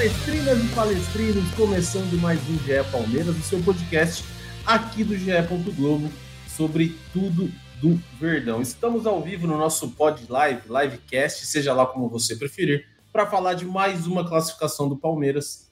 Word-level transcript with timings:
Palestrinas 0.00 0.64
e 0.64 0.74
palestrinos, 0.74 1.54
começando 1.54 2.18
mais 2.22 2.40
um 2.48 2.58
GE 2.60 2.82
Palmeiras, 2.90 3.36
o 3.36 3.42
seu 3.42 3.62
podcast 3.62 4.24
aqui 4.64 5.04
do 5.04 5.14
GE. 5.14 5.30
Globo 5.76 6.10
sobre 6.48 6.96
tudo 7.12 7.50
do 7.82 8.00
Verdão. 8.18 8.62
Estamos 8.62 9.06
ao 9.06 9.20
vivo 9.20 9.46
no 9.46 9.58
nosso 9.58 9.90
pod 9.90 10.24
live, 10.26 10.62
livecast, 10.70 11.44
seja 11.44 11.74
lá 11.74 11.84
como 11.84 12.08
você 12.08 12.34
preferir, 12.34 12.86
para 13.12 13.26
falar 13.26 13.52
de 13.52 13.66
mais 13.66 14.06
uma 14.06 14.26
classificação 14.26 14.88
do 14.88 14.96
Palmeiras 14.96 15.70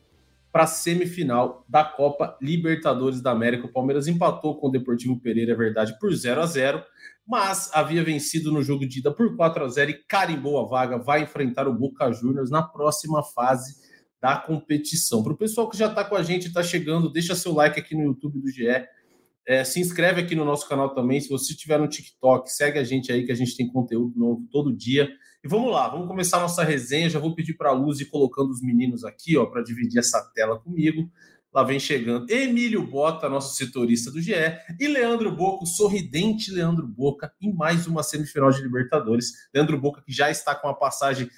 para 0.52 0.64
a 0.64 0.66
semifinal 0.66 1.64
da 1.66 1.82
Copa 1.82 2.36
Libertadores 2.38 3.22
da 3.22 3.30
América. 3.30 3.64
O 3.64 3.72
Palmeiras 3.72 4.08
empatou 4.08 4.60
com 4.60 4.68
o 4.68 4.70
Deportivo 4.70 5.18
Pereira, 5.18 5.52
é 5.52 5.56
verdade, 5.56 5.98
por 5.98 6.12
0 6.12 6.42
a 6.42 6.46
0 6.46 6.82
mas 7.26 7.70
havia 7.72 8.04
vencido 8.04 8.52
no 8.52 8.62
jogo 8.62 8.86
de 8.86 9.00
ida 9.00 9.10
por 9.10 9.34
4 9.36 9.64
a 9.64 9.68
0 9.68 9.90
e 9.90 9.94
carimbou 10.06 10.60
a 10.60 10.66
vaga, 10.66 10.98
vai 10.98 11.22
enfrentar 11.22 11.66
o 11.66 11.74
Boca 11.74 12.10
Juniors 12.12 12.50
na 12.50 12.62
próxima 12.62 13.22
fase 13.22 13.87
da 14.20 14.36
competição. 14.36 15.22
Para 15.22 15.32
o 15.32 15.36
pessoal 15.36 15.68
que 15.68 15.76
já 15.76 15.86
está 15.86 16.04
com 16.04 16.16
a 16.16 16.22
gente, 16.22 16.48
está 16.48 16.62
chegando, 16.62 17.10
deixa 17.10 17.34
seu 17.34 17.52
like 17.52 17.78
aqui 17.78 17.94
no 17.94 18.02
YouTube 18.02 18.40
do 18.40 18.50
GE. 18.50 18.66
É, 19.46 19.64
se 19.64 19.80
inscreve 19.80 20.20
aqui 20.20 20.34
no 20.34 20.44
nosso 20.44 20.68
canal 20.68 20.94
também. 20.94 21.20
Se 21.20 21.28
você 21.28 21.52
estiver 21.52 21.78
no 21.78 21.88
TikTok, 21.88 22.52
segue 22.52 22.78
a 22.78 22.84
gente 22.84 23.10
aí 23.10 23.24
que 23.24 23.32
a 23.32 23.34
gente 23.34 23.56
tem 23.56 23.66
conteúdo 23.66 24.18
novo 24.18 24.46
todo 24.50 24.76
dia. 24.76 25.08
E 25.42 25.48
vamos 25.48 25.72
lá, 25.72 25.88
vamos 25.88 26.06
começar 26.06 26.40
nossa 26.40 26.62
resenha. 26.62 27.08
Já 27.08 27.18
vou 27.18 27.34
pedir 27.34 27.54
para 27.54 27.70
a 27.70 27.72
Luz 27.72 28.00
ir 28.00 28.06
colocando 28.06 28.50
os 28.50 28.60
meninos 28.60 29.04
aqui, 29.04 29.38
ó, 29.38 29.46
para 29.46 29.62
dividir 29.62 29.98
essa 29.98 30.20
tela 30.34 30.58
comigo. 30.58 31.10
Lá 31.52 31.62
vem 31.62 31.80
chegando 31.80 32.30
Emílio 32.30 32.86
Bota, 32.86 33.28
nosso 33.28 33.56
setorista 33.56 34.10
do 34.10 34.20
GE, 34.20 34.34
e 34.78 34.86
Leandro 34.86 35.34
Boca, 35.34 35.64
o 35.64 35.66
sorridente 35.66 36.52
Leandro 36.52 36.86
Boca, 36.86 37.32
em 37.40 37.52
mais 37.54 37.86
uma 37.86 38.02
semifinal 38.02 38.50
de 38.50 38.60
Libertadores. 38.60 39.32
Leandro 39.54 39.80
Boca 39.80 40.02
que 40.02 40.12
já 40.12 40.30
está 40.30 40.54
com 40.54 40.68
a 40.68 40.74
passagem 40.74 41.28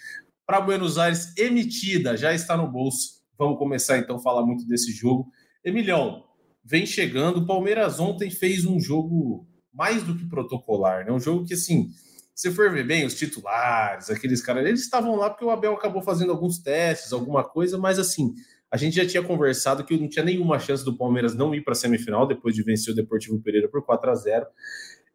para 0.50 0.60
Buenos 0.60 0.98
Aires 0.98 1.32
emitida, 1.36 2.16
já 2.16 2.34
está 2.34 2.56
no 2.56 2.66
bolso. 2.66 3.20
Vamos 3.38 3.56
começar 3.56 3.98
então 3.98 4.16
a 4.16 4.20
falar 4.20 4.44
muito 4.44 4.66
desse 4.66 4.90
jogo. 4.90 5.30
Emilhão, 5.64 6.24
vem 6.64 6.84
chegando. 6.84 7.36
O 7.36 7.46
Palmeiras 7.46 8.00
ontem 8.00 8.28
fez 8.32 8.66
um 8.66 8.80
jogo 8.80 9.46
mais 9.72 10.02
do 10.02 10.12
que 10.12 10.28
protocolar, 10.28 11.06
né? 11.06 11.12
Um 11.12 11.20
jogo 11.20 11.46
que, 11.46 11.54
assim, 11.54 11.90
se 12.34 12.50
for 12.50 12.68
ver 12.72 12.84
bem, 12.84 13.06
os 13.06 13.14
titulares, 13.14 14.10
aqueles 14.10 14.42
caras, 14.42 14.66
eles 14.66 14.80
estavam 14.80 15.14
lá 15.14 15.30
porque 15.30 15.44
o 15.44 15.50
Abel 15.50 15.74
acabou 15.74 16.02
fazendo 16.02 16.32
alguns 16.32 16.58
testes, 16.58 17.12
alguma 17.12 17.44
coisa, 17.44 17.78
mas 17.78 18.00
assim, 18.00 18.34
a 18.68 18.76
gente 18.76 18.96
já 18.96 19.06
tinha 19.06 19.22
conversado 19.22 19.84
que 19.84 19.96
não 19.96 20.08
tinha 20.08 20.24
nenhuma 20.24 20.58
chance 20.58 20.84
do 20.84 20.96
Palmeiras 20.96 21.32
não 21.32 21.54
ir 21.54 21.62
para 21.62 21.74
a 21.74 21.76
semifinal 21.76 22.26
depois 22.26 22.56
de 22.56 22.64
vencer 22.64 22.92
o 22.92 22.96
Deportivo 22.96 23.40
Pereira 23.40 23.68
por 23.68 23.84
4 23.86 24.10
a 24.10 24.14
0 24.16 24.46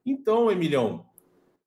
Então, 0.06 0.50
Emilhão, 0.50 1.06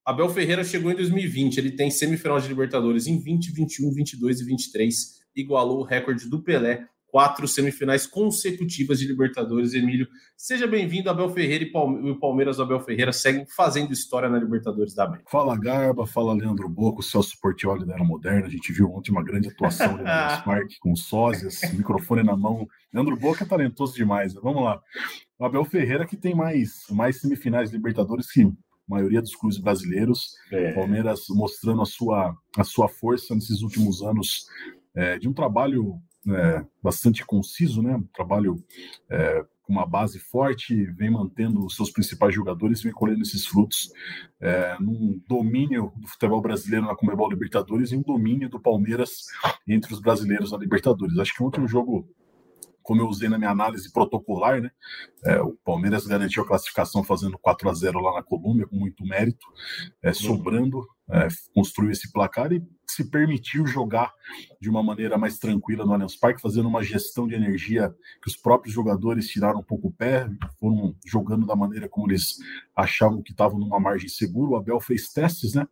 Abel 0.09 0.31
Ferreira 0.31 0.64
chegou 0.64 0.91
em 0.91 0.95
2020, 0.95 1.59
ele 1.59 1.73
tem 1.73 1.91
semifinal 1.91 2.41
de 2.41 2.48
Libertadores 2.48 3.06
em 3.06 3.20
20, 3.20 3.53
21, 3.53 3.92
22 3.92 4.41
e 4.41 4.45
23, 4.47 4.95
igualou 5.37 5.81
o 5.81 5.84
recorde 5.84 6.31
do 6.31 6.42
Pelé, 6.42 6.87
quatro 7.09 7.47
semifinais 7.47 8.06
consecutivas 8.06 8.98
de 8.98 9.06
Libertadores. 9.06 9.75
Emílio, 9.75 10.09
seja 10.34 10.67
bem-vindo, 10.67 11.11
Abel 11.11 11.28
Ferreira 11.28 11.62
e 11.62 12.11
o 12.11 12.19
Palmeiras 12.19 12.56
do 12.56 12.62
Abel 12.62 12.81
Ferreira 12.81 13.12
seguem 13.12 13.45
fazendo 13.55 13.92
história 13.92 14.31
na 14.31 14.39
Libertadores 14.39 14.95
da 14.95 15.05
América. 15.05 15.28
Fala 15.31 15.55
Garba, 15.60 16.06
fala 16.06 16.32
Leandro 16.32 16.71
Boco, 16.71 17.03
Celso 17.03 17.38
Portioli 17.38 17.84
da 17.84 17.93
Era 17.93 18.03
Moderna. 18.03 18.47
A 18.47 18.50
gente 18.50 18.72
viu 18.72 18.91
ontem 18.91 19.11
uma 19.11 19.22
grande 19.22 19.49
atuação 19.49 19.93
no 19.99 20.05
Parque 20.05 20.78
com 20.81 20.97
sósias, 20.97 21.61
microfone 21.75 22.22
na 22.22 22.34
mão. 22.34 22.66
Leandro 22.94 23.15
Boca 23.15 23.44
é 23.44 23.47
talentoso 23.47 23.94
demais. 23.94 24.32
Vamos 24.32 24.65
lá. 24.65 24.81
O 25.38 25.44
Abel 25.44 25.66
Ferreira 25.66 26.06
que 26.06 26.16
tem 26.16 26.34
mais, 26.34 26.87
mais 26.88 27.21
semifinais 27.21 27.69
de 27.69 27.77
Libertadores 27.77 28.32
que 28.32 28.50
maioria 28.88 29.21
dos 29.21 29.34
clubes 29.34 29.59
brasileiros. 29.59 30.34
É. 30.50 30.72
Palmeiras 30.72 31.26
mostrando 31.28 31.82
a 31.82 31.87
sua, 31.87 32.37
a 32.56 32.65
sua 32.65 32.88
força 32.88 33.34
nesses 33.34 33.62
últimos 33.62 34.03
anos 34.03 34.47
é, 34.94 35.19
de 35.19 35.28
um 35.28 35.32
trabalho 35.32 36.00
é, 36.28 36.65
bastante 36.82 37.25
conciso, 37.25 37.82
né? 37.82 37.97
Um 37.97 38.06
trabalho 38.15 38.62
é, 39.10 39.44
com 39.62 39.72
uma 39.72 39.87
base 39.87 40.19
forte, 40.19 40.87
vem 40.93 41.10
mantendo 41.10 41.65
os 41.65 41.76
seus 41.76 41.91
principais 41.91 42.34
jogadores, 42.34 42.82
vem 42.82 42.93
colhendo 42.93 43.21
esses 43.21 43.47
frutos 43.47 43.93
é, 44.41 44.76
num 44.81 45.20
domínio 45.28 45.93
do 45.97 46.09
futebol 46.09 46.41
brasileiro 46.41 46.87
na 46.87 46.97
Comebol 46.97 47.28
Libertadores 47.28 47.93
e 47.93 47.97
um 47.97 48.03
domínio 48.03 48.49
do 48.49 48.59
Palmeiras 48.59 49.26
entre 49.66 49.93
os 49.93 50.00
brasileiros 50.00 50.53
na 50.53 50.59
Libertadores. 50.59 51.19
Acho 51.19 51.34
que 51.34 51.43
ontem 51.43 51.62
o 51.62 51.69
jogo 51.69 52.09
como 52.88 53.03
eu 53.03 53.06
usei 53.06 53.28
na 53.28 53.37
minha 53.37 53.50
análise 53.50 53.93
protocolar, 53.93 54.62
né? 54.62 54.71
É, 55.22 55.38
o 55.43 55.53
Palmeiras 55.62 56.06
garantiu 56.06 56.43
a 56.43 56.47
classificação 56.47 57.04
fazendo 57.04 57.38
4 57.38 57.69
a 57.69 57.75
0 57.75 58.00
lá 58.00 58.15
na 58.15 58.22
Colômbia, 58.22 58.66
com 58.66 58.76
muito 58.76 59.04
mérito, 59.04 59.47
é, 60.03 60.10
sobrando, 60.15 60.88
é, 61.10 61.28
construiu 61.54 61.91
esse 61.91 62.10
placar 62.10 62.50
e 62.50 62.62
se 62.91 63.10
permitiu 63.10 63.66
jogar 63.66 64.12
de 64.60 64.69
uma 64.69 64.82
maneira 64.82 65.16
mais 65.16 65.38
tranquila 65.38 65.84
no 65.84 65.93
Allianz 65.93 66.16
Parque, 66.16 66.41
fazendo 66.41 66.69
uma 66.69 66.82
gestão 66.82 67.26
de 67.28 67.34
energia 67.34 67.94
que 68.22 68.28
os 68.28 68.37
próprios 68.37 68.75
jogadores 68.75 69.28
tiraram 69.28 69.60
um 69.60 69.65
pouco 69.65 69.88
o 69.88 69.93
pé, 69.93 70.28
foram 70.59 70.94
jogando 71.06 71.47
da 71.47 71.54
maneira 71.54 71.88
como 71.88 72.10
eles 72.10 72.38
achavam 72.75 73.22
que 73.22 73.32
estavam 73.32 73.59
numa 73.59 73.78
margem 73.78 74.09
segura. 74.09 74.53
O 74.53 74.56
Abel 74.56 74.81
fez 74.81 75.12
testes, 75.12 75.54
né? 75.54 75.66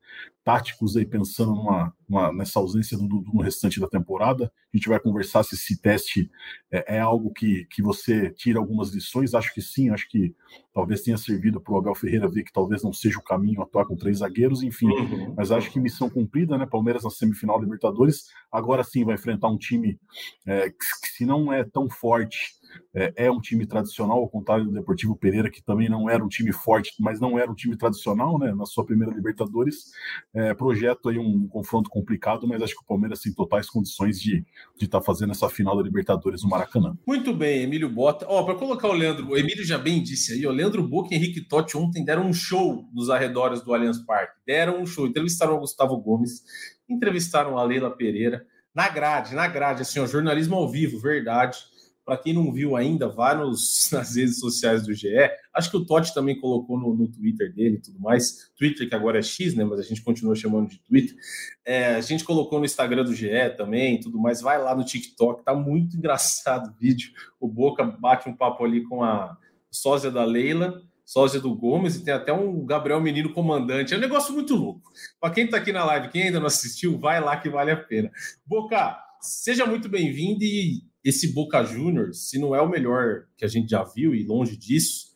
táticos 0.47 0.97
aí 0.97 1.05
pensando 1.05 1.57
numa, 1.57 1.93
numa, 2.09 2.33
nessa 2.33 2.61
ausência 2.61 2.97
do 2.97 3.09
Dudu 3.09 3.33
no 3.35 3.43
restante 3.43 3.81
da 3.81 3.89
temporada. 3.89 4.45
A 4.73 4.77
gente 4.77 4.89
vai 4.89 5.01
conversar 5.01 5.43
se 5.43 5.57
esse 5.57 5.83
teste 5.83 6.31
é, 6.71 6.99
é, 6.99 7.01
algo 7.01 7.33
que, 7.33 7.65
que 7.65 7.83
você 7.83 8.31
tira 8.31 8.61
algumas 8.61 8.91
lições. 8.91 9.35
Acho 9.35 9.53
que 9.53 9.61
sim, 9.61 9.91
acho 9.91 10.09
que 10.09 10.37
talvez 10.73 11.03
tenha 11.03 11.17
servido 11.17 11.61
para 11.61 11.75
o 11.75 11.79
Abel 11.79 11.97
Ferreira 11.97 12.29
ver 12.29 12.45
que 12.45 12.53
talvez 12.53 12.85
não 12.85 12.93
seja 12.93 13.19
o 13.19 13.25
caminho 13.25 13.61
atuar 13.61 13.87
com 13.87 13.97
três 13.97 14.19
zagueiros, 14.19 14.63
enfim. 14.63 14.87
Uhum. 14.87 15.35
Mas 15.37 15.51
acho 15.51 15.69
que 15.69 15.81
missão 15.81 16.09
cumprida, 16.09 16.57
né? 16.57 16.65
Palmeiras 16.65 17.05
na 17.07 17.11
semifinal 17.11 17.61
Libertadores. 17.61 18.25
Agora 18.51 18.85
sim 18.85 19.05
vai 19.05 19.15
enfrentar 19.15 19.49
um 19.49 19.59
time 19.59 19.99
é, 20.47 20.71
que, 20.71 21.09
se 21.17 21.25
não 21.25 21.53
é 21.53 21.65
tão 21.65 21.89
forte 21.89 22.56
é, 22.95 23.13
é, 23.27 23.31
um 23.31 23.41
time 23.41 23.67
tradicional, 23.67 24.19
ao 24.19 24.29
contrário 24.29 24.65
do 24.65 24.73
Deportivo 24.73 25.17
Pereira, 25.17 25.51
que 25.51 25.63
também 25.63 25.89
não 25.89 26.09
era 26.09 26.25
um 26.25 26.29
time 26.29 26.53
forte, 26.53 26.95
mas 26.99 27.21
não 27.21 27.39
era 27.39 27.51
um 27.51 27.55
time 27.55 27.77
tradicional, 27.77 28.39
né? 28.39 28.55
Na 28.55 28.65
sua 28.65 28.85
primeira 28.85 29.15
Libertadores, 29.15 29.91
é, 30.35 30.55
projeto 30.55 31.09
aí 31.09 31.19
um 31.19 31.47
confronto 31.47 31.91
complicado, 31.91 32.47
mas 32.47 32.63
acho 32.63 32.75
que 32.75 32.83
o 32.83 32.87
Palmeiras 32.87 33.21
tem 33.21 33.33
totais 33.33 33.69
condições 33.69 34.19
de 34.21 34.45
estar 34.81 35.01
tá 35.01 35.05
fazendo 35.05 35.33
essa 35.33 35.49
final 35.49 35.77
da 35.77 35.83
Libertadores 35.83 36.43
no 36.43 36.49
Maracanã. 36.49 36.97
Muito 37.07 37.35
bem, 37.35 37.63
Emílio 37.63 37.89
Bota. 37.89 38.27
Ó, 38.29 38.43
para 38.45 38.55
colocar 38.55 38.89
o 38.89 38.93
Leandro, 38.93 39.29
o 39.31 39.37
Emílio 39.37 39.65
já 39.65 39.79
bem 39.79 40.03
disse 40.03 40.33
aí, 40.33 40.47
o 40.47 40.51
Leandro 40.51 40.83
Boca 40.83 41.15
e 41.15 41.17
Henrique 41.17 41.47
Totti 41.47 41.77
ontem 41.77 42.05
deram 42.05 42.27
um 42.27 42.33
show 42.33 42.89
nos 42.93 43.11
arredores 43.11 43.63
do 43.63 43.75
Allianz 43.75 43.99
Parque. 43.99 44.35
Deram 44.47 44.81
um 44.81 44.87
show, 44.87 45.07
entrevistaram 45.07 45.57
o 45.57 45.61
Gustavo 45.61 45.97
Gomes, 45.99 46.43
entrevistaram 46.89 47.59
a 47.59 47.63
Leila 47.63 47.91
Pereira 47.91 48.47
na 48.75 48.89
grade, 48.89 49.35
na 49.35 49.49
grade, 49.49 49.83
assim, 49.83 50.01
o 50.01 50.07
jornalismo 50.07 50.57
ao 50.57 50.69
vivo, 50.69 50.99
verdade 50.99 51.59
para 52.07 52.17
quem 52.17 52.33
não 52.33 52.53
viu 52.53 52.77
ainda, 52.77 53.09
vá 53.09 53.35
nos, 53.35 53.91
nas 53.91 54.15
redes 54.15 54.39
sociais 54.39 54.87
do 54.87 54.95
GE. 54.95 55.09
Acho 55.53 55.71
que 55.71 55.77
o 55.77 55.85
Totti 55.85 56.15
também 56.15 56.39
colocou 56.41 56.79
no, 56.79 56.95
no, 56.95 57.09
Twitter 57.09 57.53
dele 57.53 57.77
e 57.77 57.81
tudo 57.81 57.99
mais. 57.99 58.53
Twitter 58.57 58.89
que 58.89 58.95
agora 58.95 59.19
é 59.19 59.23
X, 59.23 59.57
né? 59.57 59.65
Mas 59.65 59.81
a 59.81 59.83
gente 59.83 60.03
continua 60.03 60.37
chamando 60.37 60.71
de 60.71 60.79
Twitter. 60.79 61.17
É, 61.65 61.97
a 61.97 62.01
gente 62.01 62.23
colocou 62.23 62.61
no 62.61 62.65
Instagram 62.65 63.03
do 63.03 63.13
GE 63.13 63.29
também 63.57 63.99
tudo 63.99 64.21
mais. 64.21 64.41
Vai 64.41 64.63
lá 64.63 64.75
no 64.75 64.85
TikTok, 64.85 65.45
tá 65.45 65.53
muito 65.53 65.97
engraçado 65.99 66.71
o 66.71 66.75
vídeo. 66.79 67.11
O 67.41 67.49
Boca 67.49 67.83
bate 67.83 68.29
um 68.29 68.37
papo 68.37 68.65
ali 68.65 68.85
com 68.85 69.03
a 69.03 69.37
sósia 69.69 70.11
da 70.11 70.25
Leila, 70.25 70.81
sósia 71.05 71.41
do 71.41 71.53
Gomes, 71.57 71.97
e 71.97 72.05
tem 72.05 72.15
até 72.15 72.33
um 72.33 72.65
Gabriel 72.65 73.01
Menino 73.01 73.33
comandante. 73.33 73.93
É 73.93 73.97
um 73.97 74.01
negócio 74.01 74.33
muito 74.33 74.55
louco. 74.55 74.93
Para 75.21 75.35
quem 75.35 75.49
tá 75.49 75.57
aqui 75.57 75.73
na 75.73 75.85
live, 75.85 76.09
quem 76.09 76.23
ainda 76.23 76.39
não 76.39 76.47
assistiu, 76.47 77.01
vai 77.01 77.21
lá 77.21 77.37
que 77.37 77.51
vale 77.51 77.73
a 77.73 77.77
pena. 77.77 78.13
Boca, 78.47 78.97
seja 79.21 79.67
muito 79.67 79.89
bem-vindo 79.89 80.45
e 80.45 80.83
esse 81.09 81.33
Boca 81.33 81.63
Juniors, 81.63 82.29
se 82.29 82.37
não 82.37 82.53
é 82.53 82.61
o 82.61 82.69
melhor 82.69 83.27
que 83.37 83.45
a 83.45 83.49
gente 83.49 83.71
já 83.71 83.85
viu, 83.85 84.13
e 84.13 84.27
longe 84.27 84.57
disso, 84.57 85.15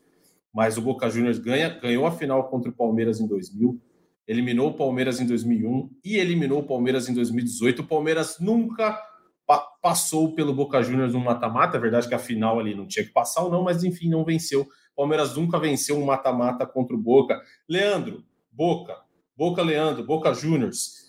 mas 0.54 0.78
o 0.78 0.82
Boca 0.82 1.10
Juniors 1.10 1.40
ganha, 1.40 1.68
ganhou 1.68 2.06
a 2.06 2.12
final 2.12 2.48
contra 2.48 2.70
o 2.70 2.72
Palmeiras 2.72 3.20
em 3.20 3.26
2000, 3.26 3.80
eliminou 4.26 4.70
o 4.70 4.74
Palmeiras 4.74 5.20
em 5.20 5.26
2001 5.26 5.90
e 6.04 6.16
eliminou 6.16 6.60
o 6.60 6.66
Palmeiras 6.66 7.08
em 7.08 7.14
2018. 7.14 7.82
O 7.82 7.86
Palmeiras 7.86 8.36
nunca 8.38 8.96
pa 9.44 9.58
passou 9.82 10.32
pelo 10.32 10.54
Boca 10.54 10.80
Juniors 10.80 11.12
no 11.12 11.18
mata-mata, 11.18 11.76
é 11.76 11.80
verdade 11.80 12.06
que 12.06 12.14
a 12.14 12.18
final 12.20 12.60
ali 12.60 12.72
não 12.72 12.86
tinha 12.86 13.04
que 13.04 13.10
passar 13.10 13.42
ou 13.42 13.50
não, 13.50 13.64
mas 13.64 13.82
enfim, 13.82 14.08
não 14.08 14.24
venceu. 14.24 14.62
O 14.62 14.96
Palmeiras 14.96 15.34
nunca 15.34 15.58
venceu 15.58 15.98
um 15.98 16.04
mata-mata 16.04 16.64
contra 16.64 16.94
o 16.94 17.00
Boca. 17.00 17.40
Leandro, 17.68 18.22
Boca, 18.52 18.96
Boca 19.36 19.60
Leandro, 19.60 20.04
Boca 20.04 20.32
Juniors. 20.32 21.00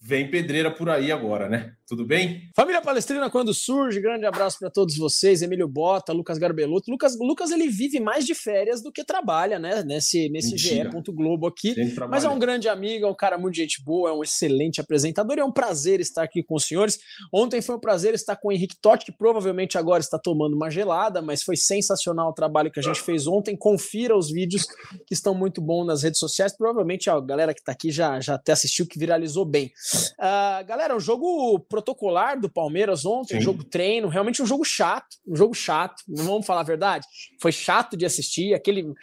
Vem 0.00 0.28
pedreira 0.28 0.72
por 0.72 0.90
aí 0.90 1.12
agora, 1.12 1.48
né? 1.48 1.74
Tudo 1.86 2.06
bem? 2.06 2.48
Família 2.56 2.80
Palestrina, 2.80 3.28
quando 3.28 3.52
surge, 3.52 4.00
grande 4.00 4.24
abraço 4.24 4.58
para 4.58 4.70
todos 4.70 4.96
vocês. 4.96 5.42
Emílio 5.42 5.68
Bota, 5.68 6.14
Lucas 6.14 6.38
Garbelotto. 6.38 6.90
Lucas, 6.90 7.14
Lucas 7.18 7.50
ele 7.50 7.68
vive 7.68 8.00
mais 8.00 8.24
de 8.24 8.34
férias 8.34 8.82
do 8.82 8.90
que 8.90 9.04
trabalha, 9.04 9.58
né? 9.58 9.82
Nesse, 9.82 10.30
nesse 10.30 10.56
GE. 10.56 10.82
Globo 11.12 11.46
aqui. 11.46 11.74
Mas 12.08 12.24
é 12.24 12.28
um 12.28 12.38
grande 12.38 12.70
amigo, 12.70 13.04
é 13.04 13.08
um 13.08 13.14
cara 13.14 13.36
muito 13.36 13.56
gente 13.56 13.82
boa, 13.84 14.08
é 14.08 14.12
um 14.14 14.22
excelente 14.22 14.80
apresentador. 14.80 15.36
E 15.36 15.40
é 15.40 15.44
um 15.44 15.52
prazer 15.52 16.00
estar 16.00 16.22
aqui 16.22 16.42
com 16.42 16.54
os 16.54 16.64
senhores. 16.64 16.98
Ontem 17.30 17.60
foi 17.60 17.76
um 17.76 17.80
prazer 17.80 18.14
estar 18.14 18.36
com 18.36 18.48
o 18.48 18.52
Henrique 18.52 18.76
Totti, 18.80 19.04
que 19.04 19.12
provavelmente 19.12 19.76
agora 19.76 20.00
está 20.00 20.18
tomando 20.18 20.54
uma 20.54 20.70
gelada, 20.70 21.20
mas 21.20 21.42
foi 21.42 21.56
sensacional 21.56 22.30
o 22.30 22.34
trabalho 22.34 22.70
que 22.70 22.80
a 22.80 22.82
gente 22.82 23.02
fez 23.02 23.26
ontem. 23.26 23.54
Confira 23.54 24.16
os 24.16 24.30
vídeos 24.30 24.66
que 25.06 25.12
estão 25.12 25.34
muito 25.34 25.60
bons 25.60 25.84
nas 25.84 26.02
redes 26.02 26.18
sociais. 26.18 26.56
Provavelmente 26.56 27.10
a 27.10 27.20
galera 27.20 27.52
que 27.52 27.60
está 27.60 27.72
aqui 27.72 27.90
já, 27.90 28.18
já 28.20 28.36
até 28.36 28.52
assistiu, 28.52 28.86
que 28.86 28.98
viralizou 28.98 29.44
bem. 29.44 29.70
Uh, 30.18 30.64
galera, 30.66 30.96
o 30.96 31.00
jogo 31.00 31.58
protocolar 31.74 32.40
do 32.40 32.48
Palmeiras 32.48 33.04
ontem, 33.04 33.38
Sim. 33.38 33.40
jogo 33.40 33.64
treino, 33.64 34.06
realmente 34.06 34.40
um 34.40 34.46
jogo 34.46 34.64
chato, 34.64 35.16
um 35.26 35.34
jogo 35.34 35.54
chato, 35.54 36.04
não 36.06 36.24
vamos 36.24 36.46
falar 36.46 36.60
a 36.60 36.64
verdade? 36.64 37.04
Foi 37.40 37.50
chato 37.50 37.96
de 37.96 38.06
assistir, 38.06 38.54
aquele 38.54 38.94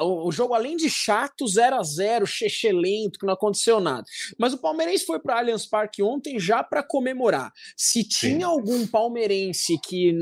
o, 0.00 0.32
jogo 0.32 0.54
além 0.54 0.76
de 0.76 0.90
chato, 0.90 1.46
0 1.46 1.76
a 1.76 1.82
0 1.84 2.26
lento, 2.72 3.20
que 3.20 3.26
não 3.26 3.34
aconteceu 3.34 3.78
nada. 3.78 4.04
Mas 4.36 4.52
o 4.52 4.58
palmeirense 4.58 5.06
foi 5.06 5.20
para 5.20 5.38
Allianz 5.38 5.66
Parque 5.66 6.02
ontem 6.02 6.40
já 6.40 6.64
para 6.64 6.82
comemorar. 6.82 7.52
Se 7.76 8.02
tinha 8.02 8.38
Sim. 8.38 8.42
algum 8.42 8.86
palmeirense 8.88 9.78
que, 9.78 10.12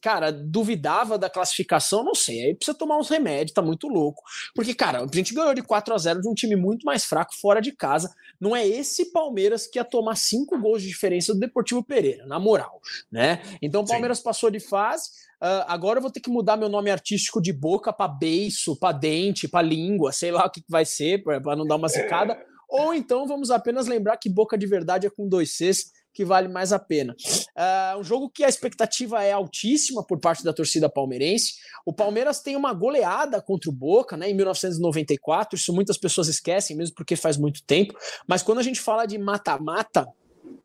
cara, 0.00 0.32
duvidava 0.32 1.18
da 1.18 1.28
classificação, 1.28 2.02
não 2.02 2.14
sei, 2.14 2.46
aí 2.46 2.54
precisa 2.54 2.76
tomar 2.76 2.96
uns 2.96 3.10
remédios, 3.10 3.52
tá 3.52 3.60
muito 3.60 3.88
louco. 3.88 4.22
Porque, 4.54 4.74
cara, 4.74 5.02
a 5.02 5.16
gente 5.16 5.34
ganhou 5.34 5.52
de 5.52 5.62
4 5.62 5.92
a 5.92 5.98
0 5.98 6.22
de 6.22 6.28
um 6.28 6.34
time 6.34 6.56
muito 6.56 6.84
mais 6.84 7.04
fraco 7.04 7.34
fora 7.38 7.60
de 7.60 7.72
casa. 7.72 8.10
Não 8.40 8.56
é 8.56 8.66
esse 8.66 9.12
Palmeiras 9.12 9.66
que 9.66 9.78
ia 9.78 9.84
tomar 9.84 10.16
cinco 10.16 10.58
gols 10.58 10.82
de 10.82 10.88
diferença 10.88 11.34
do 11.34 11.40
Deportivo 11.42 11.82
Pereira, 11.82 12.26
na 12.26 12.38
moral, 12.38 12.80
né? 13.10 13.42
Então 13.60 13.82
o 13.82 13.86
Palmeiras 13.86 14.18
Sim. 14.18 14.24
passou 14.24 14.50
de 14.50 14.60
fase. 14.60 15.10
Uh, 15.42 15.66
agora 15.66 15.98
eu 15.98 16.02
vou 16.02 16.10
ter 16.10 16.20
que 16.20 16.30
mudar 16.30 16.56
meu 16.56 16.68
nome 16.68 16.90
artístico 16.90 17.40
de 17.42 17.52
boca 17.52 17.92
para 17.92 18.08
beiço, 18.08 18.76
para 18.78 18.96
dente, 18.96 19.48
para 19.48 19.66
língua, 19.66 20.12
sei 20.12 20.30
lá 20.30 20.46
o 20.46 20.50
que 20.50 20.62
vai 20.68 20.84
ser, 20.84 21.22
para 21.22 21.56
não 21.56 21.66
dar 21.66 21.76
uma 21.76 21.88
zicada. 21.88 22.38
Ou 22.68 22.94
então 22.94 23.26
vamos 23.26 23.50
apenas 23.50 23.86
lembrar 23.86 24.16
que 24.16 24.30
boca 24.30 24.56
de 24.56 24.66
verdade 24.66 25.06
é 25.06 25.10
com 25.10 25.28
dois 25.28 25.56
Cs, 25.56 25.92
que 26.12 26.24
vale 26.24 26.48
mais 26.48 26.72
a 26.72 26.78
pena. 26.78 27.14
Uh, 27.56 27.98
um 27.98 28.04
jogo 28.04 28.30
que 28.30 28.44
a 28.44 28.48
expectativa 28.48 29.22
é 29.22 29.32
altíssima 29.32 30.04
por 30.04 30.18
parte 30.20 30.44
da 30.44 30.52
torcida 30.52 30.88
palmeirense. 30.88 31.54
O 31.84 31.92
Palmeiras 31.92 32.40
tem 32.40 32.54
uma 32.54 32.72
goleada 32.72 33.40
contra 33.40 33.70
o 33.70 33.72
Boca 33.72 34.16
né, 34.16 34.30
em 34.30 34.34
1994, 34.34 35.56
isso 35.56 35.72
muitas 35.72 35.96
pessoas 35.96 36.28
esquecem, 36.28 36.76
mesmo 36.76 36.94
porque 36.94 37.16
faz 37.16 37.36
muito 37.36 37.62
tempo. 37.64 37.94
Mas 38.26 38.42
quando 38.42 38.58
a 38.58 38.62
gente 38.62 38.80
fala 38.80 39.06
de 39.06 39.18
mata-mata, 39.18 40.06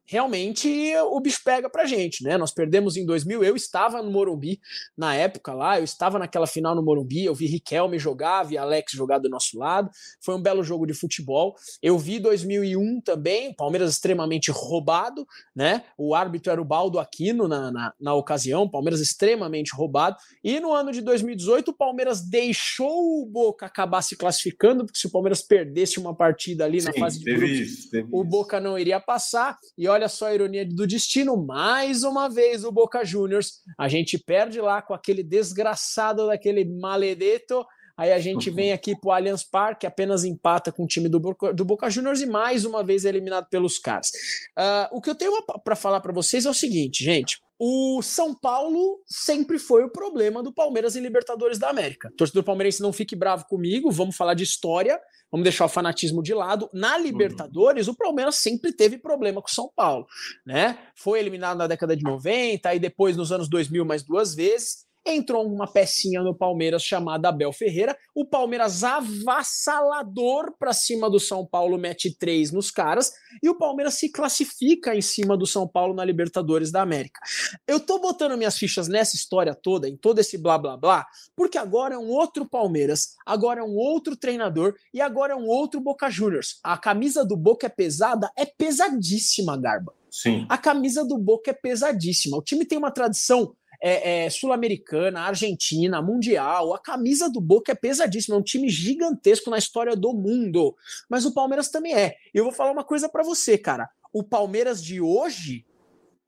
realmente 0.07 0.95
o 1.11 1.19
bicho 1.19 1.41
pega 1.43 1.69
pra 1.69 1.85
gente, 1.85 2.23
né? 2.23 2.37
Nós 2.37 2.53
perdemos 2.53 2.95
em 2.95 3.05
2000, 3.05 3.43
eu 3.43 3.55
estava 3.55 4.01
no 4.01 4.09
Morumbi 4.09 4.59
na 4.97 5.13
época 5.13 5.53
lá, 5.53 5.77
eu 5.77 5.83
estava 5.83 6.17
naquela 6.17 6.47
final 6.47 6.73
no 6.73 6.81
Morumbi, 6.81 7.25
eu 7.25 7.35
vi 7.35 7.45
Riquelme 7.45 7.99
jogar, 7.99 8.43
vi 8.43 8.57
Alex 8.57 8.93
jogar 8.93 9.19
do 9.19 9.29
nosso 9.29 9.57
lado, 9.59 9.89
foi 10.23 10.35
um 10.35 10.41
belo 10.41 10.63
jogo 10.63 10.85
de 10.85 10.93
futebol. 10.93 11.55
Eu 11.81 11.97
vi 11.97 12.19
2001 12.19 13.01
também, 13.01 13.53
Palmeiras 13.53 13.91
extremamente 13.91 14.49
roubado, 14.49 15.27
né? 15.55 15.83
O 15.97 16.15
árbitro 16.15 16.51
era 16.51 16.61
o 16.61 16.65
Baldo 16.65 16.99
Aquino 16.99 17.47
na, 17.47 17.71
na, 17.71 17.93
na 17.99 18.13
ocasião, 18.13 18.69
Palmeiras 18.69 19.01
extremamente 19.01 19.75
roubado. 19.75 20.15
E 20.43 20.59
no 20.59 20.73
ano 20.73 20.91
de 20.91 21.01
2018, 21.01 21.71
o 21.71 21.73
Palmeiras 21.73 22.21
deixou 22.21 23.21
o 23.21 23.25
Boca 23.25 23.65
acabar 23.65 24.01
se 24.01 24.15
classificando, 24.15 24.85
porque 24.85 24.99
se 24.99 25.07
o 25.07 25.11
Palmeiras 25.11 25.41
perdesse 25.41 25.99
uma 25.99 26.15
partida 26.15 26.63
ali 26.63 26.79
Sim, 26.79 26.87
na 26.87 26.93
fase 26.93 27.19
de 27.19 27.25
grupos, 27.25 27.89
o 28.11 28.23
Boca 28.23 28.59
não 28.59 28.79
iria 28.79 28.99
passar. 28.99 29.57
E 29.77 29.87
olha 29.87 29.96
só 30.07 30.27
a 30.27 30.33
ironia 30.33 30.65
do 30.65 30.85
destino, 30.85 31.37
mais 31.37 32.03
uma 32.03 32.29
vez 32.29 32.63
o 32.63 32.71
Boca 32.71 33.03
Juniors, 33.03 33.61
a 33.77 33.87
gente 33.87 34.17
perde 34.17 34.61
lá 34.61 34.81
com 34.81 34.93
aquele 34.93 35.23
desgraçado 35.23 36.27
daquele 36.27 36.63
maledeto, 36.65 37.65
aí 37.97 38.13
a 38.13 38.19
gente 38.19 38.49
vem 38.49 38.71
aqui 38.73 38.95
para 38.95 39.07
o 39.07 39.11
Allianz 39.11 39.43
Parque, 39.43 39.87
apenas 39.87 40.23
empata 40.23 40.71
com 40.71 40.83
o 40.83 40.87
time 40.87 41.09
do 41.09 41.19
Boca, 41.19 41.53
do 41.53 41.65
Boca 41.65 41.89
Juniors 41.89 42.21
e 42.21 42.25
mais 42.25 42.65
uma 42.65 42.83
vez 42.83 43.05
é 43.05 43.09
eliminado 43.09 43.47
pelos 43.49 43.79
caras. 43.79 44.11
Uh, 44.57 44.97
o 44.97 45.01
que 45.01 45.09
eu 45.09 45.15
tenho 45.15 45.41
para 45.63 45.75
falar 45.75 46.01
para 46.01 46.13
vocês 46.13 46.45
é 46.45 46.49
o 46.49 46.53
seguinte, 46.53 47.03
gente. 47.03 47.39
O 47.59 48.01
São 48.03 48.35
Paulo 48.35 49.01
sempre 49.07 49.57
foi 49.57 49.83
o 49.83 49.89
problema 49.89 50.43
do 50.43 50.53
Palmeiras 50.53 50.95
em 50.95 51.01
Libertadores 51.01 51.57
da 51.57 51.69
América. 51.69 52.11
Torcedor 52.15 52.43
palmeirense, 52.43 52.81
não 52.81 52.93
fique 52.93 53.15
bravo 53.15 53.45
comigo, 53.45 53.91
vamos 53.91 54.15
falar 54.15 54.33
de 54.33 54.43
história. 54.43 54.99
Vamos 55.29 55.43
deixar 55.43 55.65
o 55.65 55.69
fanatismo 55.69 56.23
de 56.23 56.33
lado. 56.33 56.69
Na 56.73 56.97
Libertadores, 56.97 57.87
uhum. 57.87 57.93
o 57.93 57.97
Palmeiras 57.97 58.35
sempre 58.35 58.71
teve 58.71 58.97
problema 58.97 59.41
com 59.41 59.49
o 59.49 59.53
São 59.53 59.69
Paulo, 59.75 60.07
né? 60.45 60.79
Foi 60.95 61.19
eliminado 61.19 61.57
na 61.57 61.67
década 61.67 61.97
de 61.97 62.03
90, 62.03 62.69
aí 62.69 62.79
depois 62.79 63.17
nos 63.17 63.31
anos 63.31 63.49
2000 63.49 63.83
mais 63.83 64.03
duas 64.03 64.33
vezes 64.33 64.86
entrou 65.15 65.45
uma 65.45 65.67
pecinha 65.71 66.21
no 66.21 66.35
Palmeiras 66.35 66.83
chamada 66.83 67.29
Abel 67.29 67.51
Ferreira. 67.53 67.97
O 68.13 68.25
Palmeiras 68.25 68.83
avassalador 68.83 70.53
para 70.57 70.73
cima 70.73 71.09
do 71.09 71.19
São 71.19 71.45
Paulo, 71.45 71.77
mete 71.77 72.15
três 72.17 72.51
nos 72.51 72.71
caras. 72.71 73.11
E 73.41 73.49
o 73.49 73.57
Palmeiras 73.57 73.95
se 73.95 74.09
classifica 74.09 74.95
em 74.95 75.01
cima 75.01 75.37
do 75.37 75.45
São 75.45 75.67
Paulo 75.67 75.93
na 75.93 76.03
Libertadores 76.03 76.71
da 76.71 76.81
América. 76.81 77.19
Eu 77.67 77.79
tô 77.79 77.99
botando 77.99 78.37
minhas 78.37 78.57
fichas 78.57 78.87
nessa 78.87 79.15
história 79.15 79.55
toda, 79.55 79.87
em 79.87 79.95
todo 79.95 80.19
esse 80.19 80.37
blá 80.37 80.57
blá 80.57 80.77
blá, 80.77 81.05
porque 81.35 81.57
agora 81.57 81.95
é 81.95 81.97
um 81.97 82.09
outro 82.09 82.47
Palmeiras, 82.47 83.15
agora 83.25 83.61
é 83.61 83.63
um 83.63 83.75
outro 83.75 84.15
treinador 84.15 84.75
e 84.93 85.01
agora 85.01 85.33
é 85.33 85.35
um 85.35 85.47
outro 85.47 85.79
Boca 85.79 86.09
Juniors. 86.09 86.59
A 86.63 86.77
camisa 86.77 87.25
do 87.25 87.35
Boca 87.37 87.67
é 87.67 87.69
pesada, 87.69 88.31
é 88.37 88.45
pesadíssima, 88.45 89.57
Garba. 89.57 89.93
Sim. 90.09 90.45
A 90.49 90.57
camisa 90.57 91.05
do 91.05 91.17
Boca 91.17 91.51
é 91.51 91.53
pesadíssima. 91.53 92.37
O 92.37 92.41
time 92.41 92.65
tem 92.65 92.77
uma 92.77 92.91
tradição 92.91 93.53
é, 93.81 94.25
é, 94.25 94.29
sul-americana, 94.29 95.21
argentina, 95.21 96.01
mundial. 96.01 96.73
A 96.73 96.79
camisa 96.79 97.29
do 97.29 97.41
Boca 97.41 97.71
é 97.71 97.75
pesadíssima, 97.75 98.35
é 98.35 98.39
um 98.39 98.43
time 98.43 98.69
gigantesco 98.69 99.49
na 99.49 99.57
história 99.57 99.95
do 99.95 100.13
mundo. 100.13 100.75
Mas 101.09 101.25
o 101.25 101.33
Palmeiras 101.33 101.69
também 101.69 101.93
é. 101.93 102.15
Eu 102.33 102.43
vou 102.43 102.53
falar 102.53 102.71
uma 102.71 102.83
coisa 102.83 103.07
para 103.09 103.23
você, 103.23 103.57
cara. 103.57 103.89
O 104.13 104.23
Palmeiras 104.23 104.83
de 104.83 105.01
hoje 105.01 105.65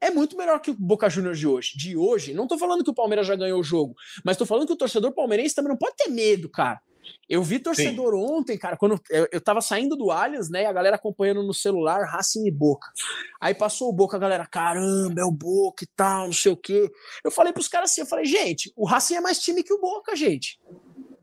é 0.01 0.09
muito 0.09 0.37
melhor 0.37 0.59
que 0.59 0.71
o 0.71 0.75
Boca 0.75 1.09
Juniors 1.09 1.39
de 1.39 1.47
hoje. 1.47 1.77
De 1.77 1.97
hoje, 1.97 2.33
não 2.33 2.47
tô 2.47 2.57
falando 2.57 2.83
que 2.83 2.89
o 2.89 2.95
Palmeiras 2.95 3.27
já 3.27 3.35
ganhou 3.35 3.59
o 3.59 3.63
jogo, 3.63 3.95
mas 4.23 4.37
tô 4.37 4.45
falando 4.45 4.65
que 4.65 4.73
o 4.73 4.77
torcedor 4.77 5.11
palmeirense 5.11 5.55
também 5.55 5.69
não 5.69 5.77
pode 5.77 5.95
ter 5.97 6.09
medo, 6.09 6.49
cara. 6.49 6.79
Eu 7.27 7.43
vi 7.43 7.59
torcedor 7.59 8.13
Sim. 8.13 8.19
ontem, 8.19 8.57
cara, 8.57 8.75
quando 8.75 8.99
eu, 9.09 9.27
eu 9.31 9.41
tava 9.41 9.61
saindo 9.61 9.95
do 9.95 10.11
Allianz, 10.11 10.49
né, 10.49 10.63
e 10.63 10.65
a 10.65 10.73
galera 10.73 10.95
acompanhando 10.95 11.43
no 11.43 11.53
celular 11.53 12.03
Racing 12.05 12.47
e 12.47 12.51
Boca. 12.51 12.91
Aí 13.39 13.53
passou 13.53 13.89
o 13.89 13.93
Boca, 13.93 14.17
a 14.17 14.19
galera, 14.19 14.45
caramba, 14.45 15.21
é 15.21 15.25
o 15.25 15.31
Boca 15.31 15.83
e 15.83 15.87
tal, 15.95 16.25
não 16.25 16.33
sei 16.33 16.51
o 16.51 16.57
quê. 16.57 16.91
Eu 17.23 17.31
falei 17.31 17.53
pros 17.53 17.67
caras 17.67 17.91
assim, 17.91 18.01
eu 18.01 18.07
falei, 18.07 18.25
gente, 18.25 18.71
o 18.75 18.85
Racing 18.85 19.15
é 19.15 19.21
mais 19.21 19.39
time 19.39 19.63
que 19.63 19.73
o 19.73 19.79
Boca, 19.79 20.15
gente. 20.15 20.59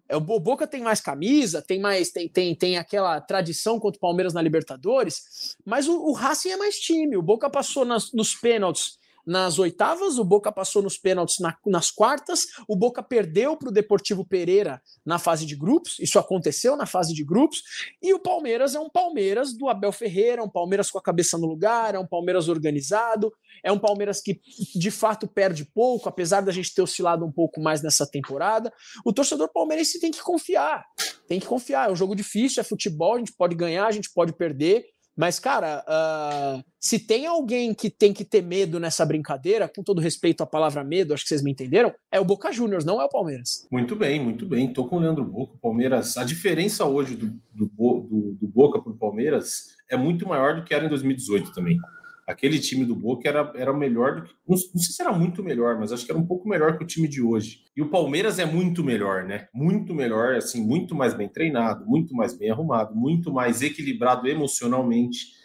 É, 0.08 0.16
o 0.16 0.20
Boca 0.20 0.66
tem 0.66 0.82
mais 0.82 1.00
camisa, 1.00 1.60
tem 1.60 1.80
mais 1.80 2.10
tem, 2.10 2.28
tem, 2.28 2.54
tem 2.54 2.78
aquela 2.78 3.20
tradição 3.20 3.80
contra 3.80 3.98
o 3.98 4.00
Palmeiras 4.00 4.32
na 4.32 4.40
Libertadores, 4.40 5.56
mas 5.64 5.88
o, 5.88 5.96
o 5.96 6.12
Racing 6.12 6.50
é 6.50 6.56
mais 6.56 6.78
time. 6.78 7.16
O 7.16 7.22
Boca 7.22 7.50
passou 7.50 7.84
nas, 7.84 8.12
nos 8.12 8.34
pênaltis 8.34 8.98
nas 9.26 9.58
oitavas, 9.58 10.18
o 10.18 10.24
Boca 10.24 10.52
passou 10.52 10.82
nos 10.82 10.96
pênaltis 10.96 11.40
na, 11.40 11.56
nas 11.66 11.90
quartas, 11.90 12.46
o 12.68 12.76
Boca 12.76 13.02
perdeu 13.02 13.56
para 13.56 13.70
o 13.70 13.72
Deportivo 13.72 14.24
Pereira 14.24 14.80
na 15.04 15.18
fase 15.18 15.44
de 15.44 15.56
grupos, 15.56 15.98
isso 15.98 16.18
aconteceu 16.18 16.76
na 16.76 16.86
fase 16.86 17.12
de 17.12 17.24
grupos, 17.24 17.62
e 18.00 18.14
o 18.14 18.20
Palmeiras 18.20 18.74
é 18.74 18.80
um 18.80 18.88
Palmeiras 18.88 19.52
do 19.52 19.68
Abel 19.68 19.90
Ferreira, 19.90 20.44
um 20.44 20.48
Palmeiras 20.48 20.90
com 20.90 20.98
a 20.98 21.02
cabeça 21.02 21.36
no 21.36 21.46
lugar, 21.46 21.94
é 21.94 21.98
um 21.98 22.06
Palmeiras 22.06 22.48
organizado, 22.48 23.32
é 23.64 23.72
um 23.72 23.78
Palmeiras 23.78 24.20
que 24.20 24.40
de 24.74 24.90
fato 24.90 25.26
perde 25.26 25.64
pouco, 25.64 26.08
apesar 26.08 26.40
da 26.40 26.52
gente 26.52 26.72
ter 26.74 26.82
oscilado 26.82 27.24
um 27.24 27.32
pouco 27.32 27.60
mais 27.60 27.82
nessa 27.82 28.06
temporada. 28.06 28.72
O 29.04 29.12
torcedor 29.12 29.50
palmeirense 29.52 29.98
tem 30.00 30.10
que 30.10 30.22
confiar, 30.22 30.84
tem 31.26 31.40
que 31.40 31.46
confiar. 31.46 31.88
É 31.88 31.92
um 31.92 31.96
jogo 31.96 32.14
difícil, 32.14 32.60
é 32.60 32.64
futebol, 32.64 33.14
a 33.14 33.18
gente 33.18 33.32
pode 33.32 33.56
ganhar, 33.56 33.86
a 33.86 33.92
gente 33.92 34.10
pode 34.12 34.32
perder. 34.32 34.84
Mas, 35.16 35.38
cara, 35.38 35.82
uh, 35.88 36.62
se 36.78 36.98
tem 36.98 37.26
alguém 37.26 37.72
que 37.72 37.88
tem 37.88 38.12
que 38.12 38.24
ter 38.24 38.42
medo 38.42 38.78
nessa 38.78 39.04
brincadeira, 39.06 39.66
com 39.66 39.82
todo 39.82 40.00
respeito 40.00 40.42
à 40.42 40.46
palavra 40.46 40.84
medo, 40.84 41.14
acho 41.14 41.22
que 41.22 41.28
vocês 41.28 41.42
me 41.42 41.50
entenderam, 41.50 41.94
é 42.12 42.20
o 42.20 42.24
Boca 42.24 42.52
Juniors, 42.52 42.84
não 42.84 43.00
é 43.00 43.04
o 43.04 43.08
Palmeiras. 43.08 43.66
Muito 43.72 43.96
bem, 43.96 44.22
muito 44.22 44.46
bem. 44.46 44.72
Tô 44.72 44.84
com 44.84 44.96
o 44.96 45.00
Leandro 45.00 45.24
Boca. 45.24 45.54
O 45.54 45.58
Palmeiras, 45.58 46.18
a 46.18 46.24
diferença 46.24 46.84
hoje 46.84 47.16
do, 47.16 47.28
do, 47.52 47.66
do, 47.66 48.36
do 48.40 48.46
Boca 48.46 48.80
para 48.80 48.92
o 48.92 48.96
Palmeiras 48.96 49.74
é 49.90 49.96
muito 49.96 50.28
maior 50.28 50.56
do 50.56 50.64
que 50.64 50.74
era 50.74 50.84
em 50.84 50.88
2018 50.88 51.52
também 51.52 51.78
aquele 52.26 52.58
time 52.58 52.84
do 52.84 52.96
Boca 52.96 53.28
era, 53.28 53.52
era 53.54 53.72
melhor 53.72 54.16
do 54.16 54.22
que. 54.22 54.34
Não, 54.46 54.56
não, 54.56 54.82
sei 54.82 54.94
se 54.94 55.00
era 55.00 55.12
muito 55.12 55.42
melhor, 55.42 55.78
mas 55.78 55.92
acho 55.92 56.04
que 56.04 56.10
era 56.10 56.20
um 56.20 56.26
pouco 56.26 56.48
melhor 56.48 56.76
que 56.76 56.82
o 56.82 56.86
time 56.86 57.06
de 57.06 57.22
hoje. 57.22 57.60
E 57.76 57.80
o 57.80 57.88
Palmeiras 57.88 58.38
é 58.38 58.44
muito 58.44 58.82
melhor, 58.82 59.24
né? 59.24 59.46
Muito 59.54 59.94
melhor, 59.94 60.34
assim, 60.34 60.66
muito 60.66 60.94
mais 60.94 61.14
bem 61.14 61.28
treinado, 61.28 61.86
muito 61.86 62.14
mais 62.14 62.36
bem 62.36 62.50
arrumado, 62.50 62.94
muito 62.94 63.32
mais 63.32 63.62
equilibrado 63.62 64.26
emocionalmente. 64.26 65.36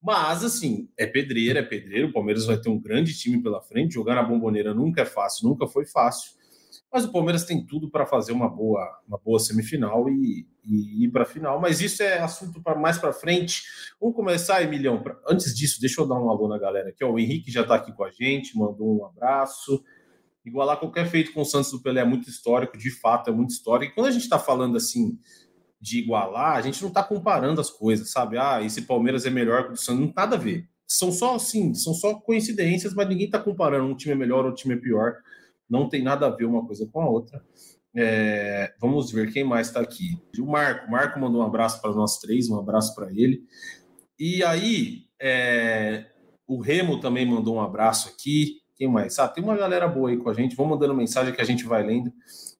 Mas, 0.00 0.44
assim, 0.44 0.88
é 0.96 1.06
pedreira, 1.06 1.60
é 1.60 1.62
pedreiro. 1.62 2.08
O 2.08 2.12
Palmeiras 2.12 2.46
vai 2.46 2.58
ter 2.58 2.68
um 2.68 2.80
grande 2.80 3.16
time 3.16 3.42
pela 3.42 3.60
frente. 3.60 3.94
Jogar 3.94 4.14
na 4.14 4.22
bomboneira 4.22 4.74
nunca 4.74 5.02
é 5.02 5.06
fácil, 5.06 5.48
nunca 5.48 5.66
foi 5.66 5.86
fácil. 5.86 6.32
Mas 6.92 7.04
o 7.04 7.12
Palmeiras 7.12 7.44
tem 7.44 7.64
tudo 7.64 7.90
para 7.90 8.04
fazer 8.04 8.32
uma 8.32 8.48
boa, 8.48 8.86
uma 9.08 9.18
boa 9.18 9.38
semifinal 9.38 10.10
e, 10.10 10.46
e 10.62 11.04
ir 11.04 11.10
para 11.10 11.22
a 11.22 11.26
final. 11.26 11.58
Mas 11.58 11.80
isso 11.80 12.02
é 12.02 12.18
assunto 12.18 12.62
para 12.62 12.78
mais 12.78 12.98
para 12.98 13.14
frente. 13.14 13.62
Vamos 13.98 14.14
começar, 14.14 14.62
Emilhão. 14.62 15.02
Pra... 15.02 15.16
Antes 15.26 15.54
disso, 15.54 15.80
deixa 15.80 16.02
eu 16.02 16.06
dar 16.06 16.20
um 16.20 16.28
alô 16.28 16.46
na 16.48 16.58
galera 16.58 16.90
aqui. 16.90 17.02
O 17.02 17.18
Henrique 17.18 17.50
já 17.50 17.62
está 17.62 17.76
aqui 17.76 17.92
com 17.92 18.04
a 18.04 18.10
gente, 18.10 18.58
mandou 18.58 19.00
um 19.00 19.06
abraço. 19.06 19.82
Igualar 20.44 20.78
qualquer 20.78 21.06
feito 21.06 21.32
com 21.32 21.40
o 21.40 21.44
Santos 21.46 21.70
do 21.70 21.80
Pelé 21.80 22.02
é 22.02 22.04
muito 22.04 22.28
histórico, 22.28 22.76
de 22.76 22.90
fato 22.90 23.30
é 23.30 23.32
muito 23.32 23.50
histórico. 23.50 23.92
E 23.92 23.94
quando 23.94 24.08
a 24.08 24.10
gente 24.10 24.24
está 24.24 24.38
falando 24.38 24.76
assim 24.76 25.18
de 25.80 25.98
igualar, 25.98 26.56
a 26.56 26.60
gente 26.60 26.80
não 26.82 26.88
está 26.88 27.02
comparando 27.02 27.60
as 27.60 27.70
coisas, 27.70 28.10
sabe? 28.10 28.36
Ah, 28.36 28.60
esse 28.62 28.82
Palmeiras 28.82 29.24
é 29.24 29.30
melhor 29.30 29.66
que 29.66 29.72
o 29.72 29.76
Santos, 29.76 30.00
não 30.00 30.06
tem 30.08 30.14
nada 30.16 30.36
a 30.36 30.38
ver. 30.38 30.68
São 30.86 31.10
só 31.10 31.36
assim, 31.36 31.72
são 31.74 31.94
só 31.94 32.14
coincidências, 32.14 32.92
mas 32.92 33.08
ninguém 33.08 33.26
está 33.26 33.38
comparando 33.38 33.86
um 33.86 33.96
time 33.96 34.12
é 34.12 34.16
melhor 34.16 34.44
ou 34.44 34.50
um 34.50 34.54
time 34.54 34.74
é 34.74 34.76
pior. 34.76 35.14
Não 35.72 35.88
tem 35.88 36.02
nada 36.02 36.26
a 36.26 36.30
ver 36.30 36.44
uma 36.44 36.66
coisa 36.66 36.86
com 36.86 37.00
a 37.00 37.08
outra. 37.08 37.42
É, 37.96 38.74
vamos 38.78 39.10
ver 39.10 39.32
quem 39.32 39.42
mais 39.42 39.68
está 39.68 39.80
aqui. 39.80 40.22
O 40.38 40.44
Marco. 40.44 40.86
O 40.86 40.90
Marco 40.90 41.18
mandou 41.18 41.40
um 41.40 41.46
abraço 41.46 41.80
para 41.80 41.92
nós 41.92 42.18
três, 42.18 42.50
um 42.50 42.58
abraço 42.58 42.94
para 42.94 43.10
ele. 43.10 43.42
E 44.18 44.44
aí, 44.44 45.06
é, 45.18 46.04
o 46.46 46.60
Remo 46.60 47.00
também 47.00 47.24
mandou 47.24 47.56
um 47.56 47.60
abraço 47.62 48.10
aqui. 48.10 48.60
Quem 48.76 48.86
mais? 48.86 49.18
Ah, 49.18 49.26
tem 49.26 49.42
uma 49.42 49.56
galera 49.56 49.88
boa 49.88 50.10
aí 50.10 50.18
com 50.18 50.28
a 50.28 50.34
gente. 50.34 50.54
Vamos 50.54 50.72
mandando 50.72 50.94
mensagem 50.94 51.32
que 51.32 51.40
a 51.40 51.44
gente 51.44 51.64
vai 51.64 51.82
lendo. 51.82 52.12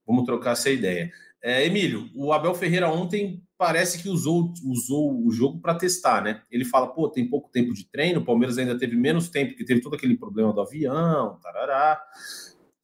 Vamos 0.07 0.25
trocar 0.25 0.53
essa 0.53 0.71
ideia. 0.71 1.13
É, 1.43 1.67
Emílio, 1.67 2.09
o 2.15 2.33
Abel 2.33 2.55
Ferreira 2.55 2.89
ontem 2.89 3.43
parece 3.59 4.03
que 4.03 4.09
usou, 4.09 4.55
usou 4.65 5.27
o 5.27 5.31
jogo 5.33 5.61
para 5.61 5.75
testar, 5.75 6.23
né? 6.23 6.41
Ele 6.51 6.65
fala, 6.65 6.87
pô, 6.87 7.09
tem 7.09 7.29
pouco 7.29 7.51
tempo 7.51 7.75
de 7.75 7.85
treino, 7.91 8.21
o 8.21 8.25
Palmeiras 8.25 8.59
ainda 8.59 8.79
teve 8.79 8.97
menos 8.97 9.29
tempo, 9.29 9.51
porque 9.51 9.65
teve 9.65 9.81
todo 9.81 9.95
aquele 9.95 10.17
problema 10.17 10.53
do 10.53 10.61
avião, 10.61 11.39
tarará. 11.43 12.01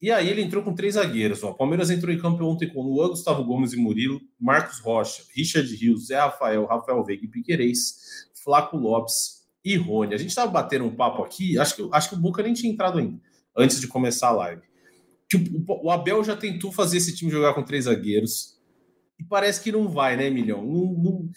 E 0.01 0.11
aí 0.11 0.29
ele 0.29 0.41
entrou 0.41 0.63
com 0.63 0.73
três 0.73 0.93
zagueiros. 0.93 1.43
O 1.43 1.53
Palmeiras 1.53 1.89
entrou 1.89 2.13
em 2.13 2.17
campo 2.17 2.43
ontem 2.45 2.69
com 2.69 2.81
Luan, 2.81 3.09
Gustavo 3.09 3.43
Gomes 3.43 3.73
e 3.73 3.77
Murilo, 3.77 4.21
Marcos 4.39 4.79
Rocha, 4.79 5.23
Richard 5.35 5.73
Rios, 5.75 6.07
Zé 6.07 6.17
Rafael, 6.17 6.65
Rafael 6.65 7.03
Veiga 7.03 7.25
e 7.25 7.27
Piquerez, 7.27 8.29
Flaco 8.43 8.77
Lopes 8.77 9.39
e 9.63 9.75
Rony. 9.75 10.13
A 10.13 10.17
gente 10.17 10.29
estava 10.29 10.49
batendo 10.49 10.85
um 10.85 10.95
papo 10.95 11.21
aqui, 11.21 11.57
acho 11.57 11.75
que, 11.75 11.89
acho 11.91 12.09
que 12.09 12.15
o 12.15 12.19
Boca 12.19 12.41
nem 12.41 12.53
tinha 12.53 12.71
entrado 12.71 12.97
ainda, 12.97 13.19
antes 13.57 13.81
de 13.81 13.87
começar 13.87 14.29
a 14.29 14.31
live. 14.31 14.61
Tipo, 15.27 15.77
o 15.83 15.91
Abel 15.91 16.23
já 16.23 16.35
tentou 16.35 16.71
fazer 16.71 16.97
esse 16.97 17.15
time 17.15 17.29
jogar 17.29 17.53
com 17.53 17.61
três 17.61 17.85
zagueiros. 17.85 18.57
E 19.19 19.23
parece 19.23 19.61
que 19.61 19.71
não 19.71 19.89
vai, 19.89 20.15
né, 20.15 20.29
Milhão? 20.29 20.65
Não, 20.65 20.93
não... 20.93 21.29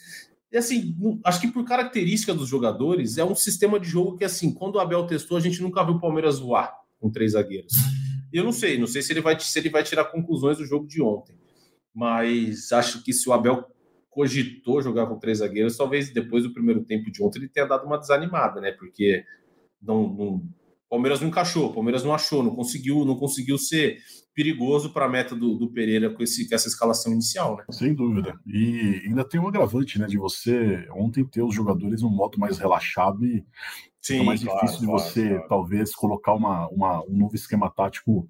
E 0.52 0.56
assim, 0.56 0.96
não... 0.98 1.20
acho 1.24 1.40
que 1.40 1.48
por 1.48 1.64
característica 1.64 2.32
dos 2.32 2.48
jogadores, 2.48 3.18
é 3.18 3.24
um 3.24 3.34
sistema 3.34 3.78
de 3.78 3.88
jogo 3.88 4.16
que, 4.16 4.24
assim, 4.24 4.52
quando 4.52 4.76
o 4.76 4.80
Abel 4.80 5.06
testou, 5.06 5.36
a 5.36 5.40
gente 5.40 5.60
nunca 5.60 5.84
viu 5.84 5.94
o 5.94 6.00
Palmeiras 6.00 6.38
voar 6.38 6.72
com 7.00 7.10
três 7.10 7.32
zagueiros. 7.32 7.72
Eu 8.32 8.44
não 8.44 8.52
sei, 8.52 8.78
não 8.78 8.86
sei 8.86 9.02
se 9.02 9.12
ele 9.12 9.20
vai, 9.20 9.38
se 9.38 9.58
ele 9.58 9.68
vai 9.68 9.82
tirar 9.82 10.04
conclusões 10.06 10.58
do 10.58 10.64
jogo 10.64 10.86
de 10.86 11.02
ontem. 11.02 11.36
Mas 11.94 12.72
acho 12.72 13.02
que 13.04 13.12
se 13.12 13.28
o 13.28 13.32
Abel 13.32 13.64
cogitou 14.08 14.82
jogar 14.82 15.06
com 15.06 15.18
três 15.18 15.38
zagueiros, 15.38 15.76
talvez 15.76 16.10
depois 16.12 16.44
do 16.44 16.52
primeiro 16.52 16.84
tempo 16.84 17.10
de 17.10 17.22
ontem 17.22 17.38
ele 17.38 17.48
tenha 17.48 17.66
dado 17.66 17.86
uma 17.86 17.98
desanimada, 17.98 18.60
né? 18.60 18.72
Porque 18.72 19.24
não, 19.80 20.08
não 20.08 20.42
Palmeiras 20.92 21.22
não 21.22 21.28
encaixou, 21.28 21.72
Palmeiras 21.72 22.04
não 22.04 22.12
achou, 22.12 22.42
não 22.42 22.54
conseguiu, 22.54 23.02
não 23.02 23.16
conseguiu 23.16 23.56
ser 23.56 23.96
perigoso 24.34 24.92
para 24.92 25.06
a 25.06 25.08
meta 25.08 25.34
do, 25.34 25.56
do, 25.56 25.72
Pereira 25.72 26.10
com, 26.10 26.22
esse, 26.22 26.46
com 26.46 26.54
essa 26.54 26.68
escalação 26.68 27.10
inicial, 27.10 27.56
né? 27.56 27.64
Sem 27.70 27.94
dúvida. 27.94 28.38
E 28.46 29.00
ainda 29.06 29.24
tem 29.24 29.40
um 29.40 29.48
agravante, 29.48 29.98
né, 29.98 30.06
de 30.06 30.18
você 30.18 30.86
ontem 30.94 31.24
ter 31.24 31.42
os 31.42 31.54
jogadores 31.54 32.02
num 32.02 32.10
modo 32.10 32.38
mais 32.38 32.58
relaxado 32.58 33.24
e 33.24 33.42
Sim, 34.02 34.14
fica 34.14 34.24
mais 34.24 34.44
claro, 34.44 34.60
difícil 34.60 34.80
de 34.80 34.86
você 34.86 35.28
claro. 35.30 35.48
talvez 35.48 35.94
colocar 35.94 36.34
uma, 36.34 36.68
uma, 36.68 37.02
um 37.04 37.16
novo 37.16 37.34
esquema 37.34 37.70
tático 37.70 38.28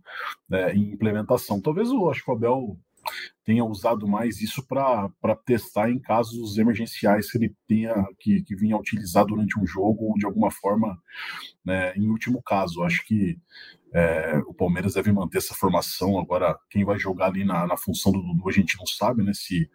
né, 0.48 0.72
em 0.72 0.92
implementação. 0.92 1.60
Talvez 1.60 1.88
eu 1.88 2.08
acho 2.08 2.24
que 2.24 2.30
o 2.30 2.34
Abel 2.34 2.78
tenha 3.44 3.64
usado 3.64 4.06
mais 4.06 4.40
isso 4.40 4.66
para 4.66 5.36
testar 5.44 5.90
em 5.90 5.98
casos 5.98 6.58
emergenciais 6.58 7.30
que 7.30 7.38
ele 7.38 7.54
tenha 7.66 7.94
que, 8.18 8.42
que 8.42 8.54
vinha 8.54 8.76
utilizar 8.76 9.24
durante 9.26 9.58
um 9.58 9.66
jogo 9.66 10.06
ou 10.06 10.14
de 10.14 10.26
alguma 10.26 10.50
forma, 10.50 10.96
né, 11.64 11.92
em 11.96 12.08
último 12.08 12.42
caso. 12.42 12.82
Acho 12.82 13.04
que 13.04 13.38
é, 13.92 14.38
o 14.46 14.54
Palmeiras 14.54 14.94
deve 14.94 15.12
manter 15.12 15.38
essa 15.38 15.54
formação. 15.54 16.18
Agora, 16.18 16.58
quem 16.70 16.84
vai 16.84 16.98
jogar 16.98 17.26
ali 17.26 17.44
na, 17.44 17.66
na 17.66 17.76
função 17.76 18.10
do 18.10 18.22
Dudu, 18.22 18.48
a 18.48 18.52
gente 18.52 18.76
não 18.78 18.86
sabe, 18.86 19.22
né? 19.22 19.32
Se 19.34 19.68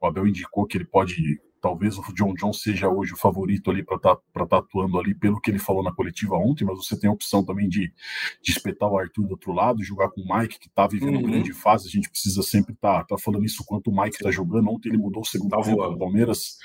o 0.00 0.06
Abel 0.06 0.26
indicou 0.26 0.66
que 0.66 0.76
ele 0.76 0.84
pode 0.84 1.40
talvez 1.62 1.96
o 1.96 2.02
John 2.12 2.34
John 2.34 2.52
seja 2.52 2.88
hoje 2.88 3.14
o 3.14 3.16
favorito 3.16 3.70
ali 3.70 3.84
para 3.84 3.96
estar 3.96 4.16
tá, 4.16 4.46
tá 4.46 4.58
atuando 4.58 4.98
ali 4.98 5.14
pelo 5.14 5.40
que 5.40 5.48
ele 5.48 5.60
falou 5.60 5.82
na 5.82 5.94
coletiva 5.94 6.34
ontem, 6.34 6.64
mas 6.64 6.76
você 6.76 6.98
tem 6.98 7.08
a 7.08 7.12
opção 7.12 7.44
também 7.44 7.68
de, 7.68 7.92
de 8.42 8.50
espetar 8.50 8.90
o 8.90 8.98
Arthur 8.98 9.28
do 9.28 9.30
outro 9.30 9.52
lado, 9.52 9.82
jogar 9.84 10.10
com 10.10 10.20
o 10.20 10.38
Mike, 10.38 10.58
que 10.58 10.66
está 10.66 10.88
vivendo 10.88 11.16
uhum. 11.16 11.22
grande 11.22 11.52
fase, 11.52 11.86
a 11.86 11.90
gente 11.90 12.10
precisa 12.10 12.42
sempre 12.42 12.74
estar 12.74 13.04
tá, 13.04 13.14
tá 13.14 13.18
falando 13.18 13.44
isso 13.44 13.64
quanto 13.64 13.90
o 13.90 13.96
Mike 13.96 14.16
está 14.16 14.32
jogando, 14.32 14.68
ontem 14.68 14.88
ele 14.88 14.98
mudou 14.98 15.22
o 15.22 15.24
segundo 15.24 15.50
tá 15.50 15.62
tempo 15.62 15.88
do 15.88 15.98
Palmeiras, 15.98 16.58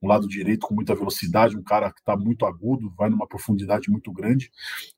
um 0.00 0.08
lado 0.08 0.28
direito 0.28 0.66
com 0.66 0.74
muita 0.74 0.94
velocidade, 0.94 1.56
um 1.56 1.62
cara 1.62 1.92
que 1.92 2.00
está 2.00 2.16
muito 2.16 2.46
agudo, 2.46 2.92
vai 2.96 3.10
numa 3.10 3.26
profundidade 3.26 3.90
muito 3.90 4.12
grande, 4.12 4.50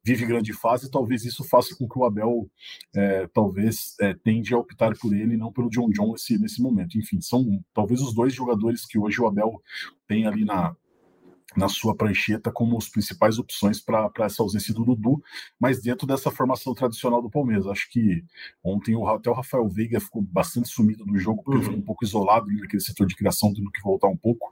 vive 0.04 0.26
grande 0.26 0.52
fase, 0.52 0.86
e 0.86 0.90
talvez 0.90 1.24
isso 1.24 1.42
faça 1.44 1.74
com 1.76 1.88
que 1.88 1.98
o 1.98 2.04
Abel 2.04 2.48
é, 2.94 3.26
talvez 3.28 3.94
é, 4.00 4.14
tende 4.14 4.54
a 4.54 4.58
optar 4.58 4.96
por 4.98 5.14
ele, 5.14 5.36
não 5.36 5.52
pelo 5.52 5.70
John 5.70 5.90
John 5.90 6.12
nesse, 6.12 6.38
nesse 6.38 6.62
momento. 6.62 6.98
Enfim, 6.98 7.20
são 7.20 7.62
talvez 7.72 8.00
os 8.00 8.14
dois 8.14 8.34
jogadores 8.34 8.86
que 8.86 8.98
hoje 8.98 9.20
o 9.20 9.26
Abel 9.26 9.62
tem 10.06 10.26
ali 10.26 10.44
na, 10.44 10.76
na 11.56 11.68
sua 11.68 11.94
prancheta 11.94 12.50
como 12.52 12.76
as 12.76 12.88
principais 12.88 13.38
opções 13.38 13.80
para 13.80 14.10
essa 14.20 14.42
ausência 14.42 14.72
do 14.72 14.84
Dudu, 14.84 15.22
mas 15.58 15.80
dentro 15.80 16.06
dessa 16.06 16.30
formação 16.30 16.74
tradicional 16.74 17.20
do 17.20 17.30
Palmeiras. 17.30 17.66
Acho 17.66 17.90
que 17.90 18.24
ontem 18.62 18.94
o, 18.94 19.06
até 19.08 19.30
o 19.30 19.34
Rafael 19.34 19.68
Veiga 19.68 20.00
ficou 20.00 20.22
bastante 20.22 20.68
sumido 20.68 21.04
do 21.04 21.18
jogo, 21.18 21.42
porque 21.42 21.50
uhum. 21.50 21.56
ele 21.56 21.64
ficou 21.64 21.78
um 21.78 21.84
pouco 21.84 22.04
isolado 22.04 22.46
naquele 22.46 22.82
setor 22.82 23.06
de 23.06 23.16
criação, 23.16 23.52
tendo 23.52 23.70
que 23.70 23.82
voltar 23.82 24.08
um 24.08 24.16
pouco, 24.16 24.50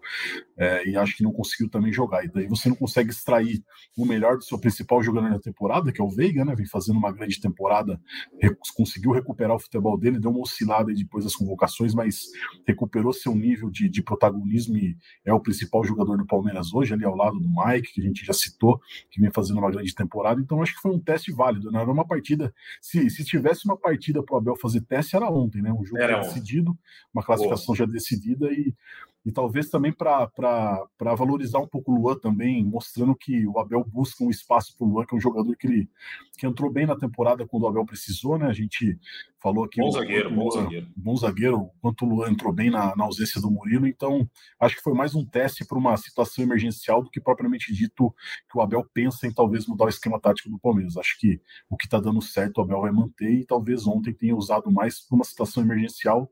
é, 0.57 0.89
e 0.89 0.97
acho 0.97 1.17
que 1.17 1.23
não 1.23 1.33
conseguiu 1.33 1.69
também 1.69 1.93
jogar. 1.93 2.25
E 2.25 2.29
daí 2.29 2.47
você 2.47 2.69
não 2.69 2.77
consegue 2.77 3.11
extrair 3.11 3.63
o 3.97 4.05
melhor 4.05 4.37
do 4.37 4.45
seu 4.45 4.59
principal 4.59 5.03
jogador 5.03 5.31
na 5.31 5.39
temporada, 5.39 5.93
que 5.93 6.01
é 6.01 6.05
o 6.05 6.11
Veiga, 6.11 6.45
né? 6.45 6.55
Vem 6.55 6.67
fazendo 6.67 6.99
uma 6.99 7.13
grande 7.13 7.41
temporada, 7.41 8.01
conseguiu 8.75 9.13
recuperar 9.13 9.57
o 9.57 9.61
futebol 9.61 9.99
dele, 9.99 10.19
deu 10.19 10.31
uma 10.31 10.41
oscilada 10.41 10.93
depois 10.93 11.25
das 11.25 11.35
convocações, 11.35 11.95
mas 11.95 12.27
recuperou 12.67 13.13
seu 13.13 13.35
nível 13.35 13.71
de, 13.71 13.89
de 13.89 14.03
protagonismo 14.03 14.77
e 14.77 14.97
é 15.25 15.33
o 15.33 15.41
principal 15.41 15.85
jogador 15.85 16.17
do 16.17 16.27
Palmeiras 16.27 16.73
hoje 16.73 16.88
hoje 16.89 16.95
ali 16.95 17.05
ao 17.05 17.15
lado 17.15 17.39
do 17.39 17.49
Mike, 17.49 17.93
que 17.93 18.01
a 18.01 18.05
gente 18.05 18.25
já 18.25 18.33
citou, 18.33 18.81
que 19.11 19.21
vem 19.21 19.31
fazendo 19.31 19.59
uma 19.59 19.71
grande 19.71 19.95
temporada. 19.95 20.41
Então 20.41 20.63
acho 20.63 20.75
que 20.75 20.81
foi 20.81 20.93
um 20.93 20.99
teste 20.99 21.31
válido, 21.33 21.71
né? 21.71 21.81
Era 21.81 21.91
uma 21.91 22.07
partida. 22.07 22.55
Se, 22.81 23.09
se 23.11 23.25
tivesse 23.25 23.67
uma 23.67 23.77
partida 23.77 24.23
para 24.23 24.35
o 24.35 24.39
Abel 24.39 24.57
fazer 24.57 24.81
teste, 24.83 25.17
era 25.17 25.31
ontem, 25.31 25.63
né? 25.63 25.73
Um 25.73 25.85
jogo 25.85 25.99
era 25.99 26.21
decidido, 26.21 26.77
uma 27.13 27.23
classificação 27.23 27.67
Boa. 27.67 27.79
já 27.79 27.87
decidida 27.87 28.51
e 28.51 28.75
e 29.25 29.33
talvez 29.33 29.69
também 29.69 29.93
para 29.93 30.81
valorizar 31.17 31.59
um 31.59 31.67
pouco 31.67 31.93
o 31.93 31.95
Luan 31.95 32.19
também, 32.19 32.65
mostrando 32.65 33.15
que 33.15 33.47
o 33.47 33.59
Abel 33.59 33.85
busca 33.85 34.25
um 34.25 34.31
espaço 34.31 34.77
para 34.77 34.87
o 34.87 34.91
Luan, 34.91 35.05
que 35.05 35.15
é 35.15 35.19
um 35.19 35.21
jogador 35.21 35.55
que 35.57 35.67
ele 35.67 35.89
que 36.39 36.47
entrou 36.47 36.71
bem 36.71 36.87
na 36.87 36.97
temporada 36.97 37.47
quando 37.47 37.65
o 37.65 37.67
Abel 37.67 37.85
precisou, 37.85 38.39
né? 38.39 38.47
A 38.47 38.53
gente 38.53 38.97
falou 39.41 39.65
aqui. 39.65 39.81
Bom 39.81 39.91
zagueiro, 39.91 40.35
bom 40.35 40.51
zagueiro. 40.51 40.87
Bom 40.97 41.17
zagueiro, 41.17 41.71
quanto 41.81 42.05
o 42.05 42.09
Luan 42.09 42.31
entrou 42.31 42.53
bem 42.53 42.71
na, 42.71 42.95
na 42.97 43.05
ausência 43.05 43.41
do 43.41 43.51
Murilo, 43.51 43.87
então 43.87 44.29
acho 44.61 44.77
que 44.77 44.83
foi 44.83 44.95
mais 44.95 45.15
um 45.15 45.25
teste 45.25 45.65
para 45.65 45.79
uma 45.79 45.97
situação 45.97 46.45
emergencial 46.45 47.03
do 47.03 47.11
que 47.11 47.21
propriamente 47.21 47.73
dito 47.73 48.15
que 48.51 48.57
o 48.57 48.61
Abel 48.61 48.85
pensa 48.95 49.27
em 49.27 49.33
talvez 49.33 49.67
mudar 49.67 49.87
o 49.87 49.89
esquema 49.89 50.21
tático 50.21 50.49
do 50.49 50.59
Palmeiras. 50.59 50.97
Acho 50.97 51.19
que 51.19 51.41
o 51.69 51.77
que 51.77 51.87
está 51.87 51.99
dando 51.99 52.23
certo 52.23 52.59
o 52.59 52.63
Abel 52.63 52.81
vai 52.81 52.93
manter 52.93 53.31
e 53.31 53.45
talvez 53.45 53.87
ontem 53.87 54.13
tenha 54.13 54.37
usado 54.37 54.71
mais 54.71 55.01
para 55.01 55.17
uma 55.17 55.25
situação 55.25 55.63
emergencial 55.63 56.31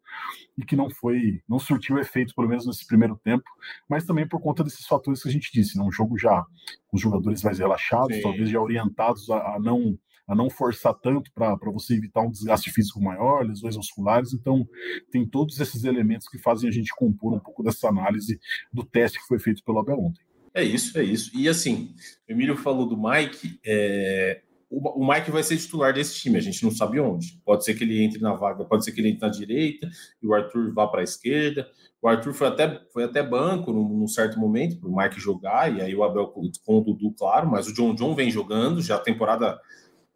e 0.56 0.64
que 0.64 0.76
não 0.76 0.88
foi, 0.88 1.42
não 1.48 1.58
surtiu 1.58 1.98
efeito, 1.98 2.34
pelo 2.34 2.48
menos 2.48 2.66
nesse 2.76 2.86
primeiro 2.86 3.16
tempo, 3.16 3.44
mas 3.88 4.04
também 4.04 4.28
por 4.28 4.40
conta 4.40 4.62
desses 4.62 4.86
fatores 4.86 5.22
que 5.22 5.28
a 5.28 5.32
gente 5.32 5.50
disse, 5.52 5.78
né? 5.78 5.84
um 5.84 5.90
jogo 5.90 6.18
já 6.18 6.44
com 6.88 6.96
os 6.96 7.00
jogadores 7.00 7.42
mais 7.42 7.58
relaxados, 7.58 8.16
Sim. 8.16 8.22
talvez 8.22 8.50
já 8.50 8.60
orientados 8.60 9.28
a, 9.30 9.56
a 9.56 9.58
não 9.58 9.98
a 10.28 10.34
não 10.34 10.50
forçar 10.50 10.92
tanto 10.92 11.30
para 11.32 11.56
você 11.72 11.94
evitar 11.94 12.20
um 12.20 12.30
desgaste 12.30 12.70
físico 12.72 13.00
maior, 13.00 13.46
lesões 13.46 13.76
musculares. 13.76 14.32
Então, 14.32 14.66
tem 15.08 15.24
todos 15.24 15.60
esses 15.60 15.84
elementos 15.84 16.26
que 16.26 16.36
fazem 16.36 16.68
a 16.68 16.72
gente 16.72 16.92
compor 16.96 17.32
um 17.32 17.38
pouco 17.38 17.62
dessa 17.62 17.88
análise 17.88 18.40
do 18.72 18.82
teste 18.84 19.20
que 19.20 19.26
foi 19.26 19.38
feito 19.38 19.62
pelo 19.62 19.78
Abel 19.78 20.00
ontem. 20.00 20.24
É 20.52 20.64
isso, 20.64 20.98
é 20.98 21.04
isso. 21.04 21.30
E 21.32 21.48
assim, 21.48 21.94
o 22.28 22.32
Emílio 22.32 22.56
falou 22.56 22.88
do 22.88 22.96
Mike, 22.96 23.60
é, 23.64 24.42
o, 24.78 25.06
Mike 25.06 25.30
vai 25.30 25.42
ser 25.42 25.56
titular 25.56 25.94
desse 25.94 26.16
time, 26.16 26.36
a 26.36 26.40
gente 26.40 26.62
não 26.62 26.70
sabe 26.70 27.00
onde. 27.00 27.40
Pode 27.44 27.64
ser 27.64 27.74
que 27.74 27.82
ele 27.82 28.02
entre 28.02 28.20
na 28.20 28.34
vaga, 28.34 28.64
pode 28.64 28.84
ser 28.84 28.92
que 28.92 29.00
ele 29.00 29.08
entre 29.08 29.22
na 29.22 29.32
direita 29.32 29.88
e 30.22 30.26
o 30.26 30.34
Arthur 30.34 30.72
vá 30.74 30.86
para 30.86 31.00
a 31.00 31.04
esquerda. 31.04 31.66
O 32.02 32.06
Arthur 32.06 32.34
foi 32.34 32.46
até, 32.48 32.82
foi 32.92 33.04
até 33.04 33.22
banco 33.22 33.72
num, 33.72 33.88
num 33.88 34.06
certo 34.06 34.38
momento 34.38 34.78
para 34.78 34.88
o 34.88 34.94
Mike 34.94 35.18
jogar, 35.18 35.74
e 35.74 35.80
aí 35.80 35.94
o 35.94 36.04
Abel 36.04 36.28
com, 36.28 36.42
o 36.78 36.80
Dudu, 36.82 37.12
claro, 37.12 37.50
mas 37.50 37.66
o 37.66 37.72
John 37.72 37.94
John 37.94 38.14
vem 38.14 38.30
jogando, 38.30 38.82
já 38.82 38.96
a 38.96 39.00
temporada. 39.00 39.58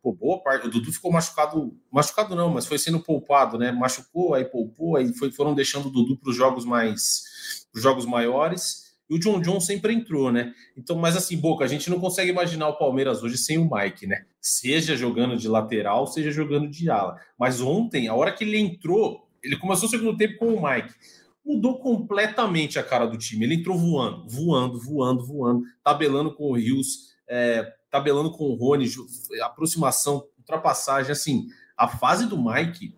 Pô, 0.03 0.13
boa 0.13 0.43
parte. 0.43 0.67
O 0.67 0.71
Dudu 0.71 0.93
ficou 0.93 1.11
machucado, 1.11 1.75
machucado 1.91 2.35
não, 2.35 2.51
mas 2.51 2.67
foi 2.67 2.79
sendo 2.79 3.01
poupado, 3.01 3.59
né? 3.59 3.73
Machucou, 3.73 4.35
aí 4.35 4.45
poupou, 4.45 4.97
aí 4.97 5.13
foi, 5.15 5.31
foram 5.33 5.55
deixando 5.55 5.87
o 5.87 5.91
Dudu 5.91 6.19
para 6.19 6.31
os 6.31 6.37
jogos 6.37 6.65
mais, 6.65 7.67
os 7.75 7.83
jogos 7.83 8.05
maiores. 8.05 8.90
E 9.11 9.15
o 9.15 9.19
John 9.19 9.41
John 9.41 9.59
sempre 9.59 9.93
entrou, 9.93 10.31
né? 10.31 10.55
Então, 10.77 10.97
mas 10.97 11.17
assim, 11.17 11.37
Boca, 11.37 11.65
a 11.65 11.69
gente 11.69 11.91
não 11.91 11.99
consegue 11.99 12.31
imaginar 12.31 12.69
o 12.69 12.79
Palmeiras 12.79 13.25
hoje 13.25 13.37
sem 13.37 13.59
o 13.59 13.69
Mike, 13.69 14.07
né? 14.07 14.25
Seja 14.41 14.97
jogando 14.97 15.37
de 15.37 15.49
lateral, 15.49 16.07
seja 16.07 16.31
jogando 16.31 16.69
de 16.69 16.89
ala. 16.89 17.21
Mas 17.37 17.61
ontem, 17.61 18.07
a 18.07 18.15
hora 18.15 18.31
que 18.31 18.45
ele 18.45 18.57
entrou, 18.57 19.29
ele 19.43 19.57
começou 19.57 19.89
o 19.89 19.91
segundo 19.91 20.17
tempo 20.17 20.39
com 20.39 20.55
o 20.55 20.63
Mike. 20.63 20.95
Mudou 21.45 21.81
completamente 21.81 22.79
a 22.79 22.85
cara 22.85 23.05
do 23.05 23.19
time. 23.19 23.45
Ele 23.45 23.57
entrou 23.57 23.77
voando, 23.77 24.29
voando, 24.29 24.79
voando, 24.79 25.27
voando, 25.27 25.63
tabelando 25.83 26.33
com 26.33 26.45
o 26.45 26.57
Rios, 26.57 27.17
é, 27.29 27.67
tabelando 27.91 28.31
com 28.31 28.45
o 28.45 28.55
Rony, 28.55 28.89
aproximação, 29.43 30.25
ultrapassagem, 30.39 31.11
assim. 31.11 31.49
A 31.77 31.89
fase 31.89 32.29
do 32.29 32.41
Mike 32.41 32.95